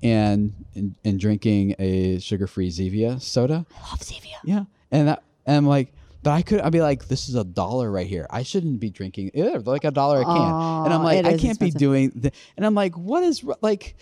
and 0.02 0.52
and, 0.74 0.94
and 1.04 1.18
drinking 1.18 1.74
a 1.78 2.18
sugar-free 2.18 2.70
Zevia 2.70 3.20
soda. 3.20 3.66
I 3.76 3.90
love 3.90 4.00
Zevia. 4.00 4.36
Yeah, 4.44 4.64
and 4.90 5.08
that, 5.08 5.22
and 5.46 5.56
I'm 5.56 5.66
like, 5.66 5.92
but 6.22 6.32
I 6.32 6.42
could. 6.42 6.60
I'd 6.60 6.72
be 6.72 6.82
like, 6.82 7.08
this 7.08 7.28
is 7.28 7.34
a 7.34 7.44
dollar 7.44 7.90
right 7.90 8.06
here. 8.06 8.26
I 8.30 8.42
shouldn't 8.42 8.80
be 8.80 8.90
drinking. 8.90 9.30
Like 9.34 9.84
a 9.84 9.90
dollar 9.90 10.20
a 10.20 10.24
can. 10.24 10.34
and 10.84 10.92
I'm 10.94 11.02
like, 11.02 11.18
it 11.18 11.26
I 11.26 11.30
is 11.32 11.40
can't 11.40 11.58
be 11.58 11.66
expensive. 11.66 11.78
doing. 11.78 12.32
And 12.56 12.66
I'm 12.66 12.74
like, 12.74 12.96
what 12.96 13.22
is 13.22 13.44
like. 13.62 13.96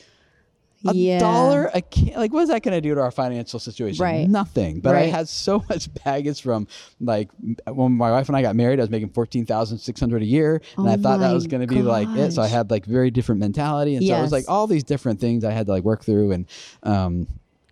A 0.84 0.92
Yeah. 0.92 1.18
dollar 1.18 1.70
a 1.72 1.80
can, 1.80 2.14
like 2.14 2.32
what 2.32 2.42
is 2.42 2.48
that 2.50 2.62
going 2.62 2.74
to 2.76 2.80
do 2.80 2.94
to 2.94 3.00
our 3.00 3.10
financial 3.10 3.58
situation? 3.58 4.02
Right. 4.02 4.28
Nothing. 4.28 4.80
But 4.80 4.94
I 4.94 5.02
had 5.02 5.28
so 5.28 5.64
much 5.70 5.88
baggage 6.04 6.42
from 6.42 6.68
like 7.00 7.30
when 7.66 7.92
my 7.92 8.10
wife 8.10 8.28
and 8.28 8.36
I 8.36 8.42
got 8.42 8.54
married. 8.56 8.78
I 8.78 8.82
was 8.82 8.90
making 8.90 9.10
fourteen 9.10 9.46
thousand 9.46 9.78
six 9.78 9.98
hundred 9.98 10.22
a 10.22 10.26
year, 10.26 10.60
and 10.76 10.86
Oh 10.86 10.90
I 10.92 10.96
thought 10.96 11.20
that 11.20 11.32
was 11.32 11.46
going 11.46 11.62
to 11.62 11.66
be 11.66 11.82
like 11.82 12.08
it. 12.14 12.32
So 12.32 12.42
I 12.42 12.46
had 12.48 12.70
like 12.70 12.84
very 12.84 13.10
different 13.10 13.40
mentality, 13.40 13.96
and 13.96 14.06
so 14.06 14.16
it 14.18 14.22
was 14.22 14.32
like 14.32 14.44
all 14.48 14.66
these 14.66 14.84
different 14.84 15.20
things 15.20 15.44
I 15.44 15.52
had 15.52 15.66
to 15.66 15.72
like 15.72 15.84
work 15.84 16.04
through, 16.04 16.32
and 16.32 16.46
um, 16.82 17.26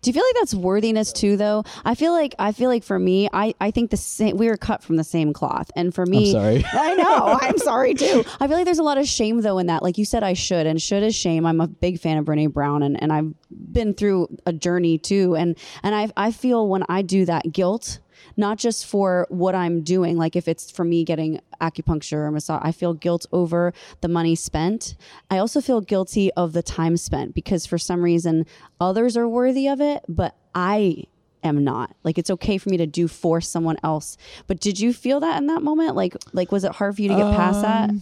Do 0.05 0.09
you 0.09 0.13
feel 0.13 0.23
like 0.23 0.35
that's 0.35 0.53
worthiness 0.53 1.11
too, 1.11 1.35
though? 1.35 1.63
I 1.83 1.95
feel 1.95 2.11
like 2.11 2.35
I 2.37 2.51
feel 2.51 2.69
like 2.69 2.83
for 2.83 2.99
me, 2.99 3.27
I 3.33 3.55
I 3.59 3.71
think 3.71 3.89
the 3.89 3.97
same. 3.97 4.37
We 4.37 4.49
are 4.49 4.55
cut 4.55 4.83
from 4.83 4.97
the 4.97 5.03
same 5.03 5.33
cloth, 5.33 5.71
and 5.75 5.95
for 5.95 6.05
me, 6.05 6.31
sorry. 6.31 6.63
I 6.73 6.93
know. 6.93 7.39
I'm 7.41 7.57
sorry 7.57 7.95
too. 7.95 8.23
I 8.39 8.47
feel 8.47 8.55
like 8.55 8.65
there's 8.65 8.77
a 8.77 8.83
lot 8.83 8.99
of 8.99 9.07
shame 9.07 9.41
though 9.41 9.57
in 9.57 9.65
that. 9.65 9.81
Like 9.81 9.97
you 9.97 10.05
said, 10.05 10.21
I 10.21 10.33
should, 10.33 10.67
and 10.67 10.79
should 10.79 11.01
is 11.01 11.15
shame. 11.15 11.43
I'm 11.43 11.59
a 11.59 11.65
big 11.65 11.99
fan 11.99 12.19
of 12.19 12.25
Brene 12.25 12.53
Brown, 12.53 12.83
and 12.83 13.01
and 13.01 13.11
I've 13.11 13.33
been 13.49 13.95
through 13.95 14.27
a 14.45 14.53
journey 14.53 14.99
too, 14.99 15.35
and 15.35 15.57
and 15.81 15.95
I 15.95 16.11
I 16.15 16.31
feel 16.31 16.67
when 16.67 16.83
I 16.87 17.01
do 17.01 17.25
that 17.25 17.51
guilt. 17.51 17.97
Not 18.37 18.57
just 18.57 18.85
for 18.85 19.25
what 19.29 19.55
I'm 19.55 19.81
doing, 19.81 20.17
like 20.17 20.35
if 20.35 20.47
it's 20.47 20.71
for 20.71 20.83
me 20.83 21.03
getting 21.03 21.39
acupuncture 21.61 22.17
or 22.17 22.31
massage, 22.31 22.61
I 22.63 22.71
feel 22.71 22.93
guilt 22.93 23.25
over 23.31 23.73
the 24.01 24.07
money 24.07 24.35
spent. 24.35 24.95
I 25.29 25.37
also 25.37 25.61
feel 25.61 25.81
guilty 25.81 26.31
of 26.33 26.53
the 26.53 26.63
time 26.63 26.97
spent 26.97 27.33
because 27.33 27.65
for 27.65 27.77
some 27.77 28.01
reason 28.03 28.45
others 28.79 29.17
are 29.17 29.27
worthy 29.27 29.67
of 29.67 29.81
it, 29.81 30.03
but 30.07 30.35
I 30.53 31.05
am 31.43 31.63
not. 31.63 31.95
Like 32.03 32.17
it's 32.17 32.29
okay 32.29 32.57
for 32.57 32.69
me 32.69 32.77
to 32.77 32.87
do 32.87 33.07
for 33.07 33.39
someone 33.41 33.77
else. 33.83 34.17
But 34.47 34.59
did 34.59 34.79
you 34.79 34.93
feel 34.93 35.19
that 35.21 35.37
in 35.37 35.47
that 35.47 35.61
moment? 35.61 35.95
Like 35.95 36.15
like 36.33 36.51
was 36.51 36.63
it 36.63 36.73
hard 36.73 36.95
for 36.95 37.01
you 37.01 37.09
to 37.09 37.15
get 37.15 37.35
past 37.35 37.61
that? 37.61 37.89
Um, 37.89 38.01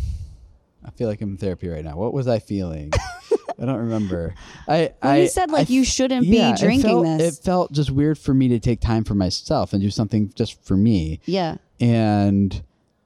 I 0.86 0.91
feel 0.91 1.08
like 1.08 1.21
I'm 1.21 1.32
in 1.32 1.38
therapy 1.38 1.69
right 1.69 1.84
now. 1.84 1.95
What 1.95 2.13
was 2.13 2.28
I 2.28 2.39
feeling? 2.39 2.91
I 3.63 3.65
don't 3.65 3.80
remember. 3.80 4.36
I 4.67 4.91
Well, 5.02 5.12
I, 5.13 5.17
you 5.21 5.28
said, 5.28 5.49
like, 5.49 5.69
I 5.69 5.73
you 5.73 5.84
shouldn't 5.86 6.23
be 6.30 6.38
yeah, 6.38 6.54
it 6.54 6.60
drinking 6.60 6.89
felt- 7.04 7.17
this. 7.17 7.39
It 7.39 7.43
felt 7.43 7.71
just 7.71 7.89
weird 7.91 8.17
for 8.19 8.34
me 8.34 8.49
to 8.49 8.60
take 8.60 8.82
time 8.82 9.04
for 9.06 9.15
myself 9.15 9.73
and 9.73 9.82
do 9.82 9.89
something 9.89 10.32
just 10.36 10.62
for 10.63 10.76
me, 10.78 11.19
Yeah. 11.26 11.58
and 11.80 12.62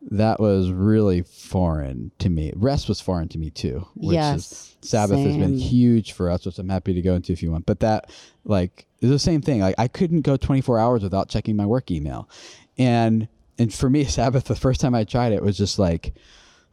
that 0.10 0.40
was 0.40 0.72
really 0.72 1.22
foreign 1.22 2.12
to 2.20 2.30
me. 2.30 2.54
Rest 2.56 2.88
was 2.88 3.00
foreign 3.02 3.28
to 3.30 3.38
me 3.38 3.50
too. 3.50 3.88
Which 3.96 4.16
Yes, 4.16 4.52
is, 4.82 4.90
Sabbath 4.90 5.20
has 5.20 5.36
been 5.38 5.58
huge 5.58 6.14
for 6.14 6.30
us, 6.30 6.46
which 6.46 6.58
I'm 6.60 6.70
happy 6.70 6.94
to 6.94 7.02
go 7.02 7.16
into 7.16 7.34
if 7.34 7.44
you 7.44 7.52
want. 7.52 7.66
But 7.66 7.82
that 7.82 8.10
like 8.46 8.86
is 9.02 9.10
the 9.10 9.20
same 9.20 9.42
thing. 9.42 9.60
Like 9.60 9.76
I 9.78 9.88
couldn't 9.88 10.22
go 10.22 10.38
24 10.38 10.80
hours 10.80 11.04
without 11.04 11.28
checking 11.30 11.56
my 11.56 11.66
work 11.66 11.92
email, 11.92 12.30
and 12.78 13.28
and 13.60 13.74
for 13.74 13.90
me, 13.90 14.04
Sabbath 14.20 14.46
the 14.46 14.56
first 14.56 14.80
time 14.80 14.96
I 14.96 15.04
tried 15.04 15.34
it 15.34 15.44
was 15.44 15.58
just 15.58 15.78
like 15.78 16.14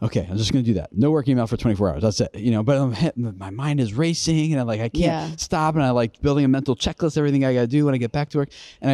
okay, 0.03 0.27
I'm 0.31 0.37
just 0.37 0.53
going 0.53 0.65
to 0.65 0.71
do 0.71 0.75
that. 0.75 0.91
No 0.93 1.11
work 1.11 1.29
email 1.29 1.47
for 1.47 1.57
24 1.57 1.91
hours. 1.91 2.03
That's 2.03 2.21
it. 2.21 2.35
You 2.35 2.51
know, 2.51 2.63
but 2.63 2.77
I'm, 2.77 3.39
my 3.39 3.51
mind 3.51 3.81
is 3.81 3.95
racing 3.95 4.53
and 4.53 4.61
I'm 4.61 4.67
like, 4.67 4.81
I 4.81 4.89
can't 4.89 4.95
Yeah. 5.31 5.31
stop. 5.37 5.75
And 5.75 5.83
I 5.85 5.91
like 5.91 6.21
building 6.21 6.45
a 6.45 6.49
mental 6.49 6.77
checklist, 6.77 7.17
everything 7.17 7.45
I 7.45 7.55
got 7.55 7.61
to 7.63 7.67
do 7.67 7.85
when 7.87 7.95
I 7.95 7.99
get 7.99 8.13
back 8.13 8.29
to 8.31 8.39
work. 8.39 8.51
And 8.83 8.91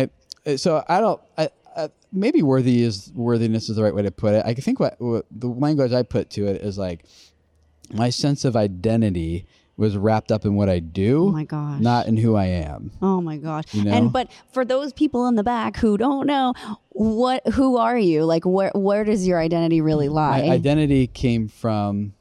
I, 0.47 0.51
uh, 0.53 0.57
so 0.57 0.85
I 0.89 1.01
don't, 1.01 1.21
I, 1.37 1.49
I, 1.77 1.89
maybe 2.13 2.43
worthy 2.43 2.83
is 2.83 3.11
worthiness 3.15 3.69
is 3.69 3.77
the 3.77 3.83
right 3.83 3.95
way 3.95 4.03
to 4.03 4.11
put 4.11 4.35
it. 4.35 4.45
I 4.45 4.55
think 4.55 4.79
what, 4.81 5.01
what 5.01 5.27
the 5.31 5.49
language 5.49 5.93
I 5.93 6.03
put 6.03 6.31
to 6.31 6.47
it 6.47 6.61
is 6.63 6.79
like 6.79 7.05
my 7.93 8.11
sense 8.11 8.45
of 8.45 8.55
identity 8.57 9.47
was 9.81 9.97
wrapped 9.97 10.31
up 10.31 10.45
in 10.45 10.55
what 10.55 10.69
I 10.69 10.79
do. 10.79 11.29
Oh 11.29 11.33
my 11.33 11.45
gosh. 11.45 11.81
Not 11.81 12.07
in 12.07 12.17
who 12.19 12.37
I 12.37 12.45
am. 12.45 12.93
Oh 13.01 13.21
my 13.23 13.39
gosh. 13.39 13.73
You 13.73 13.85
know? 13.85 13.93
And 13.93 14.13
but 14.13 14.31
for 14.53 14.65
those 14.65 14.93
people 14.93 15.27
in 15.27 15.37
the 15.37 15.43
back 15.43 15.79
who 15.79 15.97
don't 15.97 16.27
know, 16.27 16.53
what 16.91 17.47
who 17.49 17.79
are 17.79 17.99
you? 17.99 18.25
Like 18.25 18.45
where 18.45 18.71
where 18.75 19.05
does 19.05 19.27
your 19.27 19.41
identity 19.41 19.81
really 19.81 20.09
lie? 20.11 20.43
My 20.43 20.51
identity 20.51 21.07
came 21.07 21.49
from. 21.49 22.13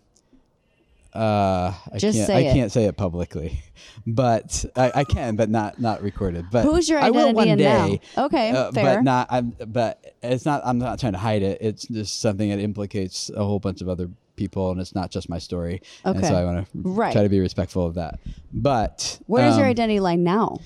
Uh, 1.13 1.73
I 1.91 1.97
Just 1.97 2.17
can't, 2.17 2.27
say 2.27 2.35
I 2.35 2.39
it. 2.51 2.53
can't 2.53 2.71
say 2.71 2.85
it 2.85 2.95
publicly, 2.95 3.63
but 4.07 4.63
I, 4.75 4.91
I 4.95 5.03
can, 5.03 5.35
but 5.35 5.49
not 5.49 5.81
not 5.81 6.01
recorded. 6.03 6.45
But 6.51 6.63
Who's 6.63 6.87
your 6.87 6.99
I 6.99 7.09
will 7.09 7.29
identity 7.29 7.35
one 7.35 7.47
in 7.47 7.57
now? 7.59 7.87
day. 7.87 8.01
Okay, 8.15 8.49
uh, 8.51 8.71
fair. 8.71 8.95
but 8.97 9.03
not. 9.03 9.27
I'm. 9.31 9.55
But 9.67 10.13
it's 10.21 10.45
not. 10.45 10.61
I'm 10.63 10.77
not 10.77 10.99
trying 10.99 11.13
to 11.13 11.17
hide 11.19 11.41
it. 11.41 11.57
It's 11.61 11.87
just 11.87 12.21
something 12.21 12.49
that 12.51 12.59
implicates 12.59 13.31
a 13.35 13.43
whole 13.43 13.59
bunch 13.59 13.81
of 13.81 13.89
other 13.89 14.07
people, 14.39 14.71
and 14.71 14.80
it's 14.82 14.95
not 14.95 15.12
just 15.12 15.30
my 15.30 15.38
story. 15.38 15.82
And 16.04 16.25
so 16.25 16.34
I 16.34 16.43
want 16.45 16.58
to 16.65 16.67
Right. 17.02 17.13
try 17.13 17.23
to 17.23 17.30
be 17.30 17.39
respectful 17.39 17.86
of 17.86 17.93
that. 17.95 18.19
But 18.52 19.19
where 19.28 19.43
does 19.45 19.58
your 19.58 19.67
um, 19.67 19.71
identity 19.71 19.99
lie 19.99 20.15
now? 20.15 20.60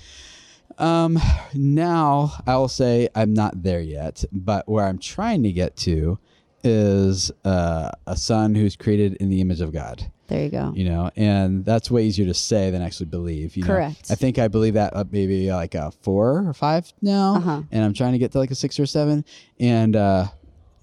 um, 0.78 1.18
now 1.54 2.32
I 2.46 2.56
will 2.56 2.68
say 2.68 3.08
I'm 3.14 3.32
not 3.34 3.62
there 3.62 3.80
yet, 3.80 4.24
but 4.32 4.68
where 4.68 4.84
I'm 4.86 4.98
trying 4.98 5.42
to 5.44 5.52
get 5.52 5.76
to 5.88 6.18
is 6.64 7.30
uh, 7.44 7.90
a 8.06 8.16
son 8.16 8.54
who's 8.54 8.74
created 8.76 9.14
in 9.20 9.28
the 9.28 9.40
image 9.40 9.60
of 9.60 9.72
God. 9.72 10.10
There 10.26 10.42
you 10.42 10.48
go. 10.50 10.72
You 10.74 10.88
know, 10.88 11.10
and 11.16 11.64
that's 11.66 11.90
way 11.90 12.04
easier 12.06 12.24
to 12.26 12.32
say 12.34 12.70
than 12.70 12.80
actually 12.80 13.06
believe. 13.06 13.56
You 13.56 13.62
know? 13.64 13.66
Correct. 13.68 14.10
I 14.10 14.14
think 14.14 14.38
I 14.38 14.48
believe 14.48 14.72
that 14.74 14.96
uh, 14.96 15.04
maybe 15.10 15.52
like 15.52 15.74
a 15.74 15.90
four 16.00 16.48
or 16.48 16.54
five 16.54 16.90
now, 17.02 17.34
Uh-huh. 17.36 17.62
and 17.70 17.84
I'm 17.84 17.92
trying 17.92 18.12
to 18.12 18.18
get 18.18 18.32
to 18.32 18.38
like 18.38 18.50
a 18.50 18.54
six 18.54 18.80
or 18.80 18.86
seven, 18.86 19.24
and 19.60 19.94
uh, 19.94 20.28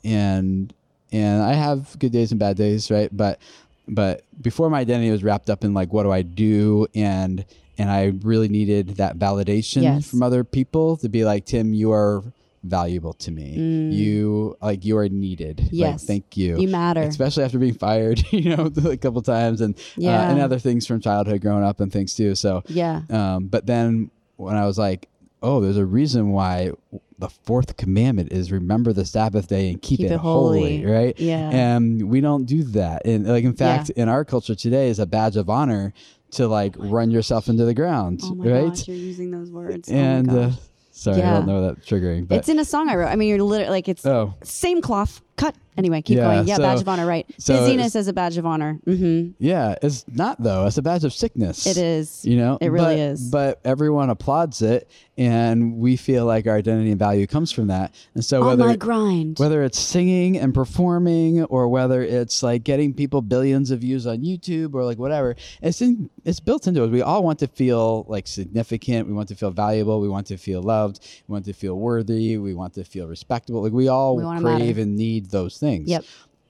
and 0.03 0.71
and 1.11 1.41
I 1.43 1.53
have 1.53 1.97
good 1.99 2.11
days 2.11 2.31
and 2.31 2.39
bad 2.39 2.57
days, 2.57 2.89
right? 2.91 3.09
But 3.15 3.39
but 3.87 4.23
before 4.41 4.69
my 4.69 4.79
identity 4.79 5.11
was 5.11 5.23
wrapped 5.23 5.49
up 5.49 5.63
in 5.63 5.73
like 5.73 5.91
what 5.93 6.03
do 6.03 6.11
I 6.11 6.21
do 6.21 6.87
and 6.95 7.43
and 7.77 7.89
I 7.89 8.13
really 8.21 8.47
needed 8.47 8.97
that 8.97 9.17
validation 9.17 9.81
Yes. 9.81 10.07
from 10.09 10.21
other 10.23 10.43
people 10.43 10.97
to 10.97 11.09
be 11.09 11.25
like 11.25 11.45
Tim, 11.45 11.73
you 11.73 11.91
are 11.91 12.23
valuable 12.63 13.13
to 13.13 13.31
me. 13.31 13.55
You 13.91 14.55
like 14.61 14.85
you 14.85 14.97
are 14.97 15.09
needed. 15.09 15.59
Like, 15.59 15.69
Mm. 15.71 15.73
Yes. 15.73 16.03
thank 16.05 16.37
you. 16.37 16.59
You 16.59 16.67
matter. 16.67 17.01
Especially 17.01 17.43
after 17.43 17.57
being 17.57 17.73
fired, 17.73 18.21
you 18.31 18.55
know, 18.55 18.71
a 18.85 18.97
couple 18.97 19.21
times 19.23 19.61
and 19.61 19.75
Yeah. 19.97 20.27
uh, 20.27 20.31
and 20.31 20.39
other 20.39 20.59
things 20.59 20.85
from 20.85 21.01
childhood 21.01 21.41
growing 21.41 21.63
up 21.63 21.79
and 21.79 21.91
things 21.91 22.13
too. 22.15 22.35
So 22.35 22.61
Yeah. 22.67 23.01
um, 23.09 23.47
but 23.47 23.65
then 23.65 24.11
when 24.37 24.55
I 24.57 24.65
was 24.67 24.77
like, 24.77 25.07
oh, 25.41 25.59
there's 25.61 25.77
a 25.77 25.85
reason 25.85 26.31
why 26.31 26.71
the 27.17 27.29
fourth 27.29 27.77
commandment 27.77 28.31
is 28.31 28.51
remember 28.51 28.93
the 28.93 29.05
Sabbath 29.05 29.47
day 29.47 29.69
and 29.69 29.81
keep, 29.81 29.99
Keep 29.99 30.11
it, 30.11 30.13
it 30.13 30.19
holy. 30.19 30.85
right? 30.85 31.19
Yeah. 31.19 31.49
And 31.49 32.09
we 32.09 32.19
don't 32.21 32.45
do 32.45 32.63
that. 32.63 33.05
And 33.05 33.27
like 33.27 33.43
in 33.43 33.53
fact, 33.55 33.91
Yeah. 33.95 34.03
in 34.03 34.09
our 34.09 34.25
culture 34.25 34.55
today 34.55 34.89
is 34.89 34.99
a 34.99 35.05
badge 35.05 35.35
of 35.37 35.49
honor 35.49 35.93
to 36.31 36.47
like 36.47 36.75
run 36.77 37.11
yourself 37.11 37.47
into 37.49 37.65
the 37.65 37.73
ground, 37.73 38.21
Oh 38.23 38.35
right? 38.35 38.69
gosh, 38.69 38.87
you're 38.87 38.97
using 38.97 39.31
those 39.31 39.51
words. 39.51 39.89
and 39.89 40.29
oh 40.31 40.39
uh, 40.39 40.47
gosh. 40.49 40.59
sorry, 40.91 41.21
I 41.21 41.33
don't 41.33 41.45
know 41.47 41.67
that 41.67 41.85
triggering, 41.85 42.27
but 42.27 42.37
it's 42.39 42.49
in 42.49 42.57
a 42.59 42.65
song 42.65 42.89
I 42.89 42.95
wrote. 42.95 43.07
I 43.09 43.15
mean, 43.15 43.27
you're 43.29 43.41
literally 43.43 43.69
like 43.71 43.87
it's 43.89 44.05
oh, 44.05 44.33
same 44.43 44.81
cloth 44.81 45.21
cut. 45.41 45.55
Anyway, 45.77 46.01
keep 46.01 46.17
Yeah, 46.17 46.35
going. 46.35 46.47
Yeah, 46.47 46.55
so- 46.57 46.61
badge 46.63 46.81
of 46.81 46.89
honor, 46.89 47.05
right? 47.05 47.25
so 47.37 47.55
Busyness 47.57 47.95
as 47.95 48.07
a 48.09 48.13
badge 48.13 48.37
of 48.37 48.45
honor. 48.45 48.79
Mm-hmm. 48.85 49.31
yeah, 49.39 49.75
it's 49.81 50.05
not 50.13 50.41
though. 50.43 50.65
It's 50.67 50.77
a 50.77 50.81
badge 50.81 51.03
of 51.05 51.13
sickness. 51.13 51.65
It 51.65 51.77
is. 51.77 52.25
You 52.25 52.35
know, 52.37 52.57
It 52.59 52.69
really 52.71 52.95
But- 52.95 52.99
is. 52.99 53.29
But 53.31 53.59
everyone 53.63 54.09
applauds 54.09 54.61
it, 54.61 54.89
and 55.17 55.77
we 55.77 55.95
feel 55.95 56.25
like 56.25 56.45
our 56.45 56.55
identity 56.57 56.89
and 56.91 56.99
value 56.99 57.25
comes 57.25 57.51
from 57.53 57.67
that. 57.67 57.93
And 58.15 58.23
so 58.23 58.41
On 58.41 58.47
whether 58.47 58.65
my 58.65 58.75
grind. 58.75 59.39
whether 59.39 59.63
it's 59.63 59.79
singing 59.79 60.37
and 60.37 60.53
performing 60.53 61.43
or 61.45 61.67
whether 61.69 62.01
it's 62.01 62.43
like 62.43 62.63
getting 62.63 62.93
people 62.93 63.21
billions 63.21 63.71
of 63.71 63.79
views 63.79 64.05
on 64.05 64.19
YouTube 64.19 64.73
or 64.73 64.83
like 64.83 64.97
whatever 64.97 65.35
it's 65.61 65.81
in 65.81 66.09
it's 66.25 66.39
built 66.39 66.67
into 66.67 66.83
us 66.83 66.89
we 66.89 67.01
all 67.01 67.23
want 67.23 67.39
to 67.39 67.47
feel 67.47 68.05
like 68.09 68.27
significant 68.27 69.07
we 69.07 69.13
want 69.13 69.27
to 69.29 69.35
feel 69.35 69.51
valuable 69.51 70.01
we 70.01 70.09
want 70.09 70.27
to 70.27 70.37
feel 70.37 70.61
loved 70.61 70.99
we 71.27 71.33
want 71.33 71.45
to 71.45 71.53
feel 71.53 71.75
worthy 71.75 72.37
we 72.37 72.53
want 72.53 72.73
to 72.73 72.83
feel 72.83 73.07
respectable 73.07 73.61
like 73.63 73.71
we 73.71 73.87
all 73.87 74.17
We 74.17 74.23
crave 74.23 74.41
matter. 74.77 74.81
and 74.81 74.95
need 74.95 75.27
those 75.31 75.57
things 75.57 75.89
Yep. 75.89 76.03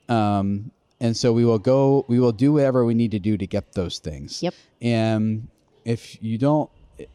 um 0.10 0.72
and 1.00 1.16
so 1.16 1.32
we 1.34 1.46
will 1.46 1.60
go 1.60 2.06
we 2.08 2.20
will 2.20 2.32
do 2.32 2.54
whatever 2.54 2.84
we 2.86 2.94
need 2.94 3.12
to 3.12 3.20
do 3.20 3.38
to 3.38 3.48
get 3.48 3.74
those 3.74 4.00
things 4.00 4.42
Yep. 4.44 4.54
and 4.82 5.48
if 5.86 6.22
you 6.22 6.38
don't 6.38 6.70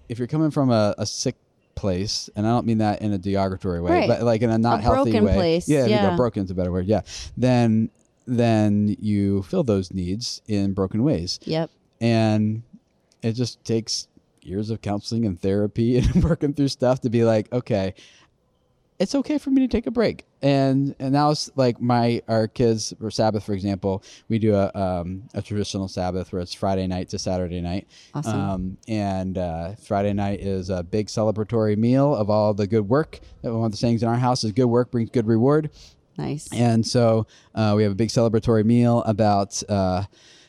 if 0.09 0.19
you're 0.19 0.29
coming 0.29 0.51
from 0.51 0.71
a, 0.71 0.95
a 0.99 1.07
sick 1.07 1.37
place 1.75 2.31
and 2.35 2.47
i 2.47 2.51
don't 2.51 2.67
mean 2.67 2.79
that 2.79 3.03
in 3.03 3.12
a 3.12 3.19
derogatory 3.19 3.81
way 3.81 3.93
Right. 3.93 4.09
but 4.09 4.23
like 4.23 4.41
in 4.43 4.51
a 4.51 4.57
not 4.59 4.81
A 4.81 4.83
healthy 4.83 5.11
broken 5.12 5.25
way 5.27 5.35
place, 5.35 5.69
yeah, 5.69 5.85
yeah. 5.87 6.11
go 6.11 6.17
broken's 6.17 6.51
a 6.51 6.55
better 6.55 6.73
word 6.73 6.87
yeah 6.87 7.03
then 7.37 7.91
then 8.27 8.97
you 9.01 9.43
fill 9.45 9.62
those 9.62 9.93
needs 9.93 10.41
in 10.49 10.73
broken 10.73 11.03
ways 11.05 11.39
Yep. 11.45 11.71
and 12.01 12.62
it 13.23 13.33
just 13.33 13.62
takes 13.64 14.09
years 14.43 14.71
of 14.71 14.81
counseling 14.81 15.27
and 15.27 15.41
therapy 15.41 15.99
and 15.99 16.25
working 16.25 16.55
through 16.55 16.69
stuff 16.69 17.01
to 17.03 17.11
be 17.11 17.25
like 17.25 17.53
okay 17.53 17.95
it's 18.99 19.14
okay 19.14 19.36
for 19.38 19.51
me 19.51 19.61
to 19.61 19.68
take 19.68 19.86
a 19.86 19.90
break 19.90 20.24
and 20.42 20.94
and 20.99 21.12
now 21.12 21.30
it's 21.30 21.51
like 21.57 21.80
my 21.80 22.22
our 22.28 22.49
kids 22.49 22.94
for 22.99 23.11
sabbath 23.11 23.44
for 23.44 23.53
example 23.53 24.03
we 24.28 24.38
do 24.38 24.55
a 24.55 24.70
um, 24.74 25.22
a 25.34 25.42
traditional 25.42 25.88
sabbath 25.88 26.32
where 26.32 26.40
it's 26.42 26.55
friday 26.55 26.86
night 26.86 27.09
to 27.09 27.18
saturday 27.18 27.61
night 27.61 27.86
Awesome. 28.14 28.40
um, 28.40 28.78
and 28.88 29.36
uh, 29.38 29.74
friday 29.76 30.12
night 30.12 30.40
is 30.40 30.70
a 30.70 30.82
big 30.82 31.09
celebratory 31.09 31.76
meal 31.76 32.14
of 32.14 32.30
all 32.30 32.55
the 32.55 32.66
good 32.66 32.88
work 32.88 33.20
that 33.42 33.53
one 33.53 33.66
of 33.66 33.70
the 33.70 33.76
sayings 33.78 34.03
in 34.03 34.09
our 34.09 34.16
house 34.16 34.44
is 34.44 34.53
good 34.53 34.66
work 34.66 34.90
brings 34.90 35.11
good 35.11 35.26
reward 35.26 35.70
Nice. 36.18 36.49
and 36.53 36.86
so 36.86 37.26
uh, 37.55 37.74
we 37.76 37.82
have 37.82 37.92
a 37.92 37.97
big 37.97 38.09
celebratory 38.09 38.64
meal 38.64 39.03
about 39.03 39.62
uh, 39.68 40.05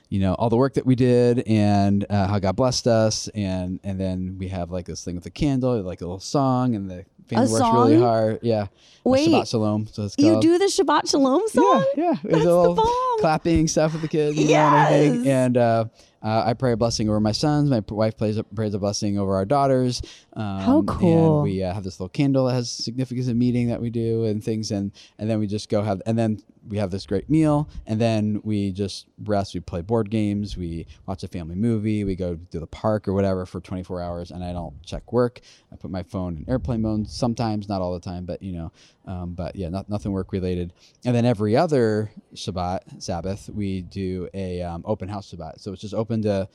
you 0.09 0.21
know 0.21 0.33
all 0.35 0.49
the 0.49 0.55
work 0.55 0.75
that 0.75 0.85
we 0.85 0.95
did 0.95 1.43
and 1.45 2.05
uh, 2.09 2.27
how 2.27 2.39
God 2.39 2.55
blessed 2.55 2.87
us, 2.87 3.27
and 3.35 3.81
and 3.83 3.99
then 3.99 4.37
we 4.39 4.47
have 4.47 4.71
like 4.71 4.85
this 4.85 5.03
thing 5.03 5.15
with 5.15 5.25
the 5.25 5.29
candle, 5.29 5.81
like 5.81 5.99
a 5.99 6.05
little 6.05 6.21
song, 6.21 6.75
and 6.75 6.89
the 6.89 7.03
family 7.27 7.51
works 7.51 7.61
really 7.63 7.93
song? 7.95 8.01
hard. 8.01 8.39
Yeah, 8.41 8.67
Wait. 9.03 9.29
Shabbat 9.29 9.49
Shalom. 9.49 9.87
So 9.87 10.03
it's 10.05 10.15
good. 10.15 10.25
you 10.25 10.41
do 10.41 10.57
the 10.57 10.65
Shabbat 10.65 11.09
Shalom 11.09 11.47
song? 11.49 11.85
Yeah, 11.95 12.03
yeah. 12.03 12.13
That's 12.23 12.45
a 12.45 12.47
the 12.47 12.73
bomb. 12.75 13.19
clapping 13.19 13.67
stuff 13.67 13.93
with 13.93 14.01
the 14.01 14.07
kids, 14.07 14.37
you 14.37 14.47
know, 14.49 14.53
and 14.55 14.93
everything. 14.95 15.25
Yes. 15.25 15.27
And 15.27 15.57
uh, 15.57 15.85
uh, 16.21 16.43
I 16.45 16.53
pray 16.53 16.71
a 16.71 16.77
blessing 16.77 17.09
over 17.09 17.19
my 17.19 17.31
sons. 17.31 17.69
My 17.69 17.83
wife 17.89 18.17
plays 18.17 18.37
a, 18.37 18.43
prays 18.43 18.73
a 18.73 18.79
blessing 18.79 19.17
over 19.19 19.35
our 19.35 19.45
daughters. 19.45 20.01
Um, 20.33 20.59
How 20.59 20.81
cool. 20.83 21.35
And 21.35 21.43
we 21.43 21.63
uh, 21.63 21.73
have 21.73 21.83
this 21.83 21.99
little 21.99 22.09
candle 22.09 22.45
that 22.45 22.53
has 22.53 22.71
significance 22.71 23.27
in 23.27 23.37
meeting 23.37 23.67
that 23.69 23.81
we 23.81 23.89
do 23.89 24.25
and 24.25 24.43
things, 24.43 24.71
and 24.71 24.91
and 25.17 25.29
then 25.29 25.39
we 25.39 25.47
just 25.47 25.69
go 25.69 25.81
have, 25.81 26.01
and 26.05 26.17
then 26.17 26.41
we 26.69 26.77
have 26.77 26.91
this 26.91 27.05
great 27.05 27.29
meal, 27.29 27.69
and 27.85 27.99
then 27.99 28.41
we 28.43 28.71
just 28.71 29.07
rest. 29.23 29.53
We 29.53 29.59
play 29.59 29.81
board 29.81 30.09
games. 30.09 30.57
We 30.57 30.87
watch 31.05 31.23
a 31.23 31.27
family 31.27 31.55
movie. 31.55 32.03
We 32.03 32.15
go 32.15 32.37
to 32.51 32.59
the 32.59 32.67
park 32.67 33.07
or 33.07 33.13
whatever 33.13 33.45
for 33.45 33.59
24 33.59 34.01
hours, 34.01 34.31
and 34.31 34.43
I 34.43 34.53
don't 34.53 34.81
check 34.83 35.11
work. 35.13 35.41
I 35.71 35.75
put 35.75 35.91
my 35.91 36.03
phone 36.03 36.37
in 36.37 36.49
airplane 36.49 36.81
mode 36.81 37.09
sometimes, 37.09 37.69
not 37.69 37.81
all 37.81 37.93
the 37.93 37.99
time, 37.99 38.25
but 38.25 38.41
you 38.41 38.53
know, 38.53 38.71
um, 39.05 39.33
but 39.33 39.55
yeah, 39.55 39.69
not, 39.69 39.89
nothing 39.89 40.11
work 40.11 40.31
related. 40.31 40.73
And 41.05 41.15
then 41.15 41.25
every 41.25 41.55
other 41.55 42.11
Shabbat, 42.33 43.01
Sabbath, 43.01 43.49
we 43.49 43.81
do 43.81 44.29
a 44.33 44.61
um, 44.61 44.83
open 44.85 45.09
house 45.09 45.31
Shabbat. 45.31 45.59
So 45.59 45.71
it's 45.71 45.81
just 45.81 45.93
open 45.93 46.06
to 46.23 46.49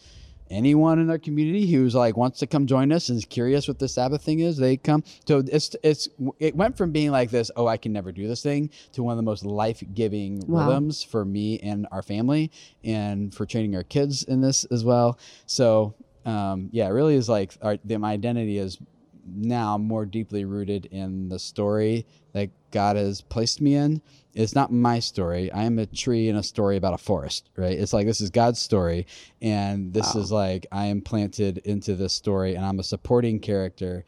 anyone 0.50 0.98
in 0.98 1.08
our 1.08 1.18
community 1.18 1.70
who's 1.70 1.94
like 1.94 2.16
wants 2.16 2.38
to 2.40 2.46
come 2.46 2.66
join 2.66 2.92
us 2.92 3.08
and 3.08 3.16
is 3.16 3.24
curious 3.24 3.66
what 3.66 3.78
the 3.78 3.88
Sabbath 3.88 4.22
thing 4.22 4.40
is. 4.40 4.56
They 4.56 4.76
come. 4.76 5.02
So 5.26 5.42
it's 5.46 5.74
it's 5.82 6.08
it 6.38 6.54
went 6.54 6.76
from 6.76 6.92
being 6.92 7.10
like 7.10 7.30
this, 7.30 7.50
oh, 7.56 7.66
I 7.66 7.76
can 7.76 7.92
never 7.92 8.12
do 8.12 8.28
this 8.28 8.42
thing, 8.42 8.70
to 8.92 9.02
one 9.02 9.12
of 9.12 9.16
the 9.16 9.22
most 9.22 9.44
life 9.44 9.82
giving 9.94 10.40
Wow. 10.46 10.66
rhythms 10.66 11.02
for 11.02 11.24
me 11.24 11.58
and 11.60 11.86
our 11.90 12.02
family, 12.02 12.50
and 12.84 13.34
for 13.34 13.46
training 13.46 13.74
our 13.76 13.82
kids 13.82 14.22
in 14.22 14.40
this 14.40 14.64
as 14.64 14.84
well. 14.84 15.18
So 15.46 15.94
um, 16.24 16.68
yeah, 16.72 16.86
it 16.86 16.90
really 16.90 17.14
is 17.14 17.28
like 17.28 17.54
our, 17.62 17.78
my 17.98 18.12
identity 18.12 18.58
is 18.58 18.78
now 19.24 19.78
more 19.78 20.04
deeply 20.04 20.44
rooted 20.44 20.86
in 20.86 21.28
the 21.28 21.38
story 21.38 22.06
that 22.32 22.50
God 22.72 22.96
has 22.96 23.20
placed 23.20 23.60
me 23.60 23.74
in. 23.76 24.02
It's 24.34 24.54
not 24.54 24.72
my 24.72 24.98
story. 24.98 25.52
I 25.52 25.64
am 25.64 25.78
a 25.78 25.86
tree 25.86 26.28
in 26.28 26.36
a 26.36 26.42
story 26.42 26.76
about 26.78 26.94
a 26.94 26.98
forest, 26.98 27.50
right? 27.54 27.78
It's 27.78 27.92
like 27.92 28.06
this 28.06 28.20
is 28.20 28.30
God's 28.30 28.60
story, 28.60 29.06
and 29.42 29.92
this 29.92 30.14
is 30.14 30.32
like 30.32 30.66
I 30.72 30.86
am 30.86 31.02
planted 31.02 31.58
into 31.58 31.94
this 31.94 32.14
story, 32.14 32.54
and 32.54 32.64
I'm 32.64 32.80
a 32.80 32.84
supporting 32.84 33.40
character 33.40 34.04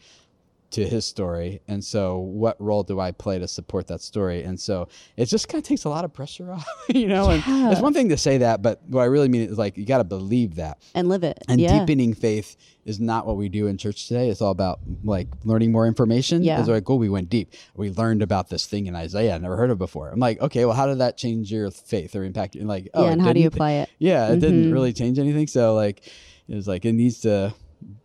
to 0.74 0.88
his 0.88 1.04
story. 1.04 1.60
And 1.68 1.82
so, 1.84 2.18
what 2.18 2.60
role 2.60 2.82
do 2.82 3.00
I 3.00 3.12
play 3.12 3.38
to 3.38 3.48
support 3.48 3.86
that 3.88 4.00
story? 4.00 4.42
And 4.42 4.58
so, 4.58 4.88
it 5.16 5.26
just 5.26 5.48
kind 5.48 5.62
of 5.62 5.66
takes 5.68 5.84
a 5.84 5.88
lot 5.88 6.04
of 6.04 6.12
pressure 6.12 6.52
off, 6.52 6.66
you 6.88 7.06
know. 7.06 7.30
And 7.30 7.42
it's 7.72 7.80
one 7.80 7.92
thing 7.92 8.08
to 8.10 8.16
say 8.16 8.38
that, 8.38 8.62
but 8.62 8.82
what 8.86 9.02
I 9.02 9.06
really 9.06 9.28
mean 9.28 9.42
is 9.48 9.58
like 9.58 9.76
you 9.76 9.84
got 9.86 9.98
to 9.98 10.04
believe 10.04 10.56
that. 10.56 10.78
And 10.94 11.08
live 11.08 11.24
it. 11.24 11.38
And 11.48 11.60
yeah. 11.60 11.78
deepening 11.80 12.14
faith 12.14 12.56
is 12.84 13.00
not 13.00 13.26
what 13.26 13.36
we 13.36 13.48
do 13.48 13.66
in 13.66 13.78
church 13.78 14.08
today. 14.08 14.28
It's 14.28 14.42
all 14.42 14.50
about 14.50 14.80
like 15.04 15.28
learning 15.44 15.72
more 15.72 15.86
information. 15.86 16.42
Yeah. 16.42 16.60
It's 16.60 16.68
like, 16.68 16.88
oh, 16.90 16.96
we 16.96 17.08
went 17.08 17.30
deep. 17.30 17.54
We 17.74 17.90
learned 17.90 18.20
about 18.22 18.50
this 18.50 18.66
thing 18.66 18.86
in 18.86 18.94
Isaiah 18.94 19.34
I 19.34 19.38
never 19.38 19.56
heard 19.56 19.70
of 19.70 19.78
before. 19.78 20.10
I'm 20.10 20.20
like, 20.20 20.38
okay, 20.40 20.64
well, 20.66 20.74
how 20.76 20.86
did 20.86 20.98
that 20.98 21.16
change 21.16 21.50
your 21.50 21.70
faith 21.70 22.14
or 22.14 22.24
impact 22.24 22.54
you? 22.54 22.60
And 22.60 22.68
like, 22.68 22.90
oh, 22.92 23.04
yeah, 23.06 23.12
and 23.12 23.22
how 23.22 23.32
do 23.32 23.40
you 23.40 23.48
apply 23.48 23.72
it? 23.72 23.90
Yeah, 23.98 24.28
it 24.32 24.40
didn't 24.40 24.70
Mhm. 24.70 24.72
really 24.72 24.92
change 24.92 25.18
anything. 25.18 25.46
So 25.46 25.74
like, 25.74 26.06
it 26.46 26.54
was 26.54 26.68
like 26.68 26.84
it 26.84 26.92
needs 26.92 27.20
to. 27.20 27.54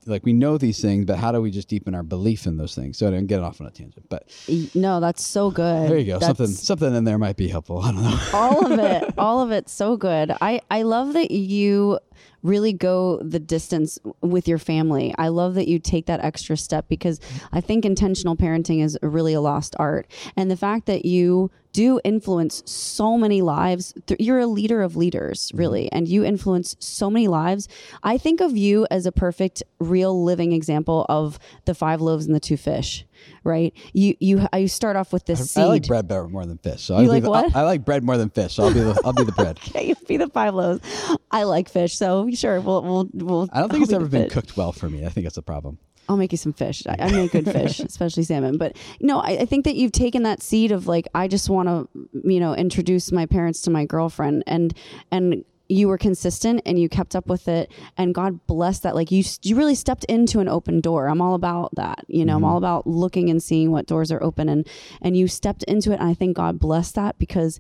Like 0.06 0.26
we 0.26 0.34
know 0.34 0.58
these 0.58 0.82
things, 0.82 1.06
but 1.06 1.18
how 1.18 1.32
do 1.32 1.42
we 1.42 1.52
just 1.52 1.68
deepen 1.68 1.94
our 1.94 2.04
belief 2.04 2.46
in 2.48 2.58
those 2.58 2.74
things? 2.74 2.98
So 2.98 3.08
I 3.08 3.12
didn't 3.12 3.28
get 3.28 3.42
off 3.42 3.62
on 3.62 3.68
a 3.68 3.72
tangent, 3.72 4.08
but 4.10 4.28
No, 4.74 5.00
that's 5.00 5.24
so 5.26 5.52
good. 5.52 5.90
there 5.90 5.98
you 5.98 6.06
go. 6.14 6.20
Something, 6.20 6.48
That's- 6.48 6.64
something 6.64 6.96
in 6.96 7.04
there 7.04 7.18
might 7.18 7.38
be 7.38 7.48
helpful. 7.48 7.80
I 7.84 7.92
don't 7.92 8.04
know. 8.04 8.20
all 8.34 8.72
of 8.74 8.80
it 8.80 9.14
all 9.18 9.42
of 9.42 9.52
it 9.52 9.70
so 9.70 9.98
good 9.98 10.32
i 10.42 10.62
i 10.72 10.82
love 10.84 11.14
that 11.14 11.32
you 11.32 12.00
really 12.44 12.74
go 12.74 13.20
the 13.22 13.40
distance 13.40 14.00
with 14.22 14.48
your 14.48 14.58
family. 14.58 15.14
I 15.18 15.28
love 15.28 15.56
that 15.56 15.68
you 15.68 15.80
take 15.80 16.06
that 16.06 16.24
extra 16.24 16.58
step 16.58 16.88
because 16.88 17.20
i 17.52 17.62
think 17.62 17.86
intentional 17.86 18.36
parenting 18.36 18.84
is 18.84 18.98
really 19.02 19.34
a 19.34 19.42
lost 19.42 19.76
art. 19.78 20.08
And 20.36 20.50
the 20.50 20.58
fact 20.58 20.86
that 20.86 21.06
you 21.06 21.52
do 21.72 22.00
influence 22.04 22.64
so 22.66 23.18
many 23.18 23.42
lives 23.42 23.94
you're 24.18 24.40
a 24.40 24.48
leader 24.48 24.82
of 24.82 24.96
leaders 24.96 25.48
mm-hmm. 25.48 25.58
really 25.60 25.92
and 25.92 26.08
you 26.08 26.24
influence 26.24 26.76
so 26.80 27.10
many 27.10 27.28
lives. 27.28 27.68
I 28.04 28.18
think 28.18 28.42
of 28.42 28.58
you 28.58 28.88
as 28.90 29.06
a 29.06 29.12
perfect 29.12 29.64
real 29.80 30.24
living 30.24 30.52
example 30.52 31.06
of 31.10 31.40
the 31.66 31.76
five 31.76 32.02
loaves 32.02 32.26
and 32.26 32.36
the 32.36 32.40
two 32.40 32.58
fish 32.58 33.06
right 33.44 33.74
you 33.94 34.16
you 34.20 34.48
i 34.54 34.66
start 34.66 34.96
off 34.96 35.12
with 35.14 35.26
this 35.26 35.52
seed 35.52 35.64
I 35.64 35.68
like 35.68 35.88
bread 35.88 36.08
better 36.08 36.28
more 36.28 36.46
than 36.46 36.58
fish. 36.58 36.82
So 36.84 36.96
You 36.96 37.04
I'll 37.04 37.08
like 37.10 37.24
the, 37.24 37.30
what? 37.30 37.56
I, 37.56 37.62
I 37.62 37.64
like 37.64 37.86
bread 37.86 38.04
more 38.04 38.18
than 38.18 38.30
fish. 38.30 38.54
So 38.56 38.64
I'll 38.64 38.74
be 38.74 38.80
the 38.82 39.02
I'll 39.04 39.14
be 39.14 39.24
the 39.24 39.32
bread. 39.32 39.60
Okay, 39.70 39.88
you'll 39.88 39.98
be 40.08 40.18
the 40.18 40.28
five 40.28 40.54
loaves. 40.54 40.82
I 41.32 41.44
like 41.44 41.70
fish, 41.70 41.96
so 41.96 42.30
sure, 42.34 42.60
we'll 42.62 42.82
we'll 42.82 43.10
we'll. 43.14 43.50
I 43.54 43.60
don't 43.60 43.70
think 43.70 43.82
I'll 43.82 43.84
it's 43.84 43.92
be 43.92 43.96
ever 43.96 44.08
been 44.08 44.24
fish. 44.24 44.34
cooked 44.34 44.58
well 44.58 44.72
for 44.72 44.90
me. 44.90 45.06
I 45.06 45.10
think 45.10 45.26
that's 45.26 45.38
a 45.38 45.42
problem. 45.42 45.78
I'll 46.08 46.18
make 46.18 46.32
you 46.32 46.38
some 46.40 46.54
fish. 46.54 46.84
I, 46.88 46.96
I 47.00 47.12
make 47.12 47.32
good 47.32 47.46
fish, 47.46 47.80
especially 47.92 48.24
salmon. 48.24 48.58
But 48.58 48.76
no, 49.00 49.20
I, 49.20 49.32
I 49.42 49.46
think 49.46 49.66
that 49.66 49.76
you've 49.76 49.92
taken 49.92 50.24
that 50.24 50.42
seed 50.42 50.72
of 50.72 50.88
like, 50.88 51.08
I 51.14 51.28
just 51.28 51.50
want 51.52 51.70
to, 51.70 51.88
you 52.28 52.40
know, 52.40 52.56
introduce 52.56 53.12
my 53.12 53.28
parents 53.28 53.62
to 53.64 53.70
my 53.70 53.86
girlfriend, 53.86 54.44
and 54.48 54.74
and 55.12 55.44
you 55.70 55.88
were 55.88 55.98
consistent 55.98 56.62
and 56.66 56.80
you 56.80 56.90
kept 56.90 57.16
up 57.16 57.28
with 57.28 57.48
it, 57.48 57.72
and 57.96 58.14
God 58.14 58.46
bless 58.48 58.80
that. 58.80 58.96
Like 58.96 59.12
you, 59.12 59.24
you 59.44 59.56
really 59.56 59.76
stepped 59.76 60.04
into 60.06 60.40
an 60.40 60.50
open 60.50 60.82
door. 60.82 61.08
I'm 61.08 61.22
all 61.22 61.36
about 61.36 61.76
that. 61.76 62.04
You 62.08 62.26
know, 62.26 62.36
I'm 62.36 62.42
mm-hmm. 62.42 62.52
all 62.52 62.58
about 62.58 62.88
looking 62.88 63.30
and 63.30 63.42
seeing 63.42 63.72
what 63.72 63.86
doors 63.86 64.12
are 64.12 64.22
open, 64.22 64.50
and 64.50 64.68
and 65.02 65.16
you 65.16 65.28
stepped 65.28 65.64
into 65.64 65.92
it. 65.92 66.00
And 66.00 66.10
I 66.10 66.14
think 66.14 66.36
God 66.36 66.60
bless 66.60 66.92
that 66.94 67.18
because 67.20 67.60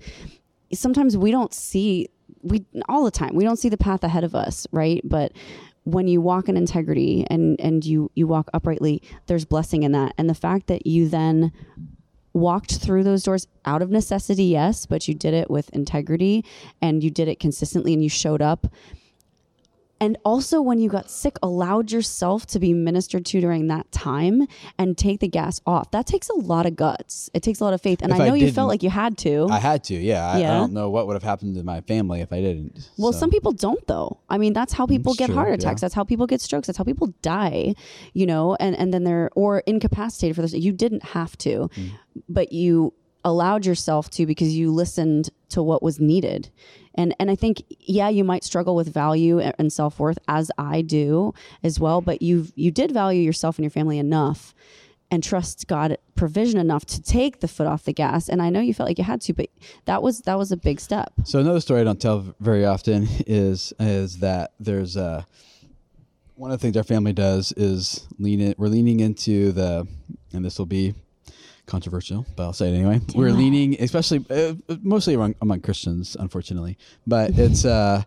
sometimes 0.73 1.15
we 1.15 1.31
don't 1.31 1.53
see 1.53 2.09
we 2.41 2.65
all 2.87 3.03
the 3.03 3.11
time 3.11 3.35
we 3.35 3.43
don't 3.43 3.57
see 3.57 3.69
the 3.69 3.77
path 3.77 4.03
ahead 4.03 4.23
of 4.23 4.35
us 4.35 4.67
right 4.71 5.01
but 5.03 5.31
when 5.83 6.07
you 6.07 6.21
walk 6.21 6.47
in 6.47 6.55
integrity 6.55 7.25
and 7.29 7.59
and 7.59 7.83
you 7.85 8.11
you 8.15 8.27
walk 8.27 8.49
uprightly 8.53 9.01
there's 9.25 9.45
blessing 9.45 9.83
in 9.83 9.91
that 9.91 10.13
and 10.17 10.29
the 10.29 10.35
fact 10.35 10.67
that 10.67 10.85
you 10.85 11.09
then 11.09 11.51
walked 12.39 12.77
through 12.77 13.03
those 13.03 13.23
doors 13.23 13.47
out 13.65 13.81
of 13.81 13.89
necessity 13.89 14.45
yes 14.45 14.85
but 14.85 15.07
you 15.07 15.13
did 15.13 15.33
it 15.33 15.49
with 15.49 15.69
integrity 15.71 16.43
and 16.81 17.03
you 17.03 17.09
did 17.09 17.27
it 17.27 17.39
consistently 17.39 17.93
and 17.93 18.03
you 18.03 18.09
showed 18.09 18.41
up 18.41 18.67
and 20.01 20.17
also 20.23 20.61
when 20.61 20.79
you 20.79 20.89
got 20.89 21.09
sick 21.11 21.37
allowed 21.43 21.91
yourself 21.91 22.45
to 22.47 22.59
be 22.59 22.73
ministered 22.73 23.25
to 23.25 23.41
during 23.41 23.67
that 23.67 23.91
time 23.91 24.47
and 24.77 24.97
take 24.97 25.19
the 25.19 25.27
gas 25.27 25.59
off 25.65 25.91
that 25.91 26.05
takes 26.07 26.29
a 26.29 26.33
lot 26.35 26.65
of 26.65 26.75
guts 26.75 27.29
it 27.33 27.43
takes 27.43 27.59
a 27.59 27.63
lot 27.63 27.73
of 27.73 27.81
faith 27.81 28.01
and 28.01 28.11
If 28.11 28.19
i 28.19 28.23
I 28.25 28.27
know 28.29 28.33
you 28.35 28.51
felt 28.51 28.69
like 28.69 28.83
you 28.83 28.89
had 28.89 29.17
to 29.19 29.47
I 29.49 29.59
had 29.59 29.83
to, 29.85 29.95
yeah. 29.95 30.25
I, 30.27 30.37
I 30.37 30.41
don't 30.41 30.73
know 30.73 30.89
what 30.89 31.07
would 31.07 31.13
have 31.15 31.23
happened 31.23 31.55
to 31.55 31.63
my 31.63 31.81
family 31.81 32.21
if 32.21 32.31
I 32.31 32.41
didn't. 32.41 32.89
well 32.97 33.11
so. 33.13 33.19
some 33.19 33.29
people 33.29 33.51
don't 33.51 33.85
though 33.87 34.19
i 34.29 34.37
mean 34.37 34.53
that's 34.53 34.73
how 34.73 34.85
people 34.85 35.11
It's 35.13 35.19
get 35.19 35.25
true, 35.27 35.35
heart 35.35 35.49
yeah. 35.49 35.55
attacks 35.55 35.81
that's 35.81 35.93
how 35.93 36.03
people 36.03 36.27
get 36.27 36.41
strokes 36.41 36.67
that's 36.67 36.77
how 36.77 36.83
people 36.83 37.13
die 37.21 37.75
you 38.13 38.25
know 38.25 38.55
and 38.59 38.75
and 38.77 38.93
then 38.93 39.03
they're 39.03 39.29
or 39.35 39.59
incapacitated 39.65 40.35
for 40.35 40.41
this 40.41 40.53
you 40.53 40.71
didn't 40.71 41.03
have 41.03 41.37
to 41.39 41.49
Mm. 41.75 41.91
but 42.27 42.51
you 42.53 42.93
allowed 43.25 43.65
yourself 43.65 44.09
to 44.09 44.25
because 44.25 44.55
you 44.55 44.71
listened 44.71 45.29
to 45.49 45.61
what 45.61 45.83
was 45.83 45.99
needed 45.99 46.49
and 46.95 47.15
and 47.19 47.29
i 47.31 47.35
think 47.35 47.63
yeah 47.79 48.09
you 48.09 48.23
might 48.23 48.43
struggle 48.43 48.75
with 48.75 48.91
value 48.93 49.39
and- 49.39 49.71
self-worth 49.71 50.17
as 50.27 50.51
i 50.57 50.81
do 50.81 51.33
as 51.63 51.79
well 51.79 52.01
but 52.01 52.21
you 52.21 52.47
you 52.55 52.71
did 52.71 52.91
value 52.91 53.21
yourself 53.21 53.57
and 53.57 53.63
your 53.63 53.69
family 53.71 53.99
enough 53.99 54.53
and 55.11 55.23
trust 55.23 55.67
god 55.67 55.97
provision 56.15 56.59
enough 56.59 56.85
to 56.85 57.01
take 57.01 57.39
the 57.39 57.47
foot 57.47 57.67
off 57.67 57.83
the 57.83 57.93
gas 57.93 58.27
and 58.29 58.41
i 58.41 58.49
know 58.49 58.59
you 58.59 58.73
felt 58.73 58.87
like 58.89 58.97
you 58.97 59.03
had 59.03 59.21
to 59.21 59.33
but 59.33 59.49
that 59.85 60.01
was 60.01 60.21
that 60.21 60.37
was 60.37 60.51
a 60.51 60.57
big 60.57 60.79
step 60.79 61.13
So 61.23 61.39
another 61.39 61.61
story 61.61 61.81
I 61.81 61.83
don't 61.83 62.01
tell 62.01 62.33
very 62.39 62.65
often 62.65 63.07
is 63.27 63.73
is 63.79 64.19
that 64.19 64.53
there's 64.59 64.97
uh 64.97 65.23
one 66.35 66.51
of 66.51 66.59
the 66.59 66.61
things 66.61 66.77
our 66.77 66.83
family 66.83 67.11
does 67.11 67.51
is 67.57 68.07
lean 68.17 68.39
in. 68.39 68.55
We're 68.57 68.69
leaning 68.69 69.01
into 69.01 69.51
the, 69.51 69.85
and 70.31 70.45
this 70.45 70.57
will 70.57 70.65
be 70.65 70.93
controversial, 71.69 72.25
but 72.35 72.43
I'll 72.43 72.53
say 72.53 72.67
it 72.69 72.75
anyway. 72.75 72.99
we're 73.15 73.31
leaning, 73.31 73.77
especially 73.79 74.25
uh, 74.29 74.55
mostly 74.81 75.13
among, 75.13 75.35
among 75.41 75.61
Christians, 75.61 76.17
unfortunately, 76.19 76.77
but 77.07 77.31
it's 77.37 77.63
uh, 77.63 78.03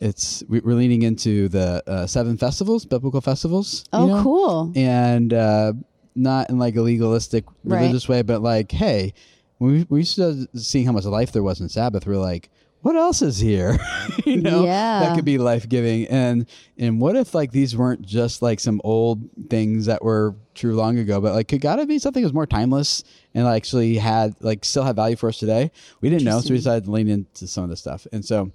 it's 0.00 0.44
we- 0.48 0.60
we're 0.60 0.74
leaning 0.76 1.02
into 1.02 1.48
the 1.48 1.82
uh, 1.86 2.06
seven 2.06 2.36
festivals, 2.36 2.84
biblical 2.84 3.20
festivals. 3.20 3.84
you 3.92 3.98
oh 3.98 4.06
know? 4.06 4.22
cool 4.22 4.72
and 4.76 5.32
uh, 5.34 5.72
not 6.14 6.50
in 6.50 6.58
like 6.58 6.76
a 6.76 6.82
legalistic 6.82 7.44
Right. 7.64 7.80
religious 7.80 8.08
way, 8.08 8.22
but 8.22 8.42
like, 8.42 8.70
hey, 8.72 9.12
when 9.58 9.72
we, 9.72 9.86
we 9.88 10.04
started 10.04 10.46
seeing 10.54 10.86
how 10.86 10.92
much 10.92 11.04
life 11.04 11.32
there 11.32 11.42
was 11.42 11.60
in 11.60 11.68
Sabbath, 11.68 12.06
we're 12.06 12.16
like, 12.32 12.50
what 12.82 12.96
else 12.96 13.22
is 13.22 13.38
here? 13.38 13.78
you 14.24 14.36
know, 14.38 14.64
Yeah. 14.64 15.00
that 15.00 15.14
could 15.16 15.24
be 15.24 15.38
life 15.38 15.68
giving. 15.68 16.06
And 16.06 16.46
and 16.78 17.00
what 17.00 17.16
if 17.16 17.34
like 17.34 17.50
these 17.52 17.76
weren't 17.76 18.02
just 18.02 18.40
like 18.42 18.60
some 18.60 18.80
old 18.84 19.20
things 19.50 19.86
that 19.86 20.02
were 20.04 20.34
true 20.54 20.74
long 20.74 20.98
ago, 20.98 21.20
but 21.20 21.34
like 21.34 21.48
could 21.48 21.60
God 21.60 21.86
be 21.88 21.98
something 21.98 22.22
that 22.22 22.26
was 22.26 22.32
more 22.34 22.46
timeless 22.46 23.04
and 23.34 23.46
actually 23.46 23.96
had 23.96 24.34
like 24.40 24.64
still 24.64 24.84
have 24.84 24.96
value 24.96 25.16
for 25.16 25.28
us 25.28 25.38
today? 25.38 25.70
We 26.00 26.10
didn't 26.10 26.24
know, 26.24 26.40
so 26.40 26.50
we 26.50 26.56
decided 26.58 26.84
to 26.84 26.90
lean 26.90 27.08
into 27.08 27.46
some 27.46 27.64
of 27.64 27.70
this 27.70 27.80
stuff. 27.80 28.06
And 28.12 28.24
so 28.24 28.52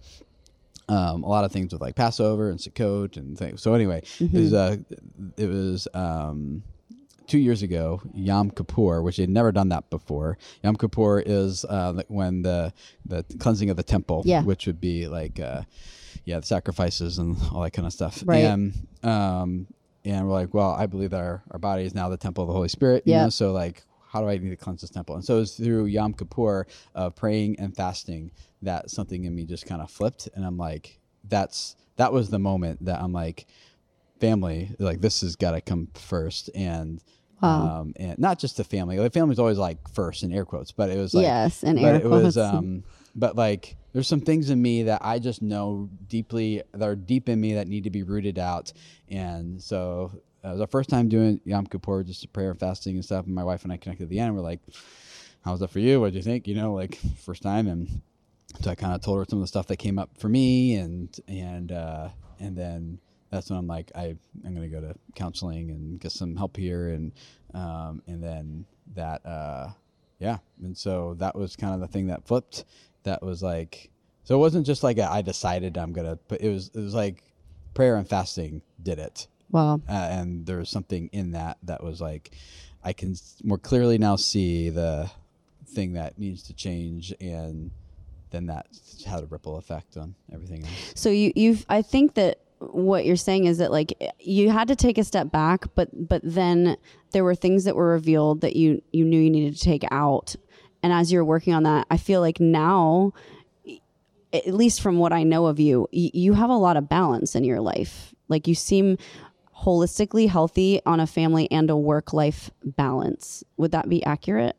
um, 0.90 1.24
a 1.24 1.30
lot 1.30 1.46
of 1.46 1.52
things 1.52 1.72
with 1.72 1.82
like 1.82 1.96
Passover 1.96 2.50
and 2.50 2.60
Sukkot 2.60 3.16
and 3.18 3.38
things. 3.38 3.62
So 3.62 3.74
anyway, 3.74 4.04
it 4.20 4.34
was 4.34 4.54
uh, 4.54 4.78
it 5.38 5.48
was 5.48 5.88
um, 5.94 6.64
two 7.28 7.38
years 7.40 7.62
ago 7.64 8.02
Yom 8.14 8.52
Kippur, 8.52 9.02
which 9.02 9.18
they'd 9.18 9.30
never 9.30 9.52
done 9.52 9.70
that 9.70 9.90
before. 9.90 10.38
Yom 10.64 10.76
Kippur 10.76 11.20
is 11.26 11.66
uh, 11.66 12.02
when 12.08 12.42
the 12.42 12.74
the 13.06 13.24
cleansing 13.40 13.70
of 13.70 13.78
the 13.78 13.84
temple, 13.84 14.24
Yeah. 14.26 14.44
which 14.44 14.68
would 14.68 14.80
be 14.82 15.08
like 15.08 15.40
uh, 15.40 15.64
yeah, 16.26 16.40
the 16.40 16.46
sacrifices 16.46 17.18
and 17.18 17.38
all 17.52 17.62
that 17.62 17.72
kind 17.72 17.86
of 17.86 17.94
stuff. 17.94 18.24
Right. 18.26 18.44
And 18.46 18.74
um, 19.04 19.68
and 20.06 20.28
we're 20.28 20.34
like, 20.34 20.54
well, 20.54 20.72
I 20.72 20.86
believe 20.86 21.12
that 21.12 21.20
our, 21.22 21.44
our 21.52 21.60
body 21.60 21.84
is 21.86 21.94
now 21.96 22.10
the 22.10 22.18
temple 22.18 22.44
of 22.44 22.48
the 22.50 22.54
Holy 22.54 22.68
Spirit. 22.70 23.04
You 23.06 23.14
Yeah. 23.14 23.24
know? 23.24 23.30
So 23.30 23.52
like, 23.54 23.84
how 24.10 24.22
do 24.22 24.28
I 24.30 24.38
need 24.38 24.50
to 24.50 24.58
cleanse 24.58 24.82
this 24.82 24.90
temple? 24.90 25.16
And 25.16 25.24
so 25.26 25.38
it 25.38 25.40
was 25.40 25.56
through 25.56 25.86
Yom 25.86 26.14
Kippur 26.14 26.68
of 26.94 27.16
praying 27.16 27.58
and 27.60 27.76
fasting 27.76 28.32
that 28.62 28.90
something 28.92 29.24
in 29.24 29.34
me 29.36 29.46
just 29.46 29.66
kind 29.66 29.82
of 29.82 29.90
flipped, 29.90 30.30
and 30.36 30.46
I'm 30.46 30.58
like, 30.58 31.00
that's 31.28 31.76
that 31.96 32.12
was 32.12 32.30
the 32.30 32.40
moment 32.40 32.84
that 32.86 33.02
I'm 33.02 33.12
like, 33.14 33.46
family, 34.28 34.76
like 34.80 35.02
this 35.02 35.22
has 35.22 35.36
got 35.36 35.52
to 35.52 35.62
come 35.62 35.88
first, 35.94 36.50
and. 36.56 37.02
Wow. 37.42 37.82
Um, 37.82 37.94
and 37.98 38.18
not 38.20 38.40
just 38.40 38.56
the 38.56 38.64
family. 38.64 38.96
The 38.96 39.10
family's 39.10 39.38
always 39.38 39.58
like 39.58 39.90
first 39.90 40.24
in 40.24 40.32
air 40.32 40.46
quotes, 40.46 40.72
but 40.72 40.90
it 40.90 40.98
was 40.98 41.14
like 41.14 41.24
Yes, 41.24 41.62
in 41.62 41.76
but 41.76 41.84
air 41.84 41.96
it 41.96 42.06
was 42.06 42.36
quotes. 42.36 42.38
um 42.38 42.86
but 43.16 43.36
like 43.36 43.76
there's 43.92 44.08
some 44.08 44.22
things 44.22 44.50
in 44.50 44.62
me 44.62 44.84
that 44.84 45.02
I 45.04 45.20
just 45.20 45.42
know 45.42 45.90
deeply 46.08 46.62
that 46.72 46.88
are 46.88 46.96
deep 46.96 47.28
in 47.28 47.42
me 47.42 47.56
that 47.56 47.68
need 47.68 47.84
to 47.84 47.90
be 47.90 48.02
rooted 48.04 48.40
out. 48.40 48.72
And 49.10 49.62
so 49.62 50.12
uh, 50.42 50.50
it 50.50 50.52
was 50.54 50.62
our 50.62 50.68
first 50.68 50.90
time 50.90 51.10
doing 51.10 51.42
Yom 51.44 51.68
Kippur, 51.68 52.04
just 52.04 52.32
prayer 52.32 52.52
and 52.52 52.58
fasting 52.60 52.96
and 52.96 53.04
stuff. 53.04 53.26
And 53.26 53.36
my 53.36 53.44
wife 53.44 53.64
and 53.66 53.74
I 53.74 53.78
connected 53.78 54.04
at 54.06 54.10
the 54.10 54.20
end. 54.20 54.28
And 54.30 54.38
we're 54.38 54.42
like, 54.44 54.62
"How 55.44 55.52
was 55.52 55.60
that 55.60 55.70
for 55.70 55.80
you? 55.80 56.00
What 56.00 56.12
do 56.14 56.18
you 56.18 56.24
think?" 56.24 56.48
You 56.48 56.56
know, 56.56 56.74
like 56.74 56.98
first 57.26 57.44
time. 57.44 57.68
And 57.68 58.02
so 58.62 58.72
I 58.72 58.76
kind 58.76 58.94
of 58.96 59.02
told 59.02 59.18
her 59.20 59.26
some 59.28 59.40
of 59.40 59.44
the 59.44 59.48
stuff 59.48 59.68
that 59.68 59.78
came 59.78 60.00
up 60.00 60.12
for 60.18 60.30
me, 60.30 60.76
and 60.76 61.10
and 61.28 61.74
uh, 61.74 62.08
and 62.40 62.56
then 62.58 63.00
that's 63.34 63.50
when 63.50 63.58
I'm 63.58 63.68
like, 63.68 63.92
I 63.96 64.16
I'm 64.46 64.54
gonna 64.54 64.68
go 64.68 64.80
to 64.80 64.96
counseling 65.16 65.72
and 65.72 66.00
get 66.00 66.12
some 66.12 66.36
help 66.36 66.56
here, 66.56 66.90
and 66.90 67.12
um, 67.54 68.02
and 68.08 68.24
then 68.24 68.66
that 68.96 69.26
uh, 69.26 69.70
yeah, 70.20 70.38
and 70.62 70.78
so 70.78 71.16
that 71.16 71.36
was 71.36 71.56
kind 71.56 71.74
of 71.74 71.80
the 71.80 71.88
thing 71.88 72.08
that 72.08 72.26
flipped. 72.28 72.66
That 73.04 73.24
was 73.24 73.42
like, 73.42 73.90
so 74.24 74.36
it 74.36 74.38
wasn't 74.38 74.66
just 74.66 74.84
like 74.84 74.98
a, 74.98 75.12
I 75.12 75.22
decided 75.22 75.78
I'm 75.78 75.94
gonna, 75.94 76.20
but 76.28 76.42
it 76.42 76.50
was 76.50 76.70
it 76.74 76.80
was 76.80 76.94
like 76.94 77.24
prayer 77.74 77.96
and 77.96 78.08
fasting 78.08 78.62
did 78.82 79.00
it, 79.00 79.28
wow. 79.52 79.82
Uh, 79.90 79.92
and 79.92 80.46
there 80.46 80.58
was 80.58 80.70
something 80.70 81.10
in 81.12 81.32
that 81.32 81.58
that 81.64 81.84
was 81.84 82.00
like, 82.00 82.32
I 82.84 82.94
can 82.94 83.16
more 83.44 83.58
clearly 83.58 83.98
now 83.98 84.16
see 84.16 84.70
the 84.70 85.10
thing 85.66 85.94
that 85.94 86.20
needs 86.20 86.44
to 86.44 86.54
change, 86.54 87.14
and 87.20 87.72
then 88.30 88.46
that 88.46 88.68
had 89.06 89.24
a 89.24 89.26
ripple 89.26 89.58
effect 89.58 89.98
on 89.98 90.14
everything 90.32 90.64
else. 90.64 90.94
So 90.96 91.10
you 91.10 91.34
you've 91.36 91.66
I 91.68 91.82
think 91.82 92.14
that 92.14 92.40
what 92.72 93.06
you're 93.06 93.16
saying 93.16 93.46
is 93.46 93.58
that 93.58 93.72
like 93.72 93.94
you 94.20 94.50
had 94.50 94.68
to 94.70 94.76
take 94.76 94.98
a 94.98 95.04
step 95.04 95.32
back, 95.32 95.66
but 95.76 95.90
but 95.94 96.22
then 96.24 96.78
there 97.12 97.24
were 97.24 97.36
things 97.36 97.64
that 97.66 97.76
were 97.76 97.90
revealed 97.90 98.42
that 98.42 98.56
you 98.56 98.82
you 98.92 99.06
knew 99.06 99.20
you 99.20 99.30
needed 99.30 99.56
to 99.56 99.64
take 99.64 99.84
out. 99.92 100.36
And 100.82 100.92
as 100.92 101.12
you're 101.12 101.26
working 101.26 101.54
on 101.54 101.64
that, 101.64 101.88
I 101.90 101.98
feel 101.98 102.20
like 102.22 102.40
now 102.40 103.14
at 104.34 104.48
least 104.48 104.82
from 104.82 104.98
what 104.98 105.14
I 105.14 105.24
know 105.24 105.46
of 105.46 105.60
you, 105.60 105.88
you 105.92 106.34
have 106.34 106.50
a 106.50 106.58
lot 106.58 106.76
of 106.76 106.90
balance 106.90 107.36
in 107.36 107.44
your 107.44 107.62
life. 107.62 108.16
Like 108.30 108.48
you 108.48 108.56
seem 108.56 108.98
holistically 109.56 110.28
healthy 110.28 110.82
on 110.86 111.00
a 111.00 111.08
family 111.08 111.50
and 111.52 111.70
a 111.70 111.78
work 111.78 112.14
life 112.14 112.50
balance. 112.64 113.44
Would 113.58 113.72
that 113.72 113.88
be 113.88 114.04
accurate? 114.04 114.58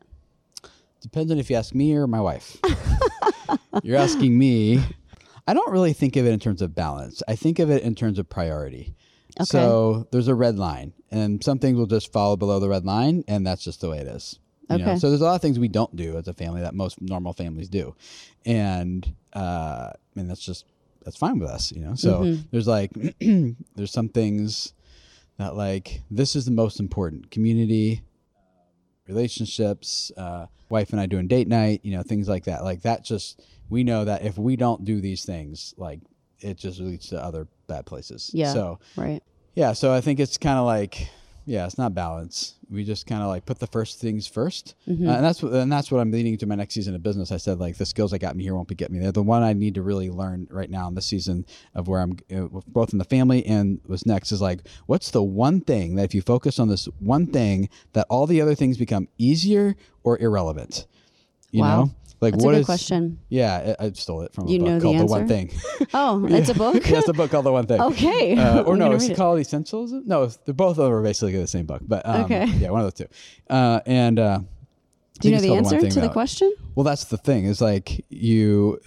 Depends 1.01 1.31
on 1.31 1.37
if 1.37 1.49
you 1.49 1.57
ask 1.57 1.75
me 1.75 1.93
or 1.93 2.07
my 2.07 2.21
wife. 2.21 2.57
You're 3.83 3.97
asking 3.97 4.37
me. 4.37 4.81
I 5.47 5.53
don't 5.53 5.71
really 5.71 5.93
think 5.93 6.15
of 6.15 6.25
it 6.25 6.31
in 6.31 6.39
terms 6.39 6.61
of 6.61 6.73
balance. 6.73 7.21
I 7.27 7.35
think 7.35 7.59
of 7.59 7.69
it 7.69 7.83
in 7.83 7.95
terms 7.95 8.19
of 8.19 8.29
priority. 8.29 8.95
Okay. 9.39 9.45
So 9.45 10.07
there's 10.11 10.27
a 10.27 10.35
red 10.35 10.57
line, 10.57 10.93
and 11.11 11.43
some 11.43 11.59
things 11.59 11.77
will 11.77 11.85
just 11.85 12.11
follow 12.11 12.35
below 12.35 12.59
the 12.59 12.69
red 12.69 12.85
line, 12.85 13.23
and 13.27 13.45
that's 13.45 13.63
just 13.63 13.81
the 13.81 13.89
way 13.89 13.99
it 13.99 14.07
is. 14.07 14.39
You 14.69 14.77
know? 14.77 14.83
Okay. 14.85 14.99
So 14.99 15.09
there's 15.09 15.21
a 15.21 15.25
lot 15.25 15.35
of 15.35 15.41
things 15.41 15.59
we 15.59 15.67
don't 15.67 15.95
do 15.95 16.17
as 16.17 16.27
a 16.27 16.33
family 16.33 16.61
that 16.61 16.73
most 16.73 17.01
normal 17.01 17.33
families 17.33 17.69
do, 17.69 17.95
and 18.45 19.13
uh, 19.33 19.91
and 20.15 20.29
that's 20.29 20.43
just 20.43 20.65
that's 21.03 21.17
fine 21.17 21.37
with 21.37 21.49
us, 21.49 21.71
you 21.71 21.81
know. 21.81 21.95
So 21.95 22.37
there's 22.51 22.67
like 22.67 22.91
there's 23.19 23.91
some 23.91 24.09
things 24.09 24.73
that 25.37 25.55
like 25.55 26.01
this 26.09 26.35
is 26.35 26.45
the 26.45 26.51
most 26.51 26.79
important 26.79 27.29
community 27.29 28.01
relationships, 29.07 30.11
uh, 30.17 30.47
wife 30.69 30.91
and 30.91 30.99
I 30.99 31.05
doing 31.05 31.27
date 31.27 31.47
night, 31.47 31.81
you 31.83 31.95
know, 31.95 32.03
things 32.03 32.27
like 32.27 32.45
that. 32.45 32.63
Like 32.63 32.81
that 32.83 33.03
just 33.03 33.41
we 33.69 33.83
know 33.83 34.05
that 34.05 34.23
if 34.23 34.37
we 34.37 34.55
don't 34.55 34.85
do 34.85 35.01
these 35.01 35.25
things, 35.25 35.73
like 35.77 35.99
it 36.39 36.57
just 36.57 36.79
leads 36.79 37.09
to 37.09 37.23
other 37.23 37.47
bad 37.67 37.85
places. 37.85 38.29
Yeah. 38.33 38.53
So 38.53 38.79
Right. 38.95 39.21
yeah, 39.55 39.73
so 39.73 39.93
I 39.93 40.01
think 40.01 40.19
it's 40.19 40.37
kind 40.37 40.57
of 40.59 40.65
like 40.65 41.09
yeah, 41.47 41.67
it's 41.67 41.77
not 41.77 41.93
balance. 41.93 42.55
We 42.71 42.83
just 42.83 43.05
kind 43.05 43.21
of 43.21 43.27
like 43.27 43.45
put 43.45 43.59
the 43.59 43.67
first 43.67 43.99
things 44.01 44.27
1st 44.27 44.73
Mm-hmm. 44.89 45.07
Uh, 45.07 45.13
and 45.13 45.23
that's 45.23 45.43
what 45.43 45.53
and 45.53 45.71
that's 45.71 45.91
what 45.91 45.99
I'm 46.01 46.09
leading 46.11 46.37
to 46.39 46.47
my 46.47 46.55
next 46.55 46.73
season 46.73 46.95
of 46.95 47.03
business. 47.03 47.31
I 47.31 47.37
said 47.37 47.59
like 47.59 47.77
the 47.77 47.85
skills 47.85 48.09
that 48.11 48.19
got 48.19 48.35
me 48.35 48.43
here 48.43 48.55
won't 48.55 48.67
be 48.67 48.73
get 48.73 48.91
me 48.91 48.97
there. 48.97 49.11
The 49.11 49.21
one 49.21 49.43
I 49.43 49.53
need 49.53 49.75
to 49.75 49.83
really 49.83 50.09
learn 50.09 50.47
right 50.49 50.69
now 50.69 50.87
in 50.87 50.95
this 50.95 51.05
season 51.05 51.45
of 51.75 51.87
where 51.87 52.01
I'm 52.01 52.17
uh, 52.35 52.47
both 52.67 52.93
in 52.93 52.97
the 52.99 53.05
family 53.05 53.45
and 53.45 53.79
what's 53.85 54.05
next 54.07 54.31
is 54.31 54.41
like 54.41 54.67
what's 54.87 55.11
the 55.11 55.21
one 55.21 55.61
thing 55.61 55.95
that 55.95 56.03
if 56.05 56.15
you 56.15 56.21
focus 56.23 56.57
on 56.59 56.67
this 56.67 56.85
one 56.99 57.27
thing 57.27 57.69
that 57.93 58.07
all 58.09 58.25
the 58.25 58.41
other 58.41 58.55
things 58.55 58.77
become 58.77 59.07
easier 59.19 59.75
or 60.03 60.17
irrelevant. 60.19 60.87
You 61.51 61.61
Wow. 61.61 61.83
know, 61.83 61.91
like 62.21 62.33
That's 62.33 62.43
what 62.45 62.51
a 62.51 62.55
good 62.55 62.59
is- 62.61 62.65
question. 62.65 63.19
Yeah, 63.29 63.75
I, 63.79 63.85
I 63.85 63.91
stole 63.91 64.21
it 64.21 64.33
from 64.33 64.47
a 64.47 64.51
You 64.51 64.59
book 64.59 64.67
know 64.67 64.79
the 64.79 64.83
called 64.83 64.99
The 64.99 65.05
One 65.05 65.21
answer? 65.21 65.35
Thing. 65.35 65.87
Oh, 65.93 66.25
it's 66.29 66.49
a 66.49 66.53
book? 66.53 66.75
yeah, 66.89 66.97
it's 66.99 67.07
a 67.09 67.13
book 67.13 67.31
called 67.31 67.45
The 67.45 67.51
One 67.51 67.65
Thing. 67.67 67.81
Okay. 67.81 68.35
Uh, 68.37 68.61
or 68.63 68.73
I'm 68.73 68.79
no, 68.79 68.91
it's 68.93 69.05
it. 69.05 69.17
called 69.17 69.39
Essentials. 69.39 69.91
No, 69.91 70.27
they're 70.27 70.53
both 70.53 70.77
of 70.77 70.85
them 70.85 70.93
are 70.93 71.01
basically 71.03 71.37
the 71.37 71.47
same 71.47 71.65
book. 71.65 71.81
But 71.85 72.05
um, 72.05 72.25
Okay. 72.25 72.45
yeah, 72.45 72.69
one 72.69 72.81
of 72.81 72.85
those 72.85 73.07
two. 73.07 73.13
Uh, 73.53 73.79
and 73.85 74.17
uh, 74.19 74.39
Do 75.19 75.29
you 75.29 75.35
know 75.35 75.37
I 75.37 75.41
think 75.41 75.59
it's 75.61 75.69
the 75.69 75.75
answer 75.75 75.81
Thing, 75.81 75.91
to 75.91 76.01
the 76.01 76.09
question? 76.09 76.53
Well, 76.75 76.83
that's 76.83 77.05
the 77.05 77.17
thing. 77.17 77.45
Is 77.45 77.61
like 77.61 78.05
you, 78.09 78.79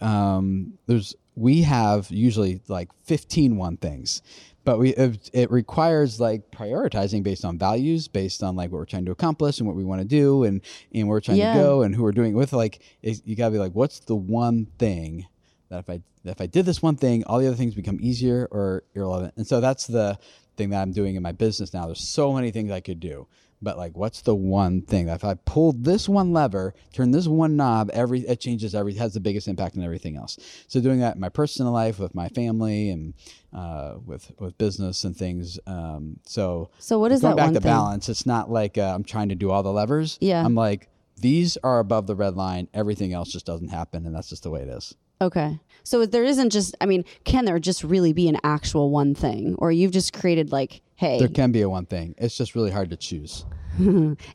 um, 0.00 0.74
there's 0.86 1.14
we 1.34 1.62
have 1.62 2.10
usually 2.10 2.60
like 2.68 2.88
15 3.04 3.56
one 3.56 3.76
things, 3.78 4.22
but 4.64 4.78
we 4.78 4.90
it, 4.94 5.30
it 5.32 5.50
requires 5.50 6.20
like 6.20 6.50
prioritizing 6.50 7.22
based 7.22 7.44
on 7.44 7.58
values, 7.58 8.08
based 8.08 8.42
on 8.42 8.56
like 8.56 8.70
what 8.70 8.78
we're 8.78 8.84
trying 8.84 9.04
to 9.06 9.10
accomplish 9.12 9.58
and 9.58 9.66
what 9.66 9.76
we 9.76 9.84
want 9.84 10.00
to 10.00 10.06
do, 10.06 10.44
and 10.44 10.60
and 10.94 11.08
where 11.08 11.16
we're 11.16 11.20
trying 11.20 11.38
Yeah. 11.38 11.54
to 11.54 11.58
go 11.58 11.82
and 11.82 11.94
who 11.94 12.02
we're 12.02 12.12
doing 12.12 12.32
it 12.32 12.36
with. 12.36 12.52
Like 12.52 12.80
it, 13.02 13.20
you 13.24 13.36
gotta 13.36 13.52
be 13.52 13.58
like, 13.58 13.72
what's 13.72 14.00
the 14.00 14.16
one 14.16 14.66
thing 14.78 15.26
that 15.68 15.78
if 15.80 15.90
I 15.90 16.02
that 16.24 16.32
if 16.32 16.40
I 16.40 16.46
did 16.46 16.66
this 16.66 16.80
one 16.82 16.96
thing, 16.96 17.24
all 17.24 17.38
the 17.38 17.46
other 17.46 17.56
things 17.56 17.74
become 17.74 17.98
easier 18.00 18.46
or 18.50 18.84
irrelevant. 18.94 19.34
And 19.36 19.46
so 19.46 19.60
that's 19.60 19.86
the 19.86 20.18
thing 20.56 20.70
that 20.70 20.82
I'm 20.82 20.92
doing 20.92 21.16
in 21.16 21.22
my 21.22 21.32
business 21.32 21.72
now. 21.74 21.86
There's 21.86 22.06
so 22.06 22.32
many 22.32 22.50
things 22.50 22.70
I 22.70 22.80
could 22.80 23.00
do. 23.00 23.26
But 23.62 23.78
like 23.78 23.96
what's 23.96 24.22
the 24.22 24.34
one 24.34 24.82
thing 24.82 25.06
that 25.06 25.14
if 25.14 25.24
I 25.24 25.34
pull 25.34 25.72
this 25.72 26.08
one 26.08 26.32
lever, 26.32 26.74
turn 26.92 27.12
this 27.12 27.28
one 27.28 27.56
knob, 27.56 27.90
every 27.94 28.20
it 28.20 28.40
changes 28.40 28.74
every 28.74 28.94
has 28.94 29.14
the 29.14 29.20
biggest 29.20 29.46
impact 29.48 29.76
on 29.76 29.84
everything 29.84 30.16
else. 30.16 30.36
So 30.66 30.80
doing 30.80 30.98
that 31.00 31.14
in 31.14 31.20
my 31.20 31.28
personal 31.28 31.72
life 31.72 31.98
with 31.98 32.14
my 32.14 32.28
family 32.28 32.90
and 32.90 33.14
uh, 33.54 33.94
with 34.04 34.32
with 34.38 34.58
business 34.58 35.04
and 35.04 35.16
things. 35.16 35.58
Um, 35.66 36.18
so 36.26 36.70
So 36.78 36.98
what 36.98 37.12
is 37.12 37.20
going 37.20 37.36
that 37.36 37.42
back 37.42 37.54
to 37.54 37.60
thing? 37.60 37.70
balance? 37.70 38.08
It's 38.08 38.26
not 38.26 38.50
like 38.50 38.78
uh, 38.78 38.92
I'm 38.94 39.04
trying 39.04 39.28
to 39.28 39.34
do 39.36 39.50
all 39.50 39.62
the 39.62 39.72
levers. 39.72 40.18
Yeah. 40.20 40.44
I'm 40.44 40.54
like 40.54 40.88
these 41.18 41.56
are 41.62 41.78
above 41.78 42.08
the 42.08 42.16
red 42.16 42.34
line. 42.36 42.68
Everything 42.74 43.12
else 43.12 43.30
just 43.30 43.46
doesn't 43.46 43.68
happen, 43.68 44.06
and 44.06 44.14
that's 44.14 44.28
just 44.28 44.42
the 44.42 44.50
way 44.50 44.62
it 44.62 44.68
is. 44.68 44.94
Okay. 45.20 45.60
So 45.84 46.04
there 46.04 46.24
isn't 46.24 46.50
just, 46.50 46.74
I 46.80 46.86
mean, 46.86 47.04
can 47.24 47.44
there 47.44 47.60
just 47.60 47.84
really 47.84 48.12
be 48.12 48.28
an 48.28 48.38
actual 48.42 48.90
one 48.90 49.14
thing? 49.14 49.54
Or 49.58 49.70
you've 49.70 49.92
just 49.92 50.12
created 50.12 50.50
like, 50.50 50.80
hey, 51.02 51.18
There 51.18 51.28
can 51.28 51.50
be 51.50 51.62
a 51.62 51.68
one 51.68 51.86
thing. 51.86 52.14
It's 52.16 52.36
just 52.36 52.54
really 52.54 52.70
hard 52.70 52.90
to 52.90 52.96
choose. 52.96 53.44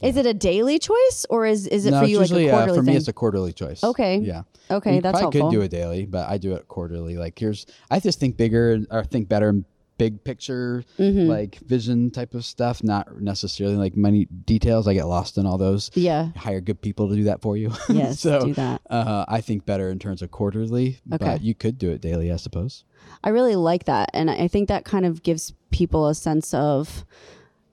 is 0.02 0.18
it 0.18 0.26
a 0.26 0.34
daily 0.34 0.80
choice 0.80 1.26
or 1.30 1.46
is, 1.46 1.66
is 1.68 1.86
it 1.86 1.92
no, 1.92 2.02
for 2.02 2.08
you 2.08 2.20
like 2.20 2.30
a 2.30 2.34
quarterly 2.34 2.50
uh, 2.50 2.66
for 2.68 2.74
thing? 2.76 2.86
me 2.86 2.96
it's 2.98 3.08
a 3.08 3.14
quarterly 3.14 3.54
choice. 3.54 3.84
Okay. 3.84 4.18
Yeah. 4.18 4.44
Okay, 4.70 4.96
You 4.96 5.02
that's 5.02 5.18
probably 5.20 5.40
helpful. 5.40 5.52
could 5.52 5.56
do 5.58 5.62
it 5.62 5.72
daily, 5.72 6.06
but 6.06 6.28
I 6.28 6.38
do 6.38 6.56
it 6.56 6.68
quarterly. 6.68 7.16
Like 7.16 7.40
here's, 7.40 7.66
I 7.90 8.02
just 8.02 8.20
think 8.20 8.36
bigger 8.36 8.80
or 8.92 9.06
think 9.06 9.30
better 9.30 9.56
big 9.98 10.24
picture, 10.24 10.84
Mm-hmm. 11.00 11.28
like 11.30 11.60
vision 11.60 12.12
type 12.12 12.34
of 12.34 12.46
stuff, 12.46 12.84
not 12.84 13.20
necessarily 13.22 13.76
like 13.76 13.96
many 13.98 14.26
details. 14.26 14.88
I 14.88 14.94
get 14.94 15.06
lost 15.08 15.38
in 15.38 15.46
all 15.46 15.58
those. 15.58 15.90
yeah. 15.96 16.30
Hire 16.36 16.62
good 16.62 16.82
people 16.82 17.10
to 17.10 17.16
do 17.16 17.24
that 17.26 17.42
for 17.42 17.58
you. 17.58 17.72
Yes, 17.90 18.20
so 18.20 18.40
do 18.46 18.54
that. 18.54 18.82
Uh, 18.90 19.26
I 19.28 19.42
think 19.42 19.66
better 19.66 19.90
in 19.90 20.00
terms 20.00 20.22
of 20.22 20.32
quarterly, 20.32 21.00
Okay. 21.12 21.26
but 21.26 21.42
you 21.42 21.56
could 21.56 21.78
do 21.78 21.90
it 21.92 22.02
daily, 22.02 22.32
I 22.32 22.36
suppose. 22.38 22.84
I 23.24 23.30
really 23.30 23.56
like 23.56 23.86
that. 23.86 24.10
And 24.14 24.30
I 24.30 24.48
think 24.48 24.68
that 24.70 24.86
kind 24.86 25.06
of 25.06 25.24
gives 25.24 25.54
people 25.72 26.08
a 26.08 26.16
sense 26.16 26.54
of 26.54 27.06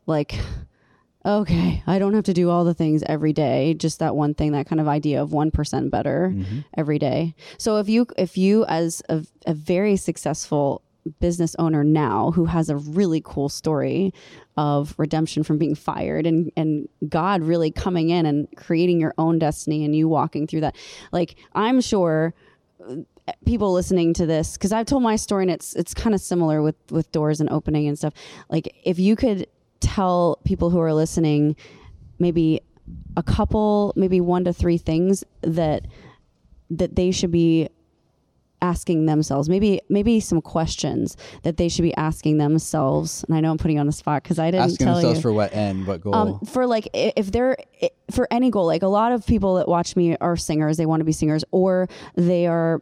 like, 0.07 0.35
okay, 1.27 1.83
I 1.87 1.99
don't 1.99 2.13
have 2.15 2.25
to 2.25 2.35
do 2.35 2.51
all 2.51 2.65
the 2.65 2.75
things 2.75 3.03
every 3.07 3.33
day. 3.33 3.75
Just 3.75 3.99
that 4.01 4.15
one 4.15 4.35
thing, 4.35 4.53
that 4.53 4.67
kind 4.67 4.81
of 4.81 4.89
idea 4.89 5.23
of 5.23 5.31
1% 5.31 5.91
better 5.91 6.33
Mm-hmm. 6.35 6.59
every 6.77 6.99
day. 6.99 7.35
So 7.59 7.79
if 7.79 7.89
you, 7.89 8.07
if 8.19 8.37
you 8.37 8.65
as 8.67 9.03
a, 9.09 9.25
a 9.47 9.55
very 9.55 9.97
successful 9.97 10.83
business 11.21 11.55
owner 11.59 11.85
now 11.85 12.31
who 12.31 12.47
has 12.47 12.69
a 12.69 12.77
really 12.77 13.21
cool 13.25 13.49
story 13.49 14.13
of 14.57 14.95
redemption 14.99 15.43
from 15.43 15.59
being 15.59 15.75
fired 15.75 16.27
and 16.27 16.51
and 16.57 16.89
God 17.09 17.43
really 17.43 17.71
coming 17.71 18.11
in 18.11 18.27
and 18.27 18.49
creating 18.57 19.01
your 19.01 19.15
own 19.19 19.39
destiny 19.39 19.85
and 19.85 19.95
you 19.95 20.09
walking 20.09 20.47
through 20.47 20.63
that 20.63 20.77
like 21.13 21.37
I'm 21.53 21.81
sure 21.81 22.35
uh, 22.89 22.97
people 23.47 23.73
listening 23.73 24.13
to 24.15 24.27
this 24.27 24.55
because 24.55 24.73
I've 24.73 24.87
told 24.87 25.03
my 25.03 25.17
story 25.17 25.45
and 25.45 25.51
it's 25.51 25.75
it's 25.75 25.95
kind 25.95 26.15
of 26.15 26.21
similar 26.21 26.63
with 26.63 26.77
with 26.91 27.11
doors 27.13 27.41
and 27.41 27.49
opening 27.51 27.89
and 27.89 27.97
stuff. 27.97 28.13
Like 28.51 28.75
if 28.85 28.99
you 28.99 29.17
could 29.17 29.47
tell 29.81 30.39
people 30.45 30.71
who 30.71 30.81
are 30.81 30.93
listening 30.93 31.57
maybe 32.19 32.61
a 33.17 33.23
couple, 33.23 33.93
maybe 33.97 34.21
one 34.21 34.45
to 34.45 34.53
three 34.53 34.79
things 34.79 35.25
that 35.43 35.87
that 36.71 36.97
they 36.97 37.11
should 37.11 37.31
be 37.31 37.69
asking 38.65 39.05
themselves 39.07 39.49
maybe 39.49 39.71
maybe 39.89 40.15
some 40.21 40.41
questions 40.41 41.17
that 41.43 41.57
they 41.59 41.69
should 41.69 41.83
be 41.91 41.95
asking 41.97 42.39
themselves. 42.39 43.25
And 43.25 43.37
i 43.37 43.41
know 43.41 43.51
i'm 43.51 43.59
putting 43.59 43.77
you 43.77 43.81
on 43.81 43.87
the 43.87 43.93
spot 44.03 44.23
because 44.23 44.39
i 44.39 44.51
didn't 44.51 44.65
Asking 44.71 44.87
tell 44.87 44.95
themselves 44.95 45.19
you. 45.19 45.23
for 45.23 45.33
what 45.33 45.51
end, 45.55 45.87
what 45.87 46.01
goal. 46.01 46.15
um, 46.15 46.41
for 46.55 46.67
like 46.67 46.89
if 46.95 47.31
they're 47.31 47.57
for 48.11 48.27
any 48.31 48.51
goal 48.51 48.67
like 48.67 48.83
a 48.83 48.89
lot 49.01 49.13
of 49.13 49.27
people 49.27 49.55
that 49.57 49.69
watch 49.69 49.97
me 49.97 50.17
are 50.21 50.37
singers. 50.37 50.77
They 50.77 50.87
want 50.87 51.01
to 51.01 51.05
be 51.05 51.13
singers 51.13 51.45
or 51.51 51.89
they 52.17 52.47
are 52.47 52.81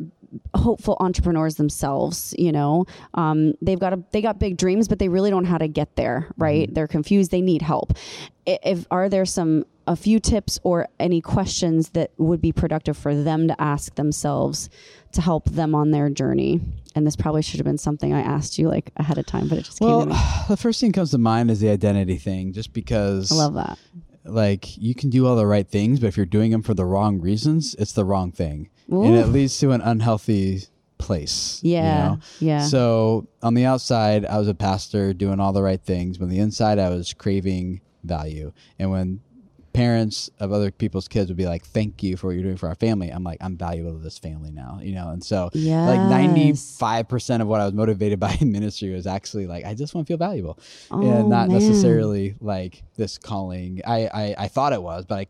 hopeful 0.54 0.96
entrepreneurs 1.00 1.56
themselves 1.56 2.34
you 2.38 2.52
know? 2.52 2.84
Um, 3.14 3.54
they've 3.60 3.78
got 3.78 3.92
a 3.92 4.02
they 4.12 4.22
got 4.22 4.38
big 4.38 4.56
dreams 4.56 4.88
but 4.88 4.98
they 4.98 5.08
really 5.08 5.30
don't 5.30 5.44
know 5.44 5.50
how 5.50 5.58
to 5.58 5.68
get 5.68 5.96
there 5.96 6.28
right? 6.36 6.72
They're 6.72 6.88
confused. 6.88 7.30
They 7.30 7.40
need 7.40 7.62
help. 7.62 7.92
If 8.46 8.86
are 8.90 9.08
there 9.08 9.24
some 9.24 9.64
a 9.86 9.96
few 9.96 10.20
tips 10.20 10.60
or 10.62 10.88
any 11.00 11.20
questions 11.20 11.90
that 11.90 12.12
would 12.16 12.40
be 12.40 12.52
productive 12.52 12.96
for 12.96 13.14
them 13.14 13.48
to 13.48 13.60
ask 13.60 13.96
themselves 13.96 14.70
to 15.12 15.20
help 15.20 15.50
them 15.50 15.74
on 15.74 15.90
their 15.90 16.08
journey? 16.08 16.60
And 16.94 17.06
this 17.06 17.16
probably 17.16 17.42
should 17.42 17.58
have 17.58 17.64
been 17.64 17.78
something 17.78 18.12
i 18.12 18.20
asked 18.20 18.58
you 18.58 18.68
like 18.68 18.92
ahead 18.96 19.18
of 19.18 19.26
time 19.26 19.48
but 19.48 19.58
it 19.58 19.64
just 19.64 19.78
came 19.78 19.88
well, 19.88 20.00
to 20.00 20.06
me. 20.06 20.16
the 20.48 20.56
first 20.56 20.80
thing 20.80 20.90
that 20.90 20.96
comes 20.96 21.10
to 21.12 21.18
mind 21.18 21.50
is 21.50 21.60
the 21.60 21.70
identity 21.70 22.16
thing, 22.16 22.52
just 22.52 22.72
because 22.72 23.32
i 23.32 23.34
love 23.34 23.54
that 23.54 23.78
like 24.24 24.76
you 24.78 24.94
can 24.94 25.10
do 25.10 25.26
all 25.26 25.36
the 25.36 25.46
right 25.46 25.68
things, 25.68 26.00
but 26.00 26.06
if 26.06 26.16
you're 26.16 26.26
doing 26.26 26.50
them 26.52 26.62
for 26.62 26.74
the 26.74 26.84
wrong 26.84 27.20
reasons, 27.20 27.74
it's 27.78 27.92
the 27.92 28.04
wrong 28.04 28.32
thing, 28.32 28.68
and 28.88 29.16
it 29.16 29.26
leads 29.28 29.58
to 29.58 29.70
an 29.72 29.80
unhealthy 29.80 30.62
place. 30.98 31.60
you 31.62 31.72
Yeah, 31.72 32.08
know? 32.08 32.18
yeah. 32.38 32.66
So 32.66 33.26
on 33.42 33.54
the 33.54 33.64
outside, 33.64 34.24
I 34.24 34.38
was 34.38 34.48
a 34.48 34.54
pastor 34.54 35.12
doing 35.12 35.40
all 35.40 35.52
the 35.52 35.62
right 35.62 35.82
things, 35.82 36.18
but 36.18 36.24
on 36.26 36.30
the 36.30 36.38
inside, 36.38 36.78
I 36.78 36.90
was 36.90 37.12
craving 37.12 37.80
value. 38.04 38.52
And 38.78 38.90
when 38.90 39.20
parents 39.72 40.30
of 40.38 40.52
other 40.52 40.70
people's 40.70 41.08
kids 41.08 41.28
would 41.28 41.36
be 41.36 41.46
like, 41.46 41.64
"Thank 41.64 42.02
you 42.02 42.16
for 42.16 42.26
what 42.28 42.34
you're 42.34 42.42
doing 42.44 42.56
for 42.56 42.68
our 42.68 42.74
family," 42.74 43.08
I'm 43.10 43.24
like, 43.24 43.38
"I'm 43.40 43.56
valuable 43.56 43.92
to 43.92 43.98
this 43.98 44.18
family 44.18 44.50
now," 44.50 44.78
you 44.82 44.94
know. 44.94 45.08
And 45.10 45.22
so, 45.24 45.50
like 45.54 46.00
95 46.00 47.08
percent 47.08 47.42
of 47.42 47.48
what 47.48 47.60
I 47.60 47.64
was 47.64 47.74
motivated 47.74 48.20
by 48.26 48.36
in 48.40 48.52
ministry 48.52 48.90
was 48.92 49.06
actually 49.06 49.46
like, 49.46 49.64
I 49.64 49.74
just 49.74 49.94
want 49.94 50.06
to 50.06 50.10
feel 50.10 50.18
valuable, 50.18 50.58
Oh, 50.90 51.00
and 51.02 51.28
not 51.28 51.48
man. 51.48 51.58
necessarily 51.58 52.34
like 52.40 52.82
this 52.96 53.18
calling. 53.18 53.80
I, 53.86 54.06
I 54.06 54.34
I 54.44 54.48
thought 54.48 54.72
it 54.72 54.82
was, 54.82 55.04
but 55.06 55.18
I 55.20 55.26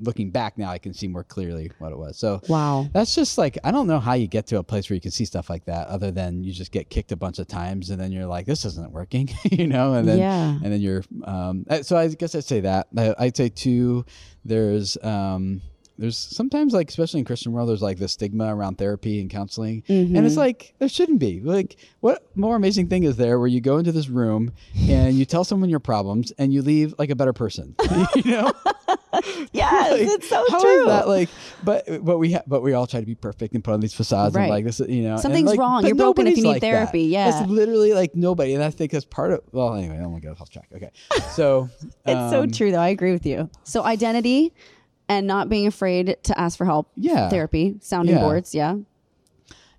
looking 0.00 0.30
back 0.30 0.56
now, 0.56 0.70
I 0.70 0.78
can 0.78 0.94
see 0.94 1.08
more 1.08 1.24
clearly 1.24 1.70
what 1.78 1.90
it 1.90 1.98
was. 1.98 2.16
So 2.16 2.40
wow 2.48 2.88
that's 2.92 3.14
just 3.16 3.36
like 3.36 3.58
I 3.64 3.72
don't 3.72 3.88
know 3.88 3.98
how 3.98 4.12
you 4.14 4.28
get 4.28 4.46
to 4.48 4.58
a 4.58 4.62
place 4.62 4.88
where 4.88 4.94
you 4.94 5.00
can 5.00 5.10
see 5.10 5.24
stuff 5.24 5.50
like 5.50 5.64
that, 5.64 5.88
other 5.88 6.10
than 6.12 6.44
you 6.44 6.52
just 6.52 6.70
get 6.70 6.88
kicked 6.88 7.10
a 7.12 7.16
bunch 7.16 7.38
of 7.40 7.48
times 7.48 7.90
and 7.90 8.00
then 8.00 8.12
you're 8.12 8.26
like, 8.26 8.46
this 8.46 8.64
isn't 8.64 8.92
working, 8.92 9.28
you 9.50 9.66
know, 9.66 9.94
and 9.94 10.06
then 10.08 10.18
Yeah. 10.18 10.50
and 10.62 10.72
then 10.72 10.80
you're. 10.80 11.02
Um, 11.24 11.64
so 11.82 11.96
I 11.96 12.06
guess 12.08 12.34
I'd 12.34 12.44
say 12.44 12.60
that. 12.60 12.86
I- 12.96 13.14
I'd 13.18 13.36
say 13.36 13.48
There's 14.44 14.96
um, 15.02 15.60
there's 15.98 16.18
sometimes 16.18 16.72
like 16.74 16.88
especially 16.90 17.20
in 17.20 17.24
Christian 17.26 17.52
world, 17.52 17.68
there's 17.70 17.80
like 17.82 17.98
the 17.98 18.08
stigma 18.08 18.54
around 18.54 18.76
therapy 18.76 19.20
and 19.20 19.30
counseling, 19.30 19.82
and 19.88 20.08
Mm-hmm. 20.08 20.26
it's 20.26 20.36
like 20.36 20.74
there 20.78 20.88
shouldn't 20.88 21.18
be. 21.20 21.40
Like, 21.40 21.76
what 22.00 22.26
more 22.36 22.54
amazing 22.56 22.88
thing 22.88 23.04
is 23.04 23.16
there 23.16 23.38
where 23.38 23.48
you 23.48 23.60
go 23.60 23.78
into 23.78 23.92
this 23.92 24.08
room 24.08 24.52
and 24.90 25.14
you 25.14 25.24
tell 25.24 25.42
someone 25.44 25.70
your 25.70 25.80
problems 25.80 26.32
and 26.38 26.52
you 26.52 26.60
leave 26.62 26.94
like 26.98 27.10
a 27.10 27.16
better 27.16 27.32
person, 27.32 27.74
you 28.14 28.30
know? 28.30 28.52
yes 29.52 29.90
Like, 29.92 30.00
it's 30.02 30.28
so 30.28 30.44
how 30.50 30.56
is 30.58 30.62
true 30.62 30.84
that 30.86 31.08
like? 31.08 31.28
But 31.64 32.04
but 32.04 32.18
we 32.18 32.32
ha- 32.32 32.42
but 32.46 32.62
we 32.62 32.72
all 32.74 32.86
try 32.86 33.00
to 33.00 33.06
be 33.06 33.14
perfect 33.14 33.54
and 33.54 33.62
put 33.64 33.74
on 33.74 33.80
these 33.80 33.94
facades 33.94 34.34
Right. 34.34 34.42
and 34.44 34.50
like 34.50 34.64
this, 34.64 34.80
you 34.80 35.02
know. 35.02 35.16
Something's 35.16 35.50
like, 35.50 35.58
wrong. 35.58 35.84
You're 35.86 35.94
broken 35.96 36.26
if 36.26 36.36
you 36.36 36.42
need 36.44 36.48
like 36.48 36.60
that. 36.60 36.66
therapy. 36.66 37.02
Yeah. 37.04 37.30
that's 37.30 37.48
literally 37.50 37.92
like 37.92 38.14
nobody, 38.14 38.54
and 38.54 38.62
I 38.62 38.70
think 38.70 38.92
that's 38.92 39.04
part 39.04 39.32
of. 39.32 39.40
Well, 39.52 39.74
anyway, 39.74 39.96
I 39.96 40.00
don't 40.00 40.12
want 40.12 40.22
to 40.22 40.28
get 40.28 40.40
off 40.40 40.50
track. 40.50 40.68
Okay, 40.74 40.90
so 41.34 41.68
it's 42.04 42.30
so 42.30 42.42
um, 42.42 42.50
true 42.50 42.70
though 42.70 42.78
i 42.78 42.88
agree 42.88 43.12
with 43.12 43.26
you 43.26 43.48
so 43.64 43.82
identity 43.84 44.52
and 45.08 45.26
not 45.26 45.48
being 45.48 45.66
afraid 45.66 46.16
to 46.24 46.38
ask 46.38 46.56
for 46.58 46.64
help 46.64 46.90
Yeah. 46.96 47.28
therapy 47.28 47.76
sounding 47.80 48.16
Yeah. 48.16 48.22
boards 48.22 48.54
yeah 48.54 48.76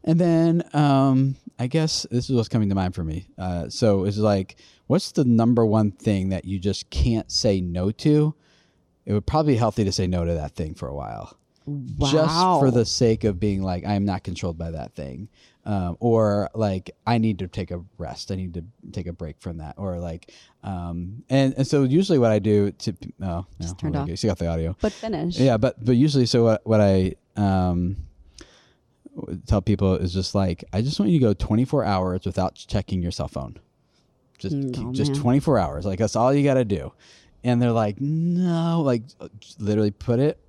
And 0.04 0.20
then 0.20 0.64
um, 0.74 1.36
I 1.60 1.68
guess 1.68 2.06
this 2.12 2.30
is 2.30 2.36
what's 2.36 2.48
coming 2.50 2.70
to 2.70 2.76
mind 2.76 2.96
for 2.96 3.04
me. 3.04 3.28
Uh, 3.38 3.68
so 3.70 4.06
it's 4.06 4.18
like, 4.18 4.56
what's 4.88 5.12
the 5.12 5.26
number 5.26 5.66
one 5.66 5.92
thing 5.92 6.30
that 6.30 6.46
you 6.46 6.60
just 6.60 6.90
can't 6.90 7.30
say 7.32 7.60
no 7.60 7.92
to? 7.92 8.34
It 9.08 9.14
would 9.14 9.26
probably 9.26 9.54
be 9.54 9.58
healthy 9.58 9.86
to 9.86 9.92
say 9.94 10.06
no 10.06 10.26
to 10.26 10.34
that 10.34 10.54
thing 10.54 10.76
for 10.76 10.90
a 10.90 10.94
while. 10.94 11.38
Just 11.98 12.36
for 12.60 12.72
the 12.72 12.86
sake 12.86 13.24
of 13.24 13.40
being 13.40 13.64
like, 13.64 13.86
I'm 13.86 14.04
not 14.04 14.24
controlled 14.24 14.58
by 14.58 14.72
that 14.72 14.96
thing. 14.96 15.30
Um, 15.64 15.96
or 16.02 16.50
like, 16.54 16.92
I 17.06 17.18
need 17.18 17.40
to 17.40 17.48
take 17.48 17.72
a 17.72 17.82
rest. 17.98 18.32
I 18.32 18.36
need 18.36 18.54
to 18.56 18.66
take 18.92 19.08
a 19.08 19.14
break 19.14 19.40
from 19.40 19.60
that. 19.60 19.76
Or 19.78 19.98
like, 19.98 20.34
um, 20.62 21.24
and, 21.30 21.54
and 21.56 21.66
so 21.66 21.84
usually 21.84 22.20
what 22.20 22.34
I 22.34 22.40
do 22.40 22.72
to, 22.72 22.94
oh, 23.22 23.46
no, 23.60 23.74
turned 23.78 23.96
off. 23.96 24.10
You 24.10 24.16
got 24.30 24.40
the 24.40 24.48
audio. 24.48 24.76
but 24.82 24.92
finish 24.92 25.40
Yeah, 25.40 25.56
but 25.56 25.84
but 25.84 25.94
usually, 25.94 26.26
so 26.26 26.44
what 26.44 26.68
what 26.68 26.82
I 26.82 27.16
um 27.38 27.96
tell 29.46 29.62
people 29.62 29.96
is 29.96 30.14
just 30.14 30.36
like 30.36 30.66
I 30.74 30.82
just 30.82 31.00
want 31.00 31.12
you 31.12 31.20
to 31.20 31.26
go 31.26 31.34
24 31.34 31.86
hours 31.86 32.26
without 32.26 32.56
checking 32.56 33.02
your 33.02 33.12
cell 33.12 33.30
phone. 33.30 33.58
Just 34.38 34.56
Mm, 34.56 34.90
oh, 34.90 34.92
just 34.94 35.14
man. 35.14 35.22
24 35.22 35.60
hours. 35.60 35.86
Like 35.86 36.00
that's 36.00 36.16
all 36.16 36.34
you 36.34 36.44
got 36.44 36.56
to 36.56 36.66
do. 36.66 36.92
And 37.44 37.62
they're 37.62 37.72
like, 37.72 38.02
"No, 38.02 38.82
like 38.84 39.04
literally 39.60 39.92
put 39.92 40.20
it 40.20 40.40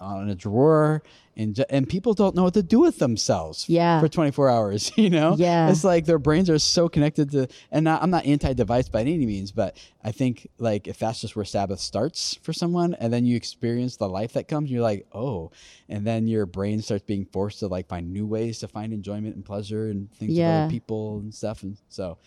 on 0.00 0.28
a 0.30 0.34
drawer 0.34 1.02
and 1.36 1.56
ju- 1.56 1.64
and 1.70 1.88
people 1.88 2.14
don't 2.14 2.36
know 2.36 2.44
what 2.44 2.54
to 2.54 2.62
do 2.62 2.78
with 2.78 2.98
themselves 3.00 3.68
Yeah. 3.68 3.98
for 4.00 4.08
24 4.08 4.48
hours, 4.48 4.92
you 4.96 5.10
know? 5.10 5.34
Yeah. 5.36 5.68
It's 5.70 5.82
like 5.82 6.04
their 6.04 6.20
brains 6.20 6.48
are 6.48 6.58
so 6.60 6.88
connected 6.88 7.32
to 7.32 7.48
and 7.72 7.82
not, 7.84 8.00
I'm 8.00 8.10
not 8.10 8.24
anti-device 8.24 8.88
by 8.90 9.00
any 9.00 9.26
means, 9.26 9.50
but 9.50 9.76
I 10.04 10.12
think 10.12 10.46
like 10.58 10.86
if 10.86 11.00
that's 11.00 11.20
just 11.20 11.34
where 11.34 11.44
Sabbath 11.44 11.80
starts 11.80 12.38
for 12.42 12.52
someone 12.52 12.94
and 12.94 13.12
then 13.12 13.24
you 13.24 13.34
experience 13.36 13.96
the 13.96 14.08
life 14.08 14.34
that 14.34 14.46
comes, 14.46 14.70
you're 14.70 14.82
like, 14.82 15.06
"Oh." 15.12 15.50
And 15.88 16.06
then 16.06 16.28
your 16.28 16.46
brain 16.46 16.80
starts 16.80 17.04
being 17.04 17.24
forced 17.32 17.58
to 17.60 17.66
like 17.66 17.88
find 17.88 18.12
new 18.12 18.24
ways 18.26 18.60
to 18.60 18.68
find 18.68 18.92
enjoyment 18.92 19.34
and 19.34 19.44
pleasure 19.44 19.88
and 19.90 20.12
things 20.12 20.30
with 20.30 20.46
other 20.46 20.70
people 20.70 21.18
and 21.18 21.34
stuff 21.34 21.62
and 21.64 21.76
so 21.88 22.18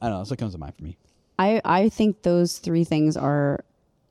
I 0.00 0.06
don't 0.06 0.12
know, 0.14 0.18
that's 0.18 0.30
what 0.30 0.38
comes 0.38 0.52
to 0.54 0.58
mind 0.58 0.74
for 0.76 0.84
me. 0.84 0.96
I, 1.40 1.60
I 1.64 1.88
think 1.88 2.22
those 2.22 2.58
three 2.58 2.84
things 2.84 3.16
are 3.16 3.64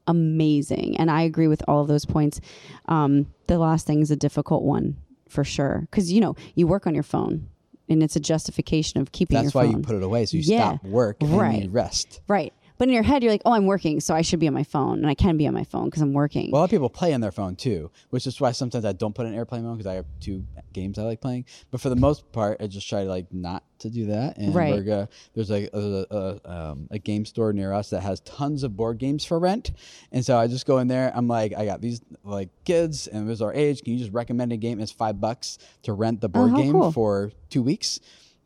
amazing. 0.08 0.98
And 0.98 1.10
I 1.12 1.22
agree 1.22 1.48
with 1.48 1.64
all 1.68 1.82
of 1.82 1.88
those 1.88 2.06
points. 2.06 2.42
Um, 2.88 3.28
the 3.48 3.58
last 3.60 3.86
thing 3.86 4.02
is 4.02 4.12
a 4.12 4.16
difficult 4.16 4.64
one 4.64 4.98
for 5.30 5.44
sure. 5.44 5.88
Because 5.92 6.12
you 6.12 6.22
know 6.22 6.36
you 6.56 6.66
work 6.68 6.88
on 6.88 6.94
your 6.94 7.04
phone, 7.04 7.48
and 7.88 8.02
it's 8.04 8.16
a 8.16 8.20
justification 8.20 9.00
of 9.02 9.12
keeping. 9.12 9.42
That's 9.42 9.54
why 9.54 9.66
phone. 9.66 9.78
you 9.78 9.82
put 9.84 9.96
it 9.96 10.04
away, 10.04 10.26
so 10.26 10.38
you 10.38 10.44
Yeah. 10.44 10.70
stop 10.78 10.84
work 10.84 11.18
and 11.22 11.32
Right. 11.32 11.64
you 11.64 11.70
rest. 11.70 12.22
right. 12.28 12.54
But 12.80 12.88
in 12.88 12.94
your 12.94 13.04
head, 13.04 13.22
you're 13.24 13.32
like, 13.32 13.42
"Oh, 13.46 13.52
I'm 13.52 13.66
working, 13.66 14.00
so 14.00 14.16
I 14.16 14.22
should 14.22 14.40
be 14.40 14.48
on 14.48 14.54
my 14.54 14.64
phone, 14.64 15.00
and 15.00 15.08
I 15.08 15.14
can 15.14 15.36
be 15.36 15.46
on 15.46 15.54
my 15.54 15.66
phone 15.66 15.86
because 15.86 16.02
I'm 16.02 16.14
working." 16.14 16.50
Well, 16.50 16.62
a 16.62 16.64
lot 16.64 16.66
of 16.66 16.72
people 16.72 16.90
play 16.90 17.14
on 17.14 17.20
their 17.20 17.32
phone 17.32 17.58
too, 17.58 17.92
which 18.10 18.26
is 18.26 18.40
why 18.40 18.54
sometimes 18.54 18.86
I 18.86 18.94
don't 18.94 19.14
put 19.14 19.28
in 19.28 19.36
airplane 19.36 19.64
mode 19.66 19.78
because 19.78 19.92
I 19.92 19.96
have 19.96 20.06
two 20.22 20.46
games 20.72 20.98
I 20.98 21.04
like 21.04 21.20
playing. 21.20 21.44
But 21.72 21.82
for 21.82 21.90
the 21.90 21.98
most 21.98 22.32
part, 22.32 22.62
I 22.62 22.68
just 22.68 22.88
try 22.88 23.04
to 23.04 23.10
like 23.10 23.34
not 23.34 23.64
to 23.80 23.90
do 23.90 24.06
that. 24.08 24.38
And 24.38 24.56
Right. 24.56 24.74
we're 24.74 25.08
there's 25.36 25.50
like 25.50 25.70
a, 25.74 26.06
a, 26.10 26.52
um, 26.52 26.88
a 26.90 27.00
game 27.00 27.26
store 27.26 27.52
near 27.52 27.74
us 27.74 27.90
that 27.90 28.02
has 28.02 28.22
tons 28.22 28.64
of 28.64 28.78
board 28.78 28.98
games 28.98 29.26
for 29.26 29.38
rent, 29.40 29.72
and 30.14 30.26
so 30.26 30.38
I 30.38 30.48
just 30.48 30.66
go 30.66 30.78
in 30.78 30.88
there. 30.88 31.12
I'm 31.14 31.28
like, 31.28 31.54
I 31.58 31.66
got 31.66 31.82
these 31.82 32.00
like 32.24 32.50
kids, 32.64 33.08
and 33.08 33.28
this 33.28 33.36
is 33.36 33.42
our 33.42 33.54
age. 33.54 33.84
Can 33.84 33.92
you 33.92 34.00
just 34.00 34.14
recommend 34.14 34.54
a 34.54 34.58
game? 34.58 34.80
It's 34.80 34.92
five 34.94 35.20
bucks 35.20 35.58
to 35.84 35.92
rent 35.92 36.22
the 36.22 36.30
board 36.30 36.52
how 36.52 36.58
game 36.58 36.72
cool. 36.72 36.94
for 36.94 37.34
two 37.50 37.62
weeks. 37.62 38.00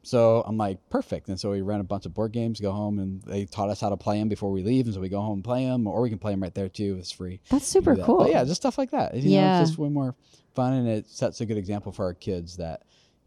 So 0.06 0.44
I'm 0.46 0.58
like, 0.58 0.78
perfect. 0.90 1.30
And 1.30 1.40
so 1.40 1.52
we 1.52 1.62
rent 1.62 1.80
a 1.82 1.86
bunch 1.86 2.06
of 2.06 2.14
board 2.14 2.34
games, 2.34 2.60
go 2.60 2.72
home, 2.72 3.00
and 3.00 3.22
they 3.24 3.46
taught 3.46 3.70
us 3.70 3.80
how 3.80 3.90
to 3.90 3.98
play 3.98 4.20
them 4.20 4.28
before 4.28 4.52
we 4.52 4.62
leave. 4.62 4.86
And 4.86 4.94
so 4.94 5.00
we 5.00 5.08
go 5.10 5.22
home 5.22 5.36
and 5.36 5.44
play 5.44 5.66
them, 5.66 5.88
or 5.88 6.02
we 6.02 6.10
can 6.10 6.20
play 6.20 6.34
them 6.34 6.44
right 6.44 6.54
there 6.54 6.68
too. 6.70 6.98
It's 7.00 7.12
free. 7.12 7.40
That's 7.50 7.66
super 7.66 7.96
that. 7.96 8.06
cool. 8.06 8.18
But 8.18 8.30
yeah, 8.32 8.44
just 8.44 8.62
stuff 8.62 8.78
like 8.78 8.92
that. 8.92 9.16
You 9.16 9.32
Yeah. 9.32 9.42
know, 9.42 9.62
it's 9.62 9.70
just 9.70 9.78
way 9.80 9.90
more 9.90 10.16
fun, 10.56 10.74
and 10.74 10.88
it 10.88 11.10
sets 11.10 11.40
a 11.42 11.46
good 11.46 11.58
example 11.58 11.92
for 11.94 12.06
our 12.06 12.14
kids 12.14 12.58
that 12.58 12.82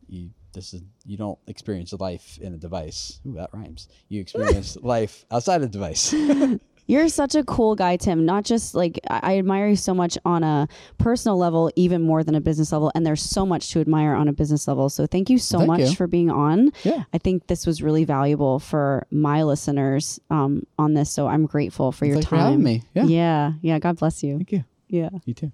you 0.08 0.30
this 0.52 0.72
is 0.72 0.82
you 1.04 1.16
don't 1.18 1.38
experience 1.48 1.92
life 1.94 2.38
in 2.40 2.54
a 2.54 2.56
device. 2.58 3.20
Ooh, 3.26 3.32
that 3.34 3.50
rhymes. 3.52 3.88
You 4.08 4.20
experience 4.20 4.76
life 4.82 5.24
outside 5.30 5.62
a 5.62 5.68
device. 5.68 6.14
You're 6.86 7.08
such 7.08 7.34
a 7.34 7.44
cool 7.44 7.74
guy, 7.74 7.96
Tim. 7.96 8.24
Not 8.24 8.44
just 8.44 8.74
like 8.74 9.00
I 9.10 9.36
I 9.36 9.38
admire 9.38 9.68
you 9.68 9.76
so 9.76 9.92
much 9.92 10.16
on 10.24 10.44
a 10.44 10.68
personal 10.98 11.36
level, 11.36 11.70
even 11.74 12.00
more 12.02 12.22
than 12.22 12.34
a 12.36 12.40
business 12.40 12.70
level. 12.70 12.92
And 12.94 13.04
there's 13.04 13.20
so 13.22 13.44
much 13.44 13.70
to 13.72 13.80
admire 13.80 14.14
on 14.14 14.28
a 14.28 14.32
business 14.32 14.68
level. 14.68 14.88
So 14.88 15.04
thank 15.06 15.28
you 15.28 15.38
so 15.38 15.58
Thank 15.58 15.68
much 15.68 15.80
you. 15.80 15.94
for 15.96 16.06
being 16.06 16.30
on. 16.30 16.70
Yeah. 16.84 17.02
I 17.12 17.18
think 17.18 17.48
this 17.48 17.66
was 17.66 17.82
really 17.82 18.04
valuable 18.04 18.60
for 18.60 19.06
my 19.10 19.42
listeners 19.42 20.20
um, 20.30 20.62
on 20.78 20.94
this. 20.94 21.10
So 21.10 21.26
I'm 21.26 21.44
grateful 21.44 21.90
for 21.90 22.06
your 22.06 22.16
Thanks 22.16 22.30
time. 22.30 22.38
for 22.38 22.44
having 22.44 22.62
me. 22.62 22.82
Yeah. 22.94 23.04
yeah. 23.04 23.52
Yeah. 23.62 23.78
God 23.80 23.96
bless 23.96 24.22
you. 24.22 24.36
Thank 24.36 24.52
you. 24.52 24.64
Yeah. 24.88 25.10
You 25.24 25.34
too. 25.34 25.52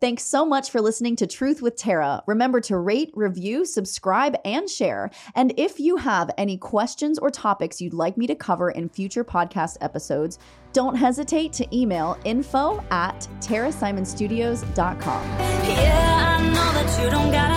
Thanks 0.00 0.24
so 0.24 0.44
much 0.44 0.70
for 0.70 0.80
listening 0.80 1.16
to 1.16 1.26
Truth 1.26 1.62
with 1.62 1.76
Tara. 1.76 2.22
Remember 2.26 2.60
to 2.62 2.76
rate, 2.76 3.10
review, 3.14 3.64
subscribe, 3.64 4.36
and 4.44 4.68
share. 4.68 5.10
And 5.34 5.54
if 5.56 5.80
you 5.80 5.96
have 5.96 6.30
any 6.36 6.58
questions 6.58 7.18
or 7.18 7.30
topics 7.30 7.80
you'd 7.80 7.94
like 7.94 8.16
me 8.16 8.26
to 8.26 8.34
cover 8.34 8.70
in 8.70 8.88
future 8.88 9.24
podcast 9.24 9.78
episodes, 9.80 10.38
don't 10.72 10.94
hesitate 10.94 11.54
to 11.54 11.76
email 11.76 12.18
info 12.24 12.84
at 12.90 13.26
tarasimonstudios.com. 13.40 15.22
Yeah, 15.66 17.55